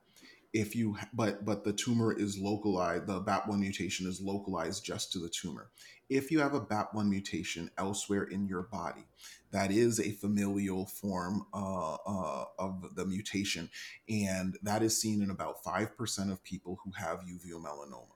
If 0.52 0.76
you, 0.76 0.96
but 1.12 1.44
but 1.44 1.64
the 1.64 1.72
tumor 1.72 2.16
is 2.16 2.38
localized. 2.38 3.08
The 3.08 3.20
BAP1 3.20 3.58
mutation 3.58 4.06
is 4.06 4.20
localized 4.20 4.84
just 4.84 5.10
to 5.12 5.18
the 5.18 5.28
tumor. 5.28 5.70
If 6.08 6.30
you 6.30 6.38
have 6.40 6.54
a 6.54 6.60
BAP1 6.60 7.08
mutation 7.08 7.70
elsewhere 7.76 8.24
in 8.24 8.46
your 8.46 8.62
body, 8.62 9.06
that 9.50 9.72
is 9.72 9.98
a 9.98 10.12
familial 10.12 10.86
form 10.86 11.46
uh, 11.52 11.94
uh, 11.94 12.44
of 12.58 12.94
the 12.94 13.04
mutation, 13.04 13.68
and 14.08 14.56
that 14.62 14.82
is 14.82 14.96
seen 14.96 15.22
in 15.22 15.30
about 15.30 15.64
five 15.64 15.96
percent 15.96 16.30
of 16.30 16.44
people 16.44 16.78
who 16.84 16.92
have 16.92 17.20
uveal 17.20 17.60
melanoma 17.60 18.14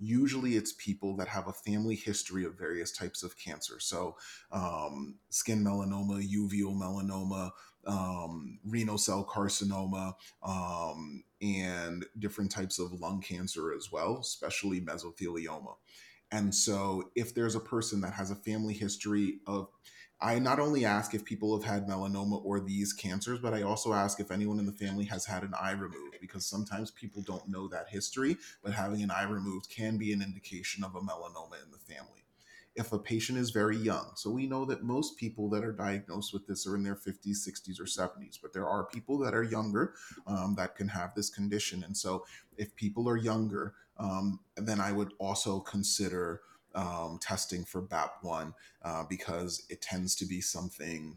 usually 0.00 0.56
it's 0.56 0.72
people 0.72 1.14
that 1.16 1.28
have 1.28 1.46
a 1.46 1.52
family 1.52 1.94
history 1.94 2.44
of 2.44 2.58
various 2.58 2.90
types 2.90 3.22
of 3.22 3.38
cancer. 3.38 3.78
So, 3.78 4.16
um, 4.50 5.16
skin 5.28 5.62
melanoma, 5.62 6.26
uveal 6.26 6.74
melanoma, 6.74 7.50
um, 7.86 8.58
renal 8.64 8.98
cell 8.98 9.24
carcinoma, 9.24 10.14
um, 10.42 11.22
and 11.42 12.06
different 12.18 12.50
types 12.50 12.78
of 12.78 12.92
lung 12.92 13.20
cancer 13.20 13.72
as 13.72 13.92
well, 13.92 14.18
especially 14.20 14.80
mesothelioma. 14.80 15.76
And 16.32 16.54
so, 16.54 17.10
if 17.14 17.34
there's 17.34 17.54
a 17.54 17.60
person 17.60 18.00
that 18.00 18.14
has 18.14 18.30
a 18.30 18.36
family 18.36 18.74
history 18.74 19.40
of, 19.46 19.68
I 20.22 20.38
not 20.38 20.60
only 20.60 20.84
ask 20.84 21.14
if 21.14 21.24
people 21.24 21.58
have 21.58 21.68
had 21.68 21.86
melanoma 21.86 22.44
or 22.44 22.60
these 22.60 22.92
cancers, 22.92 23.38
but 23.40 23.54
I 23.54 23.62
also 23.62 23.92
ask 23.92 24.20
if 24.20 24.30
anyone 24.30 24.58
in 24.58 24.66
the 24.66 24.72
family 24.72 25.06
has 25.06 25.24
had 25.24 25.42
an 25.42 25.54
eye 25.58 25.72
removed 25.72 26.16
because 26.20 26.44
sometimes 26.46 26.90
people 26.90 27.22
don't 27.22 27.48
know 27.48 27.68
that 27.68 27.88
history, 27.88 28.36
but 28.62 28.72
having 28.72 29.02
an 29.02 29.10
eye 29.10 29.24
removed 29.24 29.70
can 29.70 29.96
be 29.96 30.12
an 30.12 30.20
indication 30.20 30.84
of 30.84 30.94
a 30.94 31.00
melanoma 31.00 31.62
in 31.64 31.70
the 31.70 31.78
family 31.78 32.20
if 32.76 32.92
a 32.92 32.98
patient 32.98 33.38
is 33.38 33.50
very 33.50 33.76
young. 33.76 34.12
So 34.14 34.30
we 34.30 34.46
know 34.46 34.64
that 34.66 34.82
most 34.82 35.16
people 35.16 35.48
that 35.50 35.64
are 35.64 35.72
diagnosed 35.72 36.32
with 36.32 36.46
this 36.46 36.66
are 36.66 36.76
in 36.76 36.82
their 36.82 36.94
50s, 36.94 37.46
60s, 37.48 37.80
or 37.80 37.84
70s, 37.84 38.38
but 38.40 38.52
there 38.52 38.68
are 38.68 38.84
people 38.84 39.18
that 39.18 39.34
are 39.34 39.42
younger 39.42 39.94
um, 40.26 40.54
that 40.56 40.76
can 40.76 40.88
have 40.88 41.14
this 41.14 41.30
condition. 41.30 41.82
And 41.82 41.96
so 41.96 42.24
if 42.56 42.74
people 42.76 43.08
are 43.08 43.16
younger, 43.16 43.74
um, 43.98 44.40
then 44.56 44.80
I 44.80 44.92
would 44.92 45.12
also 45.18 45.60
consider 45.60 46.42
um, 46.74 47.18
testing 47.20 47.64
for 47.64 47.82
BAP1 47.82 48.54
uh, 48.82 49.04
because 49.08 49.66
it 49.68 49.80
tends 49.82 50.14
to 50.16 50.26
be 50.26 50.40
something 50.40 51.16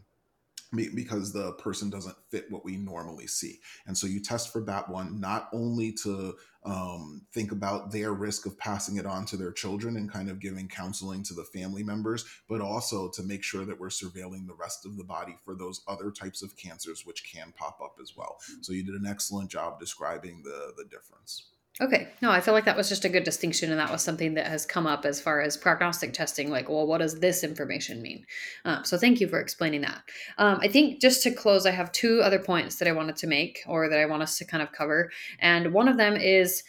because 0.94 1.32
the 1.32 1.52
person 1.52 1.90
doesn't 1.90 2.16
fit 2.30 2.50
what 2.50 2.64
we 2.64 2.76
normally 2.76 3.26
see. 3.26 3.60
And 3.86 3.96
so 3.96 4.06
you 4.06 4.20
test 4.20 4.52
for 4.52 4.62
BAP1 4.62 5.18
not 5.18 5.48
only 5.52 5.92
to 6.02 6.34
um, 6.64 7.22
think 7.32 7.52
about 7.52 7.92
their 7.92 8.12
risk 8.12 8.46
of 8.46 8.58
passing 8.58 8.96
it 8.96 9.06
on 9.06 9.26
to 9.26 9.36
their 9.36 9.52
children 9.52 9.96
and 9.96 10.10
kind 10.10 10.30
of 10.30 10.40
giving 10.40 10.66
counseling 10.66 11.22
to 11.24 11.34
the 11.34 11.44
family 11.44 11.82
members, 11.82 12.24
but 12.48 12.60
also 12.60 13.10
to 13.10 13.22
make 13.22 13.42
sure 13.42 13.64
that 13.64 13.78
we're 13.78 13.88
surveilling 13.88 14.46
the 14.46 14.56
rest 14.58 14.86
of 14.86 14.96
the 14.96 15.04
body 15.04 15.36
for 15.44 15.54
those 15.54 15.82
other 15.86 16.10
types 16.10 16.42
of 16.42 16.56
cancers 16.56 17.04
which 17.04 17.30
can 17.30 17.52
pop 17.56 17.80
up 17.82 17.96
as 18.02 18.16
well. 18.16 18.38
So 18.62 18.72
you 18.72 18.82
did 18.82 18.94
an 18.94 19.06
excellent 19.06 19.50
job 19.50 19.78
describing 19.78 20.42
the 20.42 20.72
the 20.76 20.84
difference. 20.84 21.50
Okay. 21.80 22.06
No, 22.22 22.30
I 22.30 22.40
feel 22.40 22.54
like 22.54 22.66
that 22.66 22.76
was 22.76 22.88
just 22.88 23.04
a 23.04 23.08
good 23.08 23.24
distinction. 23.24 23.72
And 23.72 23.80
that 23.80 23.90
was 23.90 24.00
something 24.00 24.34
that 24.34 24.46
has 24.46 24.64
come 24.64 24.86
up 24.86 25.04
as 25.04 25.20
far 25.20 25.40
as 25.40 25.56
prognostic 25.56 26.12
testing. 26.12 26.48
Like, 26.48 26.68
well, 26.68 26.86
what 26.86 26.98
does 26.98 27.18
this 27.18 27.42
information 27.42 28.00
mean? 28.00 28.24
Um, 28.64 28.84
so 28.84 28.96
thank 28.96 29.20
you 29.20 29.26
for 29.26 29.40
explaining 29.40 29.80
that. 29.80 30.02
Um, 30.38 30.60
I 30.62 30.68
think 30.68 31.00
just 31.00 31.24
to 31.24 31.32
close, 31.32 31.66
I 31.66 31.72
have 31.72 31.90
two 31.90 32.20
other 32.20 32.38
points 32.38 32.76
that 32.76 32.86
I 32.86 32.92
wanted 32.92 33.16
to 33.16 33.26
make 33.26 33.58
or 33.66 33.88
that 33.88 33.98
I 33.98 34.06
want 34.06 34.22
us 34.22 34.38
to 34.38 34.44
kind 34.44 34.62
of 34.62 34.70
cover. 34.70 35.10
And 35.40 35.72
one 35.72 35.88
of 35.88 35.96
them 35.96 36.14
is 36.14 36.62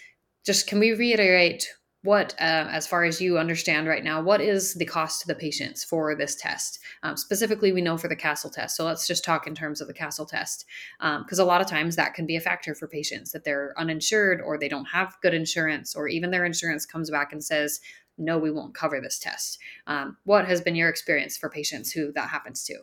just 0.43 0.66
can 0.66 0.80
we 0.80 0.93
reiterate 0.93 1.68
what, 2.06 2.34
uh, 2.39 2.70
as 2.72 2.88
far 2.88 3.03
as 3.03 3.20
you 3.20 3.38
understand 3.38 3.88
right 3.88 4.03
now, 4.03 4.22
what 4.22 4.39
is 4.39 4.76
the 4.76 4.86
cost 4.86 5.22
to 5.22 5.28
the 5.28 5.36
patients 5.36 5.84
for 5.84 6.16
this 6.16 6.36
test? 6.36 6.80
Um, 7.03 7.18
specifically, 7.18 7.74
we 7.74 7.82
know 7.82 7.97
for 7.97 8.08
the 8.08 8.16
Castle 8.16 8.49
test. 8.49 8.78
So 8.78 8.86
let's 8.86 9.08
just 9.08 9.26
talk 9.26 9.47
in 9.47 9.56
terms 9.56 9.82
of 9.82 9.88
the 9.88 9.93
Castle 9.93 10.26
test, 10.26 10.66
because 10.99 11.39
um, 11.39 11.45
a 11.45 11.47
lot 11.47 11.62
of 11.62 11.68
times 11.68 11.97
that 11.97 12.14
can 12.14 12.26
be 12.26 12.38
a 12.38 12.41
factor 12.41 12.74
for 12.74 12.88
patients 12.88 13.32
that 13.32 13.43
they're 13.43 13.74
uninsured 13.78 14.39
or 14.39 14.58
they 14.58 14.70
don't 14.70 14.86
have 14.86 15.18
good 15.22 15.34
insurance, 15.34 15.95
or 15.95 16.08
even 16.08 16.32
their 16.32 16.45
insurance 16.45 16.86
comes 16.86 17.12
back 17.12 17.34
and 17.34 17.43
says, 17.43 17.82
no, 18.18 18.38
we 18.38 18.51
won't 18.51 18.74
cover 18.74 19.01
this 19.01 19.20
test. 19.20 19.60
Um, 19.88 20.16
what 20.24 20.45
has 20.45 20.62
been 20.62 20.76
your 20.76 20.88
experience 20.88 21.36
for 21.36 21.49
patients 21.49 21.91
who 21.91 22.14
that 22.14 22.30
happens 22.30 22.64
to? 22.66 22.76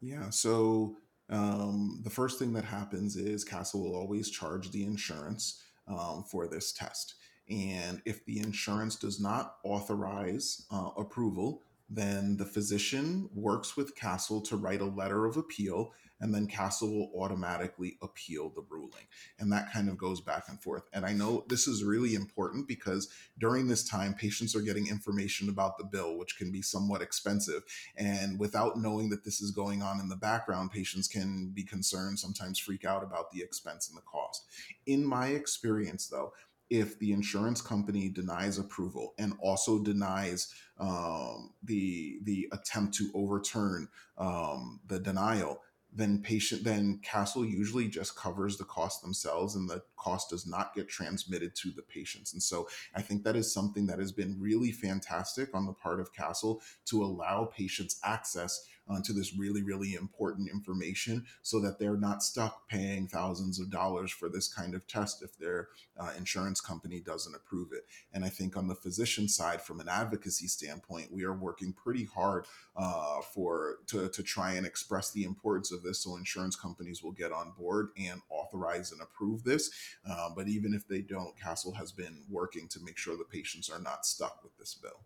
Yeah, 0.00 0.30
so 0.30 0.96
um, 1.28 2.00
the 2.04 2.10
first 2.10 2.38
thing 2.38 2.52
that 2.54 2.64
happens 2.64 3.16
is 3.16 3.44
Castle 3.44 3.82
will 3.82 3.94
always 3.94 4.30
charge 4.30 4.70
the 4.70 4.84
insurance 4.84 5.62
um, 5.88 6.24
for 6.30 6.46
this 6.46 6.72
test. 6.72 7.16
And 7.52 8.00
if 8.06 8.24
the 8.24 8.38
insurance 8.38 8.96
does 8.96 9.20
not 9.20 9.56
authorize 9.62 10.64
uh, 10.70 10.90
approval, 10.96 11.62
then 11.90 12.38
the 12.38 12.46
physician 12.46 13.28
works 13.34 13.76
with 13.76 13.94
Castle 13.94 14.40
to 14.42 14.56
write 14.56 14.80
a 14.80 14.86
letter 14.86 15.26
of 15.26 15.36
appeal, 15.36 15.92
and 16.18 16.34
then 16.34 16.46
Castle 16.46 16.88
will 16.88 17.12
automatically 17.20 17.98
appeal 18.00 18.48
the 18.48 18.64
ruling. 18.70 19.06
And 19.38 19.52
that 19.52 19.70
kind 19.70 19.90
of 19.90 19.98
goes 19.98 20.22
back 20.22 20.44
and 20.48 20.62
forth. 20.62 20.84
And 20.94 21.04
I 21.04 21.12
know 21.12 21.44
this 21.50 21.68
is 21.68 21.84
really 21.84 22.14
important 22.14 22.66
because 22.66 23.10
during 23.38 23.68
this 23.68 23.86
time, 23.86 24.14
patients 24.14 24.56
are 24.56 24.62
getting 24.62 24.86
information 24.86 25.50
about 25.50 25.76
the 25.76 25.84
bill, 25.84 26.16
which 26.16 26.38
can 26.38 26.50
be 26.50 26.62
somewhat 26.62 27.02
expensive. 27.02 27.64
And 27.96 28.38
without 28.38 28.78
knowing 28.78 29.10
that 29.10 29.24
this 29.24 29.42
is 29.42 29.50
going 29.50 29.82
on 29.82 30.00
in 30.00 30.08
the 30.08 30.16
background, 30.16 30.70
patients 30.70 31.08
can 31.08 31.50
be 31.52 31.64
concerned, 31.64 32.18
sometimes 32.18 32.58
freak 32.58 32.86
out 32.86 33.02
about 33.02 33.30
the 33.32 33.42
expense 33.42 33.88
and 33.88 33.98
the 33.98 34.02
cost. 34.02 34.46
In 34.86 35.04
my 35.04 35.26
experience, 35.26 36.06
though, 36.06 36.32
if 36.72 36.98
the 36.98 37.12
insurance 37.12 37.60
company 37.60 38.08
denies 38.08 38.58
approval 38.58 39.12
and 39.18 39.34
also 39.40 39.78
denies 39.78 40.54
um, 40.80 41.52
the 41.62 42.18
the 42.22 42.48
attempt 42.50 42.94
to 42.94 43.10
overturn 43.14 43.86
um, 44.16 44.80
the 44.86 44.98
denial, 44.98 45.60
then 45.92 46.22
patient 46.22 46.64
then 46.64 46.98
castle 47.02 47.44
usually 47.44 47.88
just 47.88 48.16
covers 48.16 48.56
the 48.56 48.64
cost 48.64 49.02
themselves 49.02 49.54
and 49.54 49.68
the 49.68 49.82
cost 49.98 50.30
does 50.30 50.46
not 50.46 50.74
get 50.74 50.88
transmitted 50.88 51.54
to 51.54 51.70
the 51.76 51.82
patients. 51.82 52.32
And 52.32 52.42
so 52.42 52.66
i 52.94 53.02
think 53.02 53.22
that 53.22 53.36
is 53.36 53.52
something 53.52 53.86
that 53.88 53.98
has 53.98 54.12
been 54.12 54.40
really 54.40 54.72
fantastic 54.72 55.50
on 55.54 55.66
the 55.66 55.74
part 55.74 56.00
of 56.00 56.14
castle 56.14 56.62
to 56.86 57.04
allow 57.04 57.44
patients 57.44 58.00
access 58.02 58.66
uh, 58.88 59.00
to 59.02 59.12
this 59.12 59.36
really, 59.36 59.62
really 59.62 59.94
important 59.94 60.48
information 60.48 61.24
so 61.42 61.60
that 61.60 61.78
they're 61.78 61.96
not 61.96 62.22
stuck 62.22 62.68
paying 62.68 63.06
thousands 63.06 63.60
of 63.60 63.70
dollars 63.70 64.10
for 64.10 64.28
this 64.28 64.52
kind 64.52 64.74
of 64.74 64.86
test 64.86 65.22
if 65.22 65.36
their 65.38 65.68
uh, 65.98 66.10
insurance 66.16 66.60
company 66.60 67.00
doesn't 67.00 67.34
approve 67.34 67.72
it. 67.72 67.86
And 68.12 68.24
I 68.24 68.28
think 68.28 68.56
on 68.56 68.68
the 68.68 68.74
physician 68.74 69.28
side, 69.28 69.62
from 69.62 69.80
an 69.80 69.88
advocacy 69.88 70.48
standpoint, 70.48 71.12
we 71.12 71.24
are 71.24 71.34
working 71.34 71.72
pretty 71.72 72.04
hard 72.04 72.46
uh, 72.76 73.20
for 73.34 73.76
to, 73.88 74.08
to 74.08 74.22
try 74.22 74.52
and 74.52 74.66
express 74.66 75.10
the 75.10 75.24
importance 75.24 75.72
of 75.72 75.82
this 75.82 76.00
so 76.00 76.16
insurance 76.16 76.56
companies 76.56 77.02
will 77.02 77.12
get 77.12 77.32
on 77.32 77.52
board 77.58 77.88
and 77.98 78.20
authorize 78.30 78.92
and 78.92 79.00
approve 79.00 79.44
this. 79.44 79.70
Uh, 80.08 80.28
but 80.34 80.48
even 80.48 80.74
if 80.74 80.86
they 80.88 81.00
don't, 81.00 81.38
Castle 81.38 81.74
has 81.74 81.92
been 81.92 82.22
working 82.30 82.68
to 82.68 82.80
make 82.80 82.98
sure 82.98 83.16
the 83.16 83.24
patients 83.24 83.70
are 83.70 83.80
not 83.80 84.06
stuck 84.06 84.42
with 84.42 84.56
this 84.58 84.74
bill. 84.74 85.04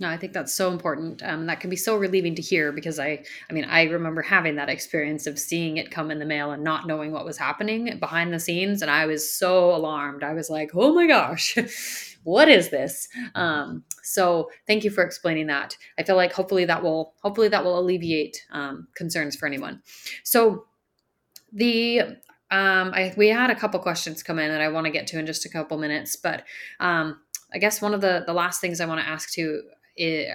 No, 0.00 0.08
I 0.08 0.16
think 0.16 0.32
that's 0.32 0.54
so 0.54 0.70
important. 0.70 1.22
Um, 1.24 1.46
that 1.46 1.58
can 1.58 1.70
be 1.70 1.76
so 1.76 1.96
relieving 1.96 2.36
to 2.36 2.42
hear 2.42 2.70
because 2.70 3.00
I, 3.00 3.24
I 3.50 3.52
mean, 3.52 3.64
I 3.64 3.82
remember 3.84 4.22
having 4.22 4.54
that 4.54 4.68
experience 4.68 5.26
of 5.26 5.38
seeing 5.38 5.76
it 5.76 5.90
come 5.90 6.12
in 6.12 6.20
the 6.20 6.24
mail 6.24 6.52
and 6.52 6.62
not 6.62 6.86
knowing 6.86 7.10
what 7.10 7.24
was 7.24 7.36
happening 7.36 7.98
behind 7.98 8.32
the 8.32 8.38
scenes, 8.38 8.80
and 8.80 8.90
I 8.90 9.06
was 9.06 9.32
so 9.32 9.74
alarmed. 9.74 10.22
I 10.22 10.34
was 10.34 10.50
like, 10.50 10.70
"Oh 10.74 10.94
my 10.94 11.08
gosh, 11.08 11.58
what 12.22 12.48
is 12.48 12.68
this?" 12.70 13.08
Um, 13.34 13.82
so, 14.04 14.50
thank 14.68 14.84
you 14.84 14.90
for 14.90 15.02
explaining 15.02 15.48
that. 15.48 15.76
I 15.98 16.04
feel 16.04 16.16
like 16.16 16.32
hopefully 16.32 16.64
that 16.66 16.82
will, 16.82 17.14
hopefully 17.22 17.48
that 17.48 17.64
will 17.64 17.78
alleviate 17.78 18.46
um, 18.52 18.86
concerns 18.94 19.34
for 19.34 19.46
anyone. 19.46 19.82
So, 20.22 20.66
the 21.52 22.02
um, 22.50 22.92
I, 22.94 23.12
we 23.16 23.28
had 23.28 23.50
a 23.50 23.56
couple 23.56 23.80
questions 23.80 24.22
come 24.22 24.38
in 24.38 24.50
that 24.50 24.60
I 24.60 24.68
want 24.68 24.86
to 24.86 24.92
get 24.92 25.08
to 25.08 25.18
in 25.18 25.26
just 25.26 25.44
a 25.44 25.50
couple 25.50 25.76
minutes, 25.76 26.14
but 26.14 26.44
um, 26.78 27.18
I 27.52 27.58
guess 27.58 27.82
one 27.82 27.94
of 27.94 28.00
the 28.00 28.22
the 28.26 28.32
last 28.32 28.60
things 28.60 28.80
I 28.80 28.86
want 28.86 29.00
to 29.00 29.08
ask 29.08 29.32
to 29.32 29.62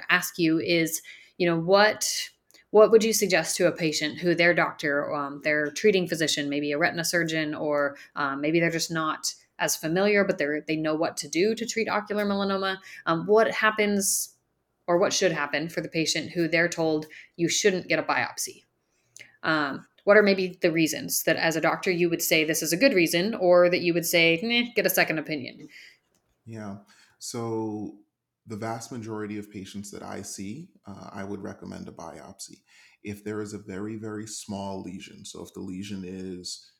ask 0.10 0.38
you 0.38 0.60
is, 0.60 1.02
you 1.38 1.48
know, 1.48 1.60
what 1.60 2.30
what 2.72 2.90
would 2.90 3.04
you 3.04 3.14
suggest 3.14 3.56
to 3.56 3.68
a 3.68 3.72
patient 3.72 4.18
who 4.18 4.34
their 4.34 4.54
doctor, 4.54 5.14
um, 5.14 5.42
their 5.44 5.70
treating 5.70 6.08
physician, 6.08 6.50
maybe 6.50 6.72
a 6.72 6.78
retina 6.78 7.06
surgeon, 7.06 7.54
or 7.54 7.96
um, 8.16 8.42
maybe 8.42 8.60
they're 8.60 8.72
just 8.72 8.92
not 8.92 9.32
as 9.60 9.76
familiar, 9.76 10.24
but 10.24 10.40
they 10.40 10.46
they 10.68 10.76
know 10.76 10.96
what 10.96 11.16
to 11.18 11.28
do 11.28 11.54
to 11.56 11.66
treat 11.66 11.88
ocular 11.88 12.26
melanoma. 12.26 12.78
Um, 13.06 13.28
what 13.28 13.52
happens, 13.52 14.34
or 14.88 14.98
what 14.98 15.14
should 15.14 15.32
happen 15.32 15.70
for 15.70 15.82
the 15.82 15.90
patient 15.90 16.32
who 16.32 16.48
they're 16.48 16.68
told 16.68 17.06
you 17.36 17.48
shouldn't 17.48 17.88
get 17.88 18.00
a 18.00 18.04
biopsy? 18.04 18.64
Um, 19.44 19.86
what 20.04 20.18
are 20.18 20.24
maybe 20.24 20.58
the 20.62 20.72
reasons 20.72 21.24
that, 21.24 21.38
as 21.38 21.56
a 21.56 21.62
doctor, 21.62 21.92
you 21.92 22.10
would 22.10 22.22
say 22.22 22.44
this 22.44 22.64
is 22.64 22.74
a 22.74 22.78
good 22.78 22.94
reason, 22.94 23.36
or 23.36 23.70
that 23.70 23.82
you 23.82 23.94
would 23.94 24.06
say, 24.06 24.72
get 24.76 24.86
a 24.86 24.90
second 24.90 25.20
opinion? 25.20 25.70
Yeah. 26.46 26.78
So 27.20 27.96
the 28.48 28.56
vast 28.56 28.92
majority 28.92 29.38
of 29.38 29.52
patients 29.52 29.90
that 29.92 30.04
I 30.04 30.22
see, 30.22 30.70
uh, 30.86 31.10
I 31.12 31.24
would 31.24 31.42
recommend 31.42 31.88
a 31.88 31.92
biopsy. 31.92 32.62
If 33.04 33.24
there 33.24 33.42
is 33.42 33.54
a 33.54 33.60
very, 33.60 33.96
very 33.96 34.28
small 34.28 34.82
lesion, 34.82 35.26
so 35.26 35.44
if 35.44 35.54
the 35.54 35.62
lesion 35.62 36.04
is 36.06 36.73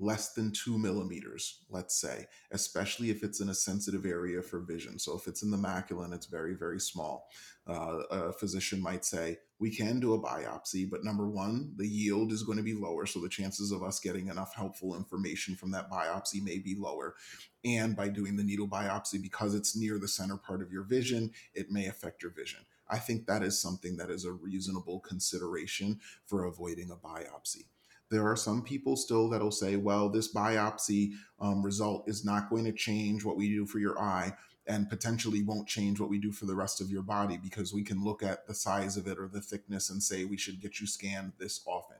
less 0.00 0.32
than 0.32 0.50
two 0.50 0.78
millimeters, 0.78 1.60
let's 1.68 2.00
say, 2.00 2.26
especially 2.50 3.10
if 3.10 3.22
it's 3.22 3.40
in 3.40 3.50
a 3.50 3.54
sensitive 3.54 4.06
area 4.06 4.40
for 4.40 4.60
vision. 4.60 4.98
So 4.98 5.14
if 5.14 5.28
it's 5.28 5.42
in 5.42 5.50
the 5.50 5.58
macula 5.58 6.06
and 6.06 6.14
it's 6.14 6.26
very, 6.26 6.54
very 6.54 6.80
small, 6.80 7.28
uh, 7.68 7.98
a 8.10 8.32
physician 8.32 8.82
might 8.82 9.04
say, 9.04 9.38
we 9.58 9.70
can 9.70 10.00
do 10.00 10.14
a 10.14 10.18
biopsy, 10.18 10.88
but 10.90 11.04
number 11.04 11.28
one, 11.28 11.74
the 11.76 11.86
yield 11.86 12.32
is 12.32 12.42
going 12.42 12.56
to 12.56 12.64
be 12.64 12.72
lower. 12.72 13.04
So 13.04 13.20
the 13.20 13.28
chances 13.28 13.72
of 13.72 13.82
us 13.82 14.00
getting 14.00 14.28
enough 14.28 14.54
helpful 14.54 14.96
information 14.96 15.54
from 15.54 15.70
that 15.72 15.90
biopsy 15.90 16.42
may 16.42 16.58
be 16.58 16.74
lower. 16.74 17.14
And 17.62 17.94
by 17.94 18.08
doing 18.08 18.36
the 18.36 18.42
needle 18.42 18.68
biopsy, 18.68 19.20
because 19.20 19.54
it's 19.54 19.76
near 19.76 19.98
the 19.98 20.08
center 20.08 20.38
part 20.38 20.62
of 20.62 20.72
your 20.72 20.84
vision, 20.84 21.32
it 21.52 21.70
may 21.70 21.86
affect 21.86 22.22
your 22.22 22.32
vision. 22.32 22.60
I 22.88 22.98
think 22.98 23.26
that 23.26 23.42
is 23.42 23.60
something 23.60 23.98
that 23.98 24.10
is 24.10 24.24
a 24.24 24.32
reasonable 24.32 25.00
consideration 25.00 26.00
for 26.24 26.44
avoiding 26.44 26.90
a 26.90 26.96
biopsy. 26.96 27.66
There 28.10 28.26
are 28.26 28.36
some 28.36 28.62
people 28.62 28.96
still 28.96 29.28
that'll 29.28 29.52
say, 29.52 29.76
well, 29.76 30.08
this 30.08 30.34
biopsy 30.34 31.12
um, 31.40 31.62
result 31.62 32.08
is 32.08 32.24
not 32.24 32.50
going 32.50 32.64
to 32.64 32.72
change 32.72 33.24
what 33.24 33.36
we 33.36 33.48
do 33.48 33.64
for 33.66 33.78
your 33.78 34.00
eye 34.00 34.32
and 34.66 34.88
potentially 34.88 35.42
won't 35.42 35.66
change 35.66 35.98
what 35.98 36.10
we 36.10 36.18
do 36.18 36.30
for 36.30 36.46
the 36.46 36.54
rest 36.54 36.80
of 36.80 36.90
your 36.90 37.02
body 37.02 37.38
because 37.42 37.72
we 37.72 37.82
can 37.82 38.04
look 38.04 38.22
at 38.22 38.46
the 38.46 38.54
size 38.54 38.96
of 38.96 39.06
it 39.06 39.18
or 39.18 39.28
the 39.28 39.40
thickness 39.40 39.90
and 39.90 40.02
say 40.02 40.24
we 40.24 40.36
should 40.36 40.60
get 40.60 40.80
you 40.80 40.86
scanned 40.86 41.32
this 41.38 41.60
often. 41.66 41.96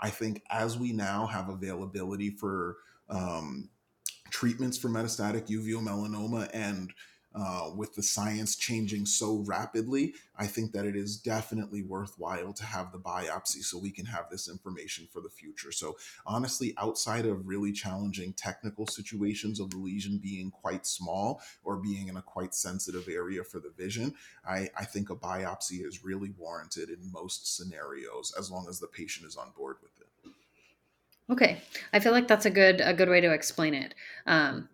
I 0.00 0.10
think 0.10 0.42
as 0.50 0.78
we 0.78 0.92
now 0.92 1.26
have 1.26 1.48
availability 1.48 2.30
for 2.30 2.78
um, 3.08 3.70
treatments 4.30 4.78
for 4.78 4.88
metastatic 4.88 5.48
uveal 5.48 5.82
melanoma 5.82 6.48
and 6.52 6.92
uh, 7.34 7.70
with 7.76 7.94
the 7.94 8.02
science 8.02 8.56
changing 8.56 9.06
so 9.06 9.44
rapidly, 9.46 10.14
I 10.36 10.46
think 10.46 10.72
that 10.72 10.84
it 10.84 10.96
is 10.96 11.16
definitely 11.16 11.82
worthwhile 11.82 12.52
to 12.54 12.64
have 12.64 12.90
the 12.90 12.98
biopsy 12.98 13.62
so 13.62 13.78
we 13.78 13.90
can 13.90 14.06
have 14.06 14.28
this 14.30 14.48
information 14.48 15.06
for 15.12 15.20
the 15.20 15.28
future. 15.28 15.70
So, 15.70 15.96
honestly, 16.26 16.74
outside 16.76 17.26
of 17.26 17.46
really 17.46 17.72
challenging 17.72 18.32
technical 18.32 18.86
situations 18.86 19.60
of 19.60 19.70
the 19.70 19.78
lesion 19.78 20.18
being 20.18 20.50
quite 20.50 20.86
small 20.86 21.40
or 21.62 21.76
being 21.76 22.08
in 22.08 22.16
a 22.16 22.22
quite 22.22 22.54
sensitive 22.54 23.08
area 23.08 23.44
for 23.44 23.60
the 23.60 23.70
vision, 23.70 24.14
I, 24.44 24.68
I 24.76 24.84
think 24.84 25.10
a 25.10 25.16
biopsy 25.16 25.86
is 25.86 26.04
really 26.04 26.32
warranted 26.36 26.88
in 26.88 27.12
most 27.12 27.56
scenarios 27.56 28.34
as 28.38 28.50
long 28.50 28.66
as 28.68 28.80
the 28.80 28.88
patient 28.88 29.26
is 29.26 29.36
on 29.36 29.52
board 29.56 29.76
with 29.82 29.92
it. 30.00 30.32
Okay, 31.30 31.62
I 31.92 32.00
feel 32.00 32.10
like 32.10 32.26
that's 32.26 32.46
a 32.46 32.50
good 32.50 32.80
a 32.80 32.92
good 32.92 33.08
way 33.08 33.20
to 33.20 33.32
explain 33.32 33.72
it. 33.72 33.94
Um, 34.26 34.68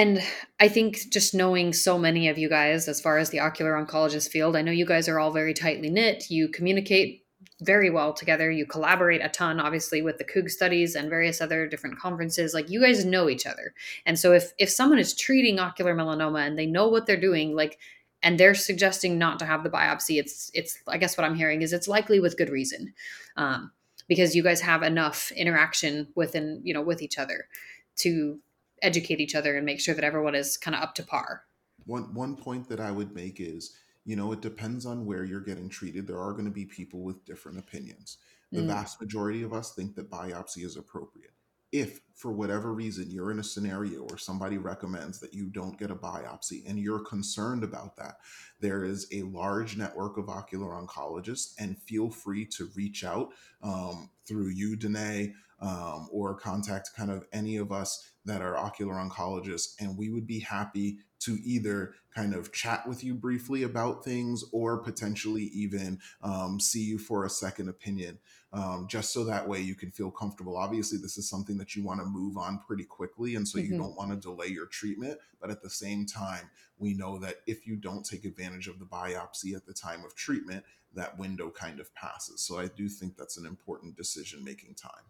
and 0.00 0.22
I 0.58 0.68
think 0.68 1.10
just 1.10 1.34
knowing 1.34 1.74
so 1.74 1.98
many 1.98 2.28
of 2.28 2.38
you 2.38 2.48
guys, 2.48 2.88
as 2.88 3.02
far 3.02 3.18
as 3.18 3.28
the 3.28 3.40
ocular 3.40 3.72
oncologist 3.72 4.30
field, 4.30 4.56
I 4.56 4.62
know 4.62 4.72
you 4.72 4.86
guys 4.86 5.10
are 5.10 5.18
all 5.18 5.30
very 5.30 5.52
tightly 5.52 5.90
knit. 5.90 6.30
You 6.30 6.48
communicate 6.48 7.26
very 7.60 7.90
well 7.90 8.14
together. 8.14 8.50
You 8.50 8.64
collaborate 8.64 9.22
a 9.22 9.28
ton, 9.28 9.60
obviously, 9.60 10.00
with 10.00 10.16
the 10.16 10.24
COOG 10.24 10.48
studies 10.48 10.94
and 10.94 11.10
various 11.10 11.42
other 11.42 11.66
different 11.66 11.98
conferences. 11.98 12.54
Like 12.54 12.70
you 12.70 12.80
guys 12.80 13.04
know 13.04 13.28
each 13.28 13.44
other, 13.44 13.74
and 14.06 14.18
so 14.18 14.32
if 14.32 14.54
if 14.56 14.70
someone 14.70 14.98
is 14.98 15.14
treating 15.14 15.58
ocular 15.58 15.94
melanoma 15.94 16.46
and 16.46 16.58
they 16.58 16.64
know 16.64 16.88
what 16.88 17.04
they're 17.04 17.20
doing, 17.20 17.54
like 17.54 17.78
and 18.22 18.40
they're 18.40 18.54
suggesting 18.54 19.18
not 19.18 19.38
to 19.40 19.44
have 19.44 19.64
the 19.64 19.70
biopsy, 19.70 20.18
it's 20.18 20.50
it's 20.54 20.78
I 20.88 20.96
guess 20.96 21.18
what 21.18 21.26
I'm 21.26 21.34
hearing 21.34 21.60
is 21.60 21.74
it's 21.74 21.88
likely 21.88 22.20
with 22.20 22.38
good 22.38 22.48
reason, 22.48 22.94
um, 23.36 23.70
because 24.08 24.34
you 24.34 24.42
guys 24.42 24.62
have 24.62 24.82
enough 24.82 25.30
interaction 25.32 26.08
within 26.14 26.62
you 26.64 26.72
know 26.72 26.80
with 26.80 27.02
each 27.02 27.18
other 27.18 27.48
to 27.96 28.40
educate 28.82 29.20
each 29.20 29.34
other 29.34 29.56
and 29.56 29.66
make 29.66 29.80
sure 29.80 29.94
that 29.94 30.04
everyone 30.04 30.34
is 30.34 30.56
kind 30.56 30.74
of 30.74 30.82
up 30.82 30.94
to 30.94 31.02
par. 31.02 31.42
One 31.86 32.14
one 32.14 32.36
point 32.36 32.68
that 32.68 32.80
I 32.80 32.90
would 32.90 33.14
make 33.14 33.40
is 33.40 33.74
you 34.04 34.16
know, 34.16 34.32
it 34.32 34.40
depends 34.40 34.86
on 34.86 35.04
where 35.04 35.24
you're 35.24 35.40
getting 35.40 35.68
treated. 35.68 36.06
There 36.06 36.20
are 36.20 36.32
going 36.32 36.46
to 36.46 36.50
be 36.50 36.64
people 36.64 37.02
with 37.02 37.24
different 37.24 37.58
opinions. 37.58 38.18
The 38.50 38.62
mm. 38.62 38.66
vast 38.66 39.00
majority 39.00 39.42
of 39.42 39.52
us 39.52 39.74
think 39.74 39.94
that 39.94 40.10
biopsy 40.10 40.64
is 40.64 40.76
appropriate. 40.76 41.30
If, 41.70 42.00
for 42.16 42.32
whatever 42.32 42.72
reason, 42.72 43.10
you're 43.10 43.30
in 43.30 43.38
a 43.38 43.44
scenario 43.44 44.00
where 44.00 44.18
somebody 44.18 44.58
recommends 44.58 45.20
that 45.20 45.32
you 45.32 45.46
don't 45.46 45.78
get 45.78 45.92
a 45.92 45.94
biopsy 45.94 46.68
and 46.68 46.80
you're 46.80 47.04
concerned 47.04 47.62
about 47.62 47.94
that, 47.98 48.16
there 48.58 48.82
is 48.82 49.06
a 49.12 49.22
large 49.22 49.76
network 49.76 50.16
of 50.16 50.28
ocular 50.28 50.70
oncologists, 50.70 51.52
and 51.60 51.78
feel 51.78 52.10
free 52.10 52.44
to 52.46 52.68
reach 52.74 53.04
out 53.04 53.28
um, 53.62 54.10
through 54.26 54.48
you, 54.48 54.74
Danae, 54.74 55.32
um, 55.60 56.08
or 56.10 56.34
contact 56.34 56.90
kind 56.96 57.10
of 57.10 57.26
any 57.32 57.56
of 57.56 57.70
us 57.72 58.10
that 58.24 58.42
are 58.42 58.56
ocular 58.56 58.94
oncologists, 58.94 59.74
and 59.80 59.96
we 59.96 60.10
would 60.10 60.26
be 60.26 60.40
happy 60.40 60.98
to 61.20 61.38
either 61.44 61.94
kind 62.14 62.34
of 62.34 62.52
chat 62.52 62.88
with 62.88 63.04
you 63.04 63.14
briefly 63.14 63.62
about 63.62 64.04
things 64.04 64.42
or 64.52 64.78
potentially 64.78 65.44
even 65.54 65.98
um, 66.22 66.58
see 66.58 66.82
you 66.82 66.98
for 66.98 67.24
a 67.24 67.30
second 67.30 67.68
opinion, 67.68 68.18
um, 68.52 68.86
just 68.88 69.12
so 69.12 69.24
that 69.24 69.46
way 69.46 69.60
you 69.60 69.74
can 69.74 69.90
feel 69.90 70.10
comfortable. 70.10 70.56
Obviously, 70.56 70.98
this 70.98 71.18
is 71.18 71.28
something 71.28 71.58
that 71.58 71.76
you 71.76 71.84
want 71.84 72.00
to 72.00 72.06
move 72.06 72.36
on 72.36 72.58
pretty 72.66 72.84
quickly, 72.84 73.34
and 73.34 73.46
so 73.46 73.58
mm-hmm. 73.58 73.72
you 73.72 73.78
don't 73.78 73.96
want 73.96 74.10
to 74.10 74.16
delay 74.16 74.46
your 74.46 74.66
treatment. 74.66 75.18
But 75.40 75.50
at 75.50 75.62
the 75.62 75.70
same 75.70 76.06
time, 76.06 76.50
we 76.78 76.94
know 76.94 77.18
that 77.18 77.36
if 77.46 77.66
you 77.66 77.76
don't 77.76 78.04
take 78.04 78.24
advantage 78.24 78.66
of 78.66 78.78
the 78.78 78.86
biopsy 78.86 79.54
at 79.54 79.66
the 79.66 79.74
time 79.74 80.04
of 80.04 80.14
treatment, 80.14 80.64
that 80.94 81.18
window 81.18 81.50
kind 81.50 81.80
of 81.80 81.94
passes. 81.94 82.40
So 82.40 82.58
I 82.58 82.66
do 82.68 82.88
think 82.88 83.16
that's 83.16 83.36
an 83.36 83.46
important 83.46 83.96
decision 83.96 84.42
making 84.42 84.74
time. 84.74 85.04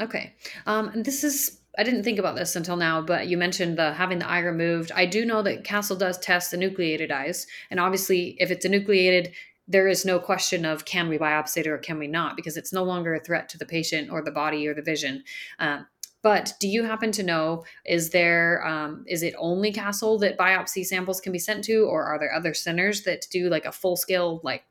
Okay. 0.00 0.34
Um, 0.66 0.88
and 0.88 1.04
this 1.04 1.24
is 1.24 1.58
I 1.78 1.84
didn't 1.84 2.02
think 2.02 2.18
about 2.18 2.36
this 2.36 2.54
until 2.54 2.76
now, 2.76 3.00
but 3.00 3.28
you 3.28 3.38
mentioned 3.38 3.78
the 3.78 3.94
having 3.94 4.18
the 4.18 4.28
eye 4.28 4.40
removed. 4.40 4.92
I 4.94 5.06
do 5.06 5.24
know 5.24 5.42
that 5.42 5.64
Castle 5.64 5.96
does 5.96 6.18
test 6.18 6.50
the 6.50 6.58
nucleated 6.58 7.10
eyes, 7.10 7.46
and 7.70 7.80
obviously, 7.80 8.36
if 8.38 8.50
it's 8.50 8.66
enucleated, 8.66 9.32
there 9.68 9.88
is 9.88 10.04
no 10.04 10.18
question 10.18 10.64
of 10.64 10.84
can 10.84 11.08
we 11.08 11.18
biopsy 11.18 11.58
it 11.58 11.66
or 11.66 11.78
can 11.78 11.98
we 11.98 12.06
not 12.06 12.36
because 12.36 12.56
it's 12.56 12.72
no 12.72 12.82
longer 12.82 13.14
a 13.14 13.20
threat 13.20 13.48
to 13.48 13.58
the 13.58 13.64
patient 13.64 14.10
or 14.10 14.22
the 14.22 14.30
body 14.30 14.66
or 14.66 14.74
the 14.74 14.82
vision. 14.82 15.24
Um, 15.60 15.86
but 16.22 16.52
do 16.60 16.68
you 16.68 16.84
happen 16.84 17.10
to 17.12 17.22
know 17.22 17.64
is 17.86 18.10
there 18.10 18.66
um, 18.66 19.04
is 19.08 19.22
it 19.22 19.34
only 19.38 19.72
Castle 19.72 20.18
that 20.18 20.38
biopsy 20.38 20.84
samples 20.84 21.20
can 21.20 21.32
be 21.32 21.38
sent 21.38 21.64
to, 21.64 21.84
or 21.84 22.04
are 22.04 22.18
there 22.18 22.34
other 22.34 22.54
centers 22.54 23.02
that 23.04 23.26
do 23.30 23.48
like 23.48 23.64
a 23.64 23.72
full 23.72 23.96
scale 23.96 24.40
like 24.44 24.64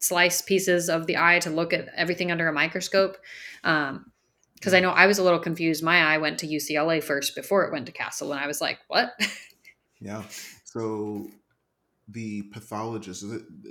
slice 0.00 0.40
pieces 0.40 0.88
of 0.88 1.06
the 1.06 1.16
eye 1.16 1.40
to 1.40 1.50
look 1.50 1.72
at 1.72 1.88
everything 1.94 2.32
under 2.32 2.48
a 2.48 2.52
microscope? 2.52 3.18
Um, 3.64 4.12
because 4.58 4.74
I 4.74 4.80
know 4.80 4.90
I 4.90 5.06
was 5.06 5.18
a 5.18 5.22
little 5.22 5.38
confused. 5.38 5.82
My 5.82 6.14
eye 6.14 6.18
went 6.18 6.38
to 6.40 6.46
UCLA 6.46 7.02
first 7.02 7.34
before 7.34 7.64
it 7.64 7.72
went 7.72 7.86
to 7.86 7.92
Castle, 7.92 8.32
and 8.32 8.40
I 8.40 8.46
was 8.46 8.60
like, 8.60 8.78
"What?" 8.88 9.12
yeah. 10.00 10.22
So 10.64 11.28
the 12.10 12.42
pathologist 12.44 13.24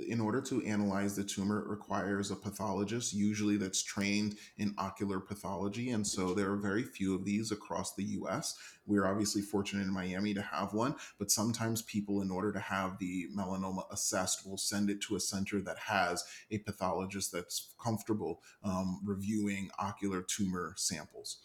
in 0.06 0.20
order 0.20 0.40
to 0.40 0.62
analyze 0.64 1.16
the 1.16 1.24
tumor 1.24 1.60
it 1.60 1.68
requires 1.68 2.30
a 2.30 2.36
pathologist 2.36 3.12
usually 3.12 3.56
that's 3.56 3.82
trained 3.82 4.36
in 4.58 4.74
ocular 4.78 5.18
pathology 5.18 5.90
and 5.90 6.06
so 6.06 6.32
there 6.34 6.50
are 6.50 6.56
very 6.56 6.84
few 6.84 7.14
of 7.14 7.24
these 7.24 7.50
across 7.50 7.94
the 7.94 8.04
US 8.04 8.56
we're 8.86 9.06
obviously 9.06 9.42
fortunate 9.42 9.82
in 9.82 9.92
Miami 9.92 10.34
to 10.34 10.42
have 10.42 10.72
one 10.72 10.94
but 11.18 11.32
sometimes 11.32 11.82
people 11.82 12.22
in 12.22 12.30
order 12.30 12.52
to 12.52 12.60
have 12.60 12.98
the 12.98 13.26
melanoma 13.36 13.82
assessed 13.90 14.48
will 14.48 14.58
send 14.58 14.88
it 14.88 15.00
to 15.00 15.16
a 15.16 15.20
center 15.20 15.60
that 15.60 15.78
has 15.78 16.24
a 16.52 16.58
pathologist 16.58 17.32
that's 17.32 17.74
comfortable 17.82 18.40
um, 18.62 19.00
reviewing 19.04 19.70
ocular 19.78 20.22
tumor 20.22 20.74
samples. 20.76 21.38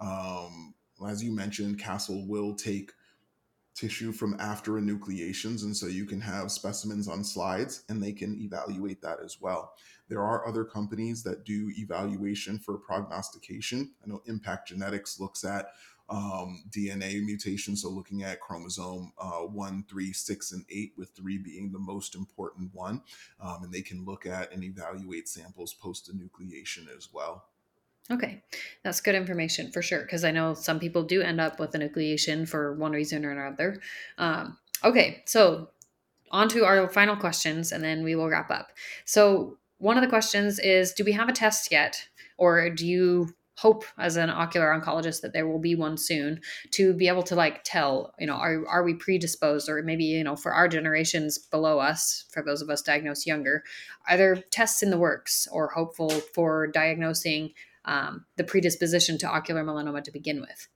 Um, 0.00 0.74
as 1.06 1.22
you 1.22 1.32
mentioned 1.32 1.78
castle 1.78 2.26
will 2.26 2.54
take 2.54 2.92
tissue 3.74 4.12
from 4.12 4.36
after 4.40 4.72
enucleations. 4.72 5.62
And 5.62 5.76
so 5.76 5.86
you 5.86 6.04
can 6.04 6.20
have 6.20 6.50
specimens 6.50 7.08
on 7.08 7.24
slides 7.24 7.84
and 7.88 8.02
they 8.02 8.12
can 8.12 8.40
evaluate 8.40 9.00
that 9.02 9.18
as 9.24 9.40
well. 9.40 9.74
There 10.08 10.22
are 10.22 10.46
other 10.46 10.64
companies 10.64 11.22
that 11.22 11.44
do 11.44 11.70
evaluation 11.76 12.58
for 12.58 12.76
prognostication. 12.78 13.92
I 14.02 14.08
know 14.08 14.22
Impact 14.26 14.68
Genetics 14.68 15.20
looks 15.20 15.44
at 15.44 15.68
um, 16.10 16.64
DNA 16.70 17.24
mutations, 17.24 17.82
so 17.82 17.88
looking 17.88 18.24
at 18.24 18.40
chromosome 18.40 19.12
uh, 19.18 19.42
1, 19.42 19.84
3, 19.88 20.12
6, 20.12 20.52
and 20.52 20.64
8, 20.68 20.92
with 20.96 21.10
3 21.10 21.38
being 21.38 21.70
the 21.70 21.78
most 21.78 22.16
important 22.16 22.74
one. 22.74 23.00
Um, 23.40 23.62
and 23.62 23.72
they 23.72 23.82
can 23.82 24.04
look 24.04 24.26
at 24.26 24.52
and 24.52 24.64
evaluate 24.64 25.28
samples 25.28 25.72
post 25.72 26.10
enucleation 26.12 26.94
as 26.96 27.08
well. 27.12 27.49
Okay, 28.10 28.42
that's 28.82 29.00
good 29.00 29.14
information 29.14 29.70
for 29.70 29.82
sure 29.82 30.00
because 30.00 30.24
I 30.24 30.32
know 30.32 30.54
some 30.54 30.80
people 30.80 31.04
do 31.04 31.22
end 31.22 31.40
up 31.40 31.60
with 31.60 31.74
a 31.74 31.78
nucleation 31.78 32.48
for 32.48 32.74
one 32.74 32.92
reason 32.92 33.24
or 33.24 33.30
another. 33.30 33.80
Um, 34.18 34.58
okay, 34.84 35.22
so 35.26 35.70
on 36.32 36.48
to 36.48 36.64
our 36.64 36.88
final 36.88 37.16
questions 37.16 37.70
and 37.70 37.84
then 37.84 38.02
we 38.02 38.16
will 38.16 38.28
wrap 38.28 38.50
up. 38.50 38.72
So, 39.04 39.58
one 39.78 39.96
of 39.96 40.02
the 40.02 40.08
questions 40.08 40.58
is 40.58 40.92
Do 40.92 41.04
we 41.04 41.12
have 41.12 41.28
a 41.28 41.32
test 41.32 41.70
yet? 41.70 42.08
Or 42.36 42.68
do 42.70 42.86
you 42.86 43.34
hope 43.60 43.84
as 43.98 44.16
an 44.16 44.30
ocular 44.30 44.68
oncologist 44.68 45.20
that 45.20 45.34
there 45.34 45.46
will 45.46 45.58
be 45.58 45.74
one 45.74 45.96
soon 45.96 46.40
to 46.70 46.94
be 46.94 47.08
able 47.08 47.22
to 47.22 47.34
like 47.34 47.62
tell 47.62 48.14
you 48.18 48.26
know 48.26 48.32
are, 48.32 48.66
are 48.66 48.82
we 48.82 48.94
predisposed 48.94 49.68
or 49.68 49.82
maybe 49.82 50.04
you 50.04 50.24
know 50.24 50.34
for 50.34 50.54
our 50.54 50.66
generations 50.66 51.36
below 51.36 51.78
us 51.78 52.24
for 52.32 52.42
those 52.42 52.62
of 52.62 52.70
us 52.70 52.80
diagnosed 52.80 53.26
younger 53.26 53.62
are 54.08 54.16
there 54.16 54.36
tests 54.36 54.82
in 54.82 54.88
the 54.88 54.96
works 54.96 55.46
or 55.52 55.68
hopeful 55.68 56.08
for 56.08 56.68
diagnosing 56.68 57.50
um, 57.84 58.26
the 58.36 58.44
predisposition 58.44 59.18
to 59.18 59.26
ocular 59.26 59.64
melanoma 59.64 60.02
to 60.04 60.10
begin 60.10 60.40
with? 60.40 60.68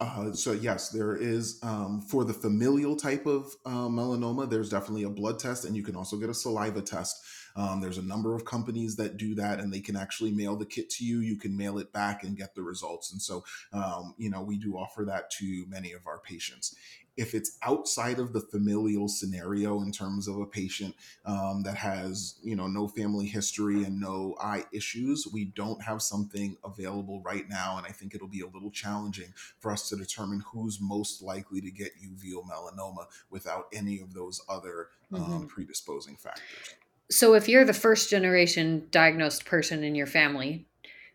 Uh, 0.00 0.32
so 0.32 0.52
yes, 0.52 0.88
there 0.88 1.16
is 1.16 1.60
um, 1.62 2.00
for 2.00 2.24
the 2.24 2.32
familial 2.32 2.96
type 2.96 3.26
of 3.26 3.54
uh, 3.64 3.88
melanoma. 3.88 4.48
There's 4.48 4.70
definitely 4.70 5.04
a 5.04 5.10
blood 5.10 5.38
test, 5.38 5.64
and 5.64 5.76
you 5.76 5.82
can 5.82 5.94
also 5.94 6.16
get 6.16 6.28
a 6.28 6.34
saliva 6.34 6.82
test. 6.82 7.16
Um, 7.56 7.80
there's 7.80 7.98
a 7.98 8.02
number 8.02 8.34
of 8.34 8.44
companies 8.44 8.96
that 8.96 9.16
do 9.16 9.34
that, 9.36 9.60
and 9.60 9.72
they 9.72 9.80
can 9.80 9.96
actually 9.96 10.32
mail 10.32 10.56
the 10.56 10.66
kit 10.66 10.90
to 10.90 11.04
you. 11.04 11.20
You 11.20 11.36
can 11.36 11.56
mail 11.56 11.78
it 11.78 11.92
back 11.92 12.24
and 12.24 12.36
get 12.36 12.54
the 12.54 12.62
results. 12.62 13.12
And 13.12 13.20
so, 13.20 13.44
um, 13.72 14.14
you 14.18 14.30
know, 14.30 14.42
we 14.42 14.58
do 14.58 14.76
offer 14.76 15.04
that 15.04 15.30
to 15.32 15.64
many 15.68 15.92
of 15.92 16.06
our 16.06 16.18
patients 16.18 16.74
if 17.16 17.34
it's 17.34 17.58
outside 17.62 18.18
of 18.18 18.32
the 18.32 18.40
familial 18.40 19.08
scenario 19.08 19.82
in 19.82 19.92
terms 19.92 20.26
of 20.26 20.38
a 20.38 20.46
patient 20.46 20.94
um, 21.24 21.62
that 21.62 21.76
has 21.76 22.38
you 22.42 22.56
know 22.56 22.66
no 22.66 22.88
family 22.88 23.26
history 23.26 23.84
and 23.84 24.00
no 24.00 24.34
eye 24.40 24.64
issues 24.72 25.26
we 25.32 25.44
don't 25.44 25.82
have 25.82 26.02
something 26.02 26.56
available 26.64 27.20
right 27.22 27.48
now 27.48 27.76
and 27.76 27.86
i 27.86 27.90
think 27.90 28.14
it'll 28.14 28.28
be 28.28 28.40
a 28.40 28.46
little 28.46 28.70
challenging 28.70 29.32
for 29.58 29.70
us 29.70 29.88
to 29.88 29.96
determine 29.96 30.42
who's 30.52 30.80
most 30.80 31.22
likely 31.22 31.60
to 31.60 31.70
get 31.70 31.92
uveal 32.02 32.44
melanoma 32.48 33.06
without 33.30 33.66
any 33.72 34.00
of 34.00 34.12
those 34.14 34.40
other 34.48 34.88
um, 35.12 35.20
mm-hmm. 35.20 35.46
predisposing 35.46 36.16
factors 36.16 36.74
so 37.10 37.34
if 37.34 37.48
you're 37.48 37.64
the 37.64 37.72
first 37.72 38.10
generation 38.10 38.86
diagnosed 38.90 39.44
person 39.44 39.84
in 39.84 39.94
your 39.94 40.06
family 40.06 40.66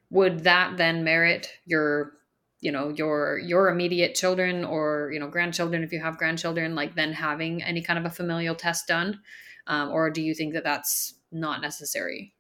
would 0.10 0.44
that 0.44 0.78
then 0.78 1.04
merit 1.04 1.50
your 1.66 2.14
you 2.62 2.72
know 2.72 2.90
your 2.90 3.38
your 3.40 3.70
immediate 3.70 4.16
children 4.16 4.66
or 4.66 5.12
you 5.14 5.20
know 5.20 5.28
grandchildren 5.28 5.84
if 5.84 5.92
you 5.92 6.00
have 6.00 6.18
grandchildren 6.18 6.76
like 6.76 6.96
then 6.96 7.14
having 7.14 7.64
any 7.64 7.82
kind 7.82 8.00
of 8.00 8.06
a 8.06 8.10
familial 8.10 8.56
test 8.56 8.88
done? 8.88 9.22
Um, 9.68 9.90
or 9.90 10.10
do 10.10 10.22
you 10.22 10.34
think 10.34 10.54
that 10.54 10.64
that's 10.64 11.14
not 11.32 11.62
necessary 11.62 12.34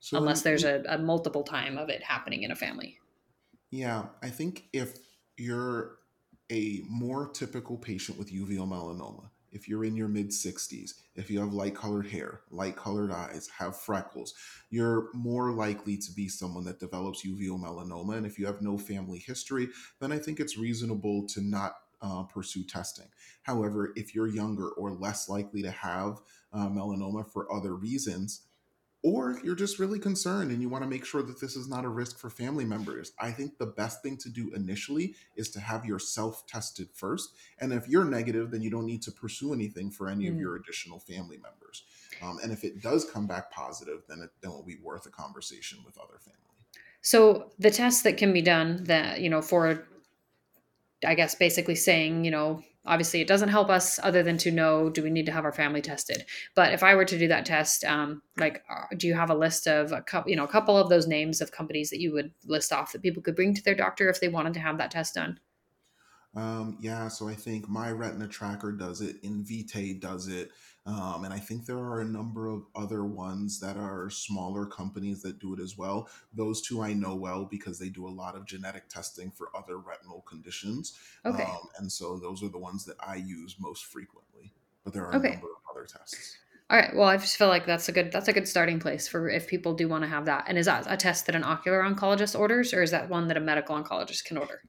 so 0.00 0.16
unless 0.16 0.42
there's 0.42 0.64
a, 0.64 0.82
a 0.88 0.96
multiple 0.96 1.42
time 1.42 1.76
of 1.76 1.90
it 1.90 2.02
happening 2.02 2.42
in 2.42 2.50
a 2.50 2.56
family? 2.56 2.98
Yeah 3.70 4.06
i 4.22 4.28
think 4.28 4.64
if 4.72 4.98
you're 5.36 5.98
a 6.50 6.80
more 6.88 7.28
typical 7.28 7.76
patient 7.76 8.18
with 8.18 8.32
uveal 8.32 8.66
melanoma 8.68 9.30
if 9.52 9.68
you're 9.68 9.84
in 9.84 9.96
your 9.96 10.08
mid 10.08 10.30
60s, 10.30 10.94
if 11.14 11.30
you 11.30 11.40
have 11.40 11.52
light 11.52 11.74
colored 11.74 12.06
hair, 12.06 12.40
light 12.50 12.76
colored 12.76 13.10
eyes, 13.10 13.48
have 13.58 13.76
freckles, 13.76 14.34
you're 14.70 15.08
more 15.12 15.52
likely 15.52 15.96
to 15.96 16.12
be 16.12 16.28
someone 16.28 16.64
that 16.64 16.80
develops 16.80 17.26
uveal 17.26 17.60
melanoma. 17.60 18.16
And 18.16 18.26
if 18.26 18.38
you 18.38 18.46
have 18.46 18.62
no 18.62 18.78
family 18.78 19.18
history, 19.18 19.68
then 20.00 20.12
I 20.12 20.18
think 20.18 20.40
it's 20.40 20.56
reasonable 20.56 21.26
to 21.28 21.40
not 21.40 21.74
uh, 22.02 22.22
pursue 22.24 22.64
testing. 22.64 23.08
However, 23.42 23.92
if 23.96 24.14
you're 24.14 24.26
younger 24.26 24.70
or 24.70 24.92
less 24.92 25.28
likely 25.28 25.62
to 25.62 25.70
have 25.70 26.20
uh, 26.52 26.68
melanoma 26.68 27.30
for 27.30 27.52
other 27.52 27.74
reasons, 27.74 28.42
or 29.02 29.40
you're 29.42 29.54
just 29.54 29.78
really 29.78 29.98
concerned 29.98 30.50
and 30.50 30.60
you 30.60 30.68
want 30.68 30.84
to 30.84 30.90
make 30.90 31.04
sure 31.04 31.22
that 31.22 31.40
this 31.40 31.56
is 31.56 31.68
not 31.68 31.84
a 31.84 31.88
risk 31.88 32.18
for 32.18 32.28
family 32.28 32.64
members. 32.64 33.12
I 33.18 33.30
think 33.30 33.56
the 33.56 33.66
best 33.66 34.02
thing 34.02 34.18
to 34.18 34.28
do 34.28 34.52
initially 34.54 35.14
is 35.36 35.50
to 35.50 35.60
have 35.60 35.86
yourself 35.86 36.46
tested 36.46 36.88
first. 36.92 37.30
And 37.60 37.72
if 37.72 37.88
you're 37.88 38.04
negative, 38.04 38.50
then 38.50 38.60
you 38.60 38.70
don't 38.70 38.86
need 38.86 39.02
to 39.02 39.12
pursue 39.12 39.54
anything 39.54 39.90
for 39.90 40.08
any 40.08 40.26
mm. 40.26 40.32
of 40.32 40.36
your 40.38 40.56
additional 40.56 40.98
family 40.98 41.38
members. 41.38 41.84
Um, 42.22 42.38
and 42.42 42.52
if 42.52 42.62
it 42.62 42.82
does 42.82 43.10
come 43.10 43.26
back 43.26 43.50
positive, 43.50 44.02
then 44.08 44.20
it 44.20 44.30
then 44.42 44.50
will 44.50 44.64
be 44.64 44.76
worth 44.82 45.06
a 45.06 45.10
conversation 45.10 45.78
with 45.86 45.96
other 45.96 46.18
family. 46.18 46.38
So 47.02 47.50
the 47.58 47.70
tests 47.70 48.02
that 48.02 48.18
can 48.18 48.32
be 48.32 48.42
done 48.42 48.84
that 48.84 49.20
you 49.20 49.30
know 49.30 49.40
for, 49.40 49.86
I 51.04 51.14
guess 51.14 51.34
basically 51.34 51.74
saying 51.74 52.24
you 52.24 52.30
know 52.30 52.62
obviously 52.86 53.20
it 53.20 53.28
doesn't 53.28 53.50
help 53.50 53.68
us 53.68 53.98
other 54.02 54.22
than 54.22 54.38
to 54.38 54.50
know 54.50 54.88
do 54.88 55.02
we 55.02 55.10
need 55.10 55.26
to 55.26 55.32
have 55.32 55.44
our 55.44 55.52
family 55.52 55.82
tested? 55.82 56.24
But 56.54 56.72
if 56.72 56.82
i 56.82 56.94
were 56.94 57.04
to 57.04 57.18
do 57.18 57.28
that 57.28 57.46
test 57.46 57.84
um, 57.84 58.22
like 58.36 58.62
uh, 58.70 58.86
do 58.96 59.06
you 59.06 59.14
have 59.14 59.30
a 59.30 59.34
list 59.34 59.66
of 59.66 59.92
a 59.92 60.02
couple 60.02 60.30
you 60.30 60.36
know 60.36 60.44
a 60.44 60.48
couple 60.48 60.76
of 60.76 60.88
those 60.88 61.06
names 61.06 61.40
of 61.40 61.52
companies 61.52 61.90
that 61.90 62.00
you 62.00 62.12
would 62.12 62.32
list 62.46 62.72
off 62.72 62.92
that 62.92 63.02
people 63.02 63.22
could 63.22 63.36
bring 63.36 63.54
to 63.54 63.62
their 63.62 63.74
doctor 63.74 64.08
if 64.08 64.20
they 64.20 64.28
wanted 64.28 64.54
to 64.54 64.60
have 64.60 64.78
that 64.78 64.90
test 64.90 65.14
done 65.14 65.38
um, 66.34 66.78
yeah, 66.80 67.08
so 67.08 67.28
I 67.28 67.34
think 67.34 67.68
My 67.68 67.90
Retina 67.90 68.28
Tracker 68.28 68.72
does 68.72 69.00
it, 69.00 69.22
Invitae 69.22 70.00
does 70.00 70.28
it, 70.28 70.50
um, 70.86 71.24
and 71.24 71.34
I 71.34 71.38
think 71.38 71.66
there 71.66 71.78
are 71.78 72.00
a 72.00 72.04
number 72.04 72.46
of 72.48 72.64
other 72.74 73.04
ones 73.04 73.60
that 73.60 73.76
are 73.76 74.08
smaller 74.10 74.64
companies 74.64 75.22
that 75.22 75.38
do 75.38 75.54
it 75.54 75.60
as 75.60 75.76
well. 75.76 76.08
Those 76.32 76.62
two 76.62 76.80
I 76.82 76.92
know 76.94 77.14
well 77.16 77.44
because 77.44 77.78
they 77.78 77.88
do 77.88 78.06
a 78.06 78.10
lot 78.10 78.36
of 78.36 78.46
genetic 78.46 78.88
testing 78.88 79.30
for 79.30 79.50
other 79.56 79.78
retinal 79.78 80.22
conditions. 80.22 80.98
Okay. 81.26 81.42
Um, 81.42 81.68
and 81.78 81.90
so 81.90 82.18
those 82.18 82.42
are 82.42 82.48
the 82.48 82.58
ones 82.58 82.84
that 82.86 82.96
I 83.00 83.16
use 83.16 83.56
most 83.58 83.84
frequently. 83.86 84.52
But 84.84 84.94
there 84.94 85.04
are 85.06 85.14
Okay. 85.16 85.28
a 85.28 85.32
number 85.32 85.48
of 85.48 85.62
other 85.70 85.84
tests. 85.86 86.38
All 86.70 86.78
right. 86.78 86.94
Well, 86.94 87.08
I 87.08 87.16
just 87.16 87.36
feel 87.36 87.48
like 87.48 87.66
that's 87.66 87.88
a 87.88 87.92
good 87.92 88.12
that's 88.12 88.28
a 88.28 88.32
good 88.32 88.46
starting 88.48 88.78
place 88.78 89.06
for 89.08 89.28
if 89.28 89.48
people 89.48 89.74
do 89.74 89.88
want 89.88 90.04
to 90.04 90.08
have 90.08 90.24
that. 90.26 90.44
And 90.48 90.56
is 90.56 90.66
that 90.66 90.86
a 90.88 90.96
test 90.96 91.26
that 91.26 91.34
an 91.34 91.44
ocular 91.44 91.80
oncologist 91.82 92.38
orders, 92.38 92.72
or 92.72 92.82
is 92.82 92.92
that 92.92 93.08
one 93.10 93.28
that 93.28 93.36
a 93.36 93.40
medical 93.40 93.76
oncologist 93.76 94.24
can 94.24 94.38
order? 94.38 94.62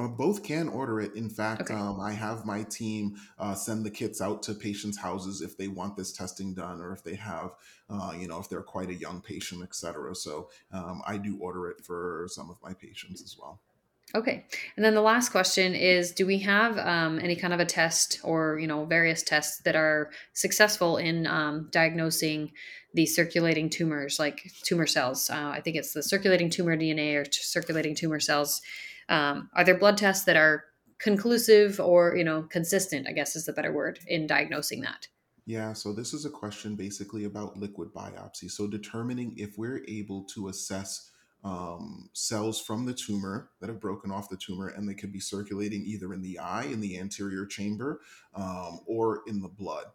Uh, 0.00 0.08
both 0.08 0.42
can 0.42 0.68
order 0.68 1.00
it. 1.00 1.14
In 1.14 1.28
fact, 1.28 1.62
Okay. 1.62 1.74
um, 1.74 2.00
I 2.00 2.12
have 2.12 2.46
my 2.46 2.62
team 2.62 3.16
uh, 3.38 3.54
send 3.54 3.84
the 3.84 3.90
kits 3.90 4.20
out 4.20 4.42
to 4.44 4.54
patients' 4.54 4.98
houses 4.98 5.42
if 5.42 5.56
they 5.56 5.68
want 5.68 5.96
this 5.96 6.12
testing 6.12 6.54
done, 6.54 6.80
or 6.80 6.92
if 6.92 7.02
they 7.04 7.16
have, 7.16 7.54
uh, 7.90 8.12
you 8.18 8.26
know, 8.26 8.38
if 8.38 8.48
they're 8.48 8.62
quite 8.62 8.88
a 8.88 8.94
young 8.94 9.20
patient, 9.20 9.62
et 9.62 9.74
cetera. 9.74 10.14
So 10.14 10.48
um, 10.72 11.02
I 11.06 11.18
do 11.18 11.36
order 11.38 11.68
it 11.70 11.84
for 11.84 12.26
some 12.28 12.48
of 12.50 12.56
my 12.62 12.72
patients 12.72 13.22
as 13.22 13.36
well. 13.38 13.60
Okay. 14.12 14.44
And 14.76 14.84
then 14.84 14.94
the 14.94 15.00
last 15.02 15.28
question 15.28 15.74
is 15.74 16.10
do 16.10 16.26
we 16.26 16.38
have 16.40 16.78
um, 16.78 17.20
any 17.20 17.36
kind 17.36 17.54
of 17.54 17.60
a 17.60 17.64
test 17.64 18.18
or, 18.24 18.58
you 18.58 18.66
know, 18.66 18.84
various 18.84 19.22
tests 19.22 19.60
that 19.62 19.76
are 19.76 20.10
successful 20.32 20.96
in 20.96 21.28
um, 21.28 21.68
diagnosing 21.70 22.50
the 22.92 23.06
circulating 23.06 23.70
tumors, 23.70 24.18
like 24.18 24.50
tumor 24.64 24.86
cells? 24.86 25.30
Uh, 25.30 25.52
I 25.54 25.60
think 25.60 25.76
it's 25.76 25.92
the 25.92 26.02
circulating 26.02 26.50
tumor 26.50 26.76
DNA 26.76 27.14
or 27.14 27.24
circulating 27.30 27.94
tumor 27.94 28.18
cells. 28.18 28.62
Um, 29.10 29.50
are 29.54 29.64
there 29.64 29.76
blood 29.76 29.98
tests 29.98 30.24
that 30.24 30.36
are 30.36 30.64
conclusive 30.98 31.80
or, 31.80 32.16
you 32.16 32.24
know, 32.24 32.42
consistent, 32.42 33.06
I 33.08 33.12
guess 33.12 33.36
is 33.36 33.44
the 33.44 33.52
better 33.52 33.72
word, 33.72 33.98
in 34.06 34.26
diagnosing 34.26 34.80
that? 34.82 35.08
Yeah, 35.46 35.72
so 35.72 35.92
this 35.92 36.14
is 36.14 36.24
a 36.24 36.30
question 36.30 36.76
basically 36.76 37.24
about 37.24 37.58
liquid 37.58 37.92
biopsy. 37.92 38.50
So 38.50 38.66
determining 38.68 39.34
if 39.36 39.58
we're 39.58 39.82
able 39.88 40.24
to 40.34 40.48
assess 40.48 41.10
um, 41.42 42.10
cells 42.12 42.60
from 42.60 42.84
the 42.84 42.92
tumor 42.92 43.50
that 43.60 43.68
have 43.68 43.80
broken 43.80 44.10
off 44.12 44.28
the 44.28 44.36
tumor 44.36 44.68
and 44.68 44.88
they 44.88 44.94
could 44.94 45.12
be 45.12 45.20
circulating 45.20 45.82
either 45.86 46.12
in 46.12 46.20
the 46.20 46.38
eye, 46.38 46.64
in 46.64 46.80
the 46.80 46.98
anterior 46.98 47.46
chamber, 47.46 48.00
um, 48.34 48.80
or 48.86 49.22
in 49.26 49.40
the 49.40 49.48
blood. 49.48 49.86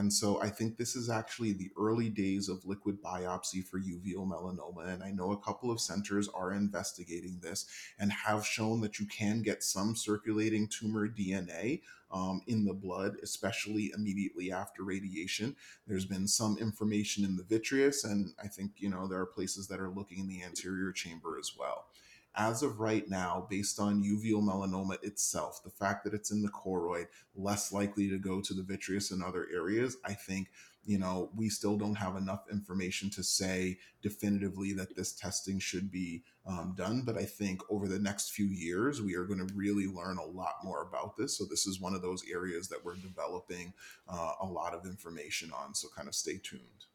And 0.00 0.10
so 0.10 0.40
I 0.40 0.48
think 0.48 0.78
this 0.78 0.96
is 0.96 1.10
actually 1.10 1.52
the 1.52 1.70
early 1.78 2.08
days 2.08 2.48
of 2.48 2.64
liquid 2.64 3.02
biopsy 3.02 3.62
for 3.62 3.78
uveal 3.78 4.26
melanoma. 4.26 4.88
And 4.88 5.02
I 5.02 5.10
know 5.10 5.32
a 5.32 5.40
couple 5.40 5.70
of 5.70 5.78
centers 5.78 6.26
are 6.26 6.54
investigating 6.54 7.38
this 7.42 7.66
and 7.98 8.10
have 8.10 8.46
shown 8.46 8.80
that 8.80 8.98
you 8.98 9.04
can 9.04 9.42
get 9.42 9.62
some 9.62 9.94
circulating 9.94 10.68
tumor 10.68 11.06
DNA 11.06 11.82
um, 12.10 12.40
in 12.46 12.64
the 12.64 12.72
blood, 12.72 13.16
especially 13.22 13.92
immediately 13.94 14.50
after 14.50 14.84
radiation. 14.84 15.54
There's 15.86 16.06
been 16.06 16.26
some 16.26 16.56
information 16.56 17.22
in 17.22 17.36
the 17.36 17.44
vitreous, 17.44 18.02
and 18.02 18.32
I 18.42 18.48
think, 18.48 18.72
you 18.78 18.88
know, 18.88 19.06
there 19.06 19.20
are 19.20 19.26
places 19.26 19.68
that 19.68 19.80
are 19.80 19.90
looking 19.90 20.20
in 20.20 20.28
the 20.28 20.42
anterior 20.42 20.92
chamber 20.92 21.36
as 21.38 21.52
well. 21.58 21.88
As 22.36 22.62
of 22.62 22.78
right 22.78 23.08
now, 23.08 23.46
based 23.50 23.80
on 23.80 24.04
uveal 24.04 24.42
melanoma 24.42 25.02
itself, 25.02 25.62
the 25.64 25.70
fact 25.70 26.04
that 26.04 26.14
it's 26.14 26.30
in 26.30 26.42
the 26.42 26.48
choroid, 26.48 27.06
less 27.34 27.72
likely 27.72 28.08
to 28.08 28.18
go 28.18 28.40
to 28.40 28.54
the 28.54 28.62
vitreous 28.62 29.10
and 29.10 29.22
other 29.22 29.48
areas, 29.52 29.96
I 30.04 30.14
think, 30.14 30.48
you 30.84 30.98
know, 30.98 31.30
we 31.36 31.48
still 31.48 31.76
don't 31.76 31.96
have 31.96 32.16
enough 32.16 32.44
information 32.50 33.10
to 33.10 33.24
say 33.24 33.78
definitively 34.00 34.72
that 34.74 34.96
this 34.96 35.12
testing 35.12 35.58
should 35.58 35.90
be 35.90 36.22
um, 36.46 36.74
done. 36.76 37.02
But 37.04 37.18
I 37.18 37.24
think 37.24 37.62
over 37.68 37.88
the 37.88 37.98
next 37.98 38.30
few 38.30 38.46
years, 38.46 39.02
we 39.02 39.14
are 39.16 39.24
going 39.24 39.44
to 39.46 39.54
really 39.54 39.86
learn 39.86 40.18
a 40.18 40.24
lot 40.24 40.54
more 40.62 40.82
about 40.82 41.16
this. 41.16 41.36
So 41.36 41.44
this 41.44 41.66
is 41.66 41.80
one 41.80 41.94
of 41.94 42.02
those 42.02 42.24
areas 42.32 42.68
that 42.68 42.84
we're 42.84 42.94
developing 42.94 43.72
uh, 44.08 44.34
a 44.40 44.46
lot 44.46 44.72
of 44.72 44.86
information 44.86 45.50
on. 45.52 45.74
So 45.74 45.88
kind 45.94 46.08
of 46.08 46.14
stay 46.14 46.38
tuned. 46.42 46.86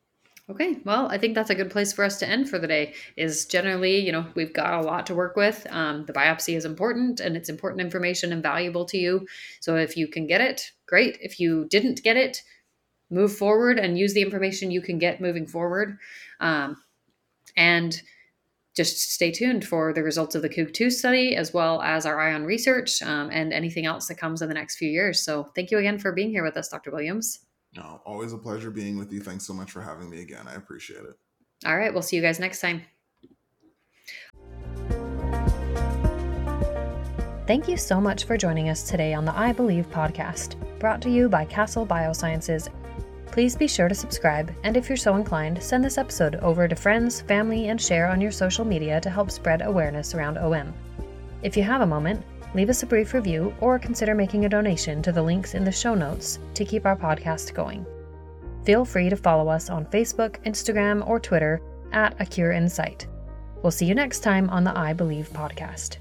Okay, 0.47 0.77
well, 0.85 1.07
I 1.07 1.17
think 1.17 1.33
that's 1.33 1.49
a 1.49 1.55
good 1.55 1.71
place 1.71 1.91
for 1.91 2.03
us 2.05 2.19
to 2.19 2.29
end 2.29 2.47
for 2.49 2.59
the 2.59 2.67
day. 2.67 2.93
Is 3.17 3.45
generally, 3.47 3.97
you 3.97 4.11
know, 4.11 4.27
we've 4.35 4.53
got 4.53 4.79
a 4.79 4.85
lot 4.85 5.07
to 5.07 5.15
work 5.15 5.35
with. 5.35 5.65
Um, 5.71 6.05
the 6.05 6.13
biopsy 6.13 6.55
is 6.55 6.65
important 6.65 7.19
and 7.19 7.35
it's 7.35 7.49
important 7.49 7.81
information 7.81 8.31
and 8.31 8.43
valuable 8.43 8.85
to 8.85 8.97
you. 8.97 9.25
So 9.59 9.75
if 9.75 9.97
you 9.97 10.07
can 10.07 10.27
get 10.27 10.41
it, 10.41 10.71
great. 10.87 11.17
If 11.19 11.39
you 11.39 11.65
didn't 11.69 12.03
get 12.03 12.15
it, 12.15 12.43
move 13.09 13.35
forward 13.35 13.79
and 13.79 13.97
use 13.97 14.13
the 14.13 14.21
information 14.21 14.69
you 14.69 14.81
can 14.81 14.99
get 14.99 15.19
moving 15.19 15.47
forward. 15.47 15.97
Um, 16.39 16.77
and 17.57 17.99
just 18.75 19.13
stay 19.13 19.31
tuned 19.31 19.65
for 19.65 19.93
the 19.93 20.03
results 20.03 20.35
of 20.35 20.41
the 20.43 20.49
COOG 20.49 20.73
2 20.73 20.89
study 20.91 21.35
as 21.35 21.53
well 21.53 21.81
as 21.81 22.05
our 22.05 22.19
ION 22.19 22.43
research 22.43 23.01
um, 23.01 23.29
and 23.31 23.53
anything 23.53 23.85
else 23.85 24.07
that 24.07 24.15
comes 24.15 24.41
in 24.41 24.49
the 24.49 24.53
next 24.53 24.75
few 24.75 24.89
years. 24.89 25.21
So 25.21 25.45
thank 25.55 25.71
you 25.71 25.79
again 25.79 25.97
for 25.97 26.11
being 26.11 26.29
here 26.29 26.43
with 26.43 26.57
us, 26.57 26.67
Dr. 26.67 26.91
Williams. 26.91 27.44
No, 27.75 28.01
always 28.05 28.31
a 28.33 28.37
pleasure 28.37 28.71
being 28.71 28.97
with 28.97 29.11
you. 29.11 29.19
Thanks 29.19 29.45
so 29.45 29.53
much 29.53 29.71
for 29.71 29.81
having 29.81 30.09
me 30.09 30.21
again. 30.21 30.47
I 30.47 30.55
appreciate 30.55 31.01
it. 31.01 31.15
All 31.65 31.77
right, 31.77 31.91
we'll 31.93 32.01
see 32.01 32.15
you 32.15 32.21
guys 32.21 32.39
next 32.39 32.61
time. 32.61 32.83
Thank 37.47 37.67
you 37.67 37.77
so 37.77 38.01
much 38.01 38.23
for 38.23 38.37
joining 38.37 38.69
us 38.69 38.89
today 38.89 39.13
on 39.13 39.23
the 39.23 39.37
Eye 39.37 39.53
Believe 39.53 39.89
podcast, 39.91 40.55
brought 40.79 41.01
to 41.03 41.11
you 41.11 41.29
by 41.29 41.45
Castle 41.45 41.85
Biosciences. 41.85 42.69
Please 43.27 43.55
be 43.55 43.67
sure 43.67 43.87
to 43.87 43.93
subscribe, 43.93 44.51
and 44.63 44.75
if 44.75 44.89
you're 44.89 44.97
so 44.97 45.15
inclined, 45.15 45.61
send 45.61 45.83
this 45.83 45.97
episode 45.97 46.35
over 46.37 46.67
to 46.67 46.75
friends, 46.75 47.21
family, 47.21 47.67
and 47.67 47.79
share 47.79 48.07
on 48.07 48.19
your 48.19 48.31
social 48.31 48.65
media 48.65 48.99
to 49.01 49.09
help 49.09 49.29
spread 49.29 49.61
awareness 49.61 50.15
around 50.15 50.37
OM. 50.37 50.73
If 51.43 51.55
you 51.55 51.61
have 51.63 51.81
a 51.81 51.85
moment, 51.85 52.23
leave 52.55 52.69
us 52.69 52.81
a 52.81 52.87
brief 52.87 53.13
review 53.13 53.53
or 53.59 53.77
consider 53.77 54.15
making 54.15 54.45
a 54.45 54.49
donation 54.49 55.01
to 55.01 55.11
the 55.11 55.21
links 55.21 55.53
in 55.53 55.63
the 55.63 55.71
show 55.71 55.93
notes 55.93 56.39
to 56.53 56.65
keep 56.65 56.85
our 56.85 56.95
podcast 56.95 57.53
going. 57.53 57.85
Feel 58.63 58.85
free 58.85 59.09
to 59.09 59.15
follow 59.15 59.49
us 59.49 59.69
on 59.69 59.85
Facebook, 59.85 60.41
Instagram, 60.45 61.07
or 61.07 61.19
Twitter 61.19 61.61
at 61.91 62.15
A 62.19 62.25
Cure 62.25 62.53
in 62.53 62.67
Sight. 62.67 63.05
We'll 63.61 63.71
see 63.71 63.85
you 63.85 63.93
next 63.93 64.21
time 64.21 64.49
on 64.49 64.63
the 64.63 64.75
Eye 64.75 64.93
Believe 64.93 65.29
podcast. 65.29 65.97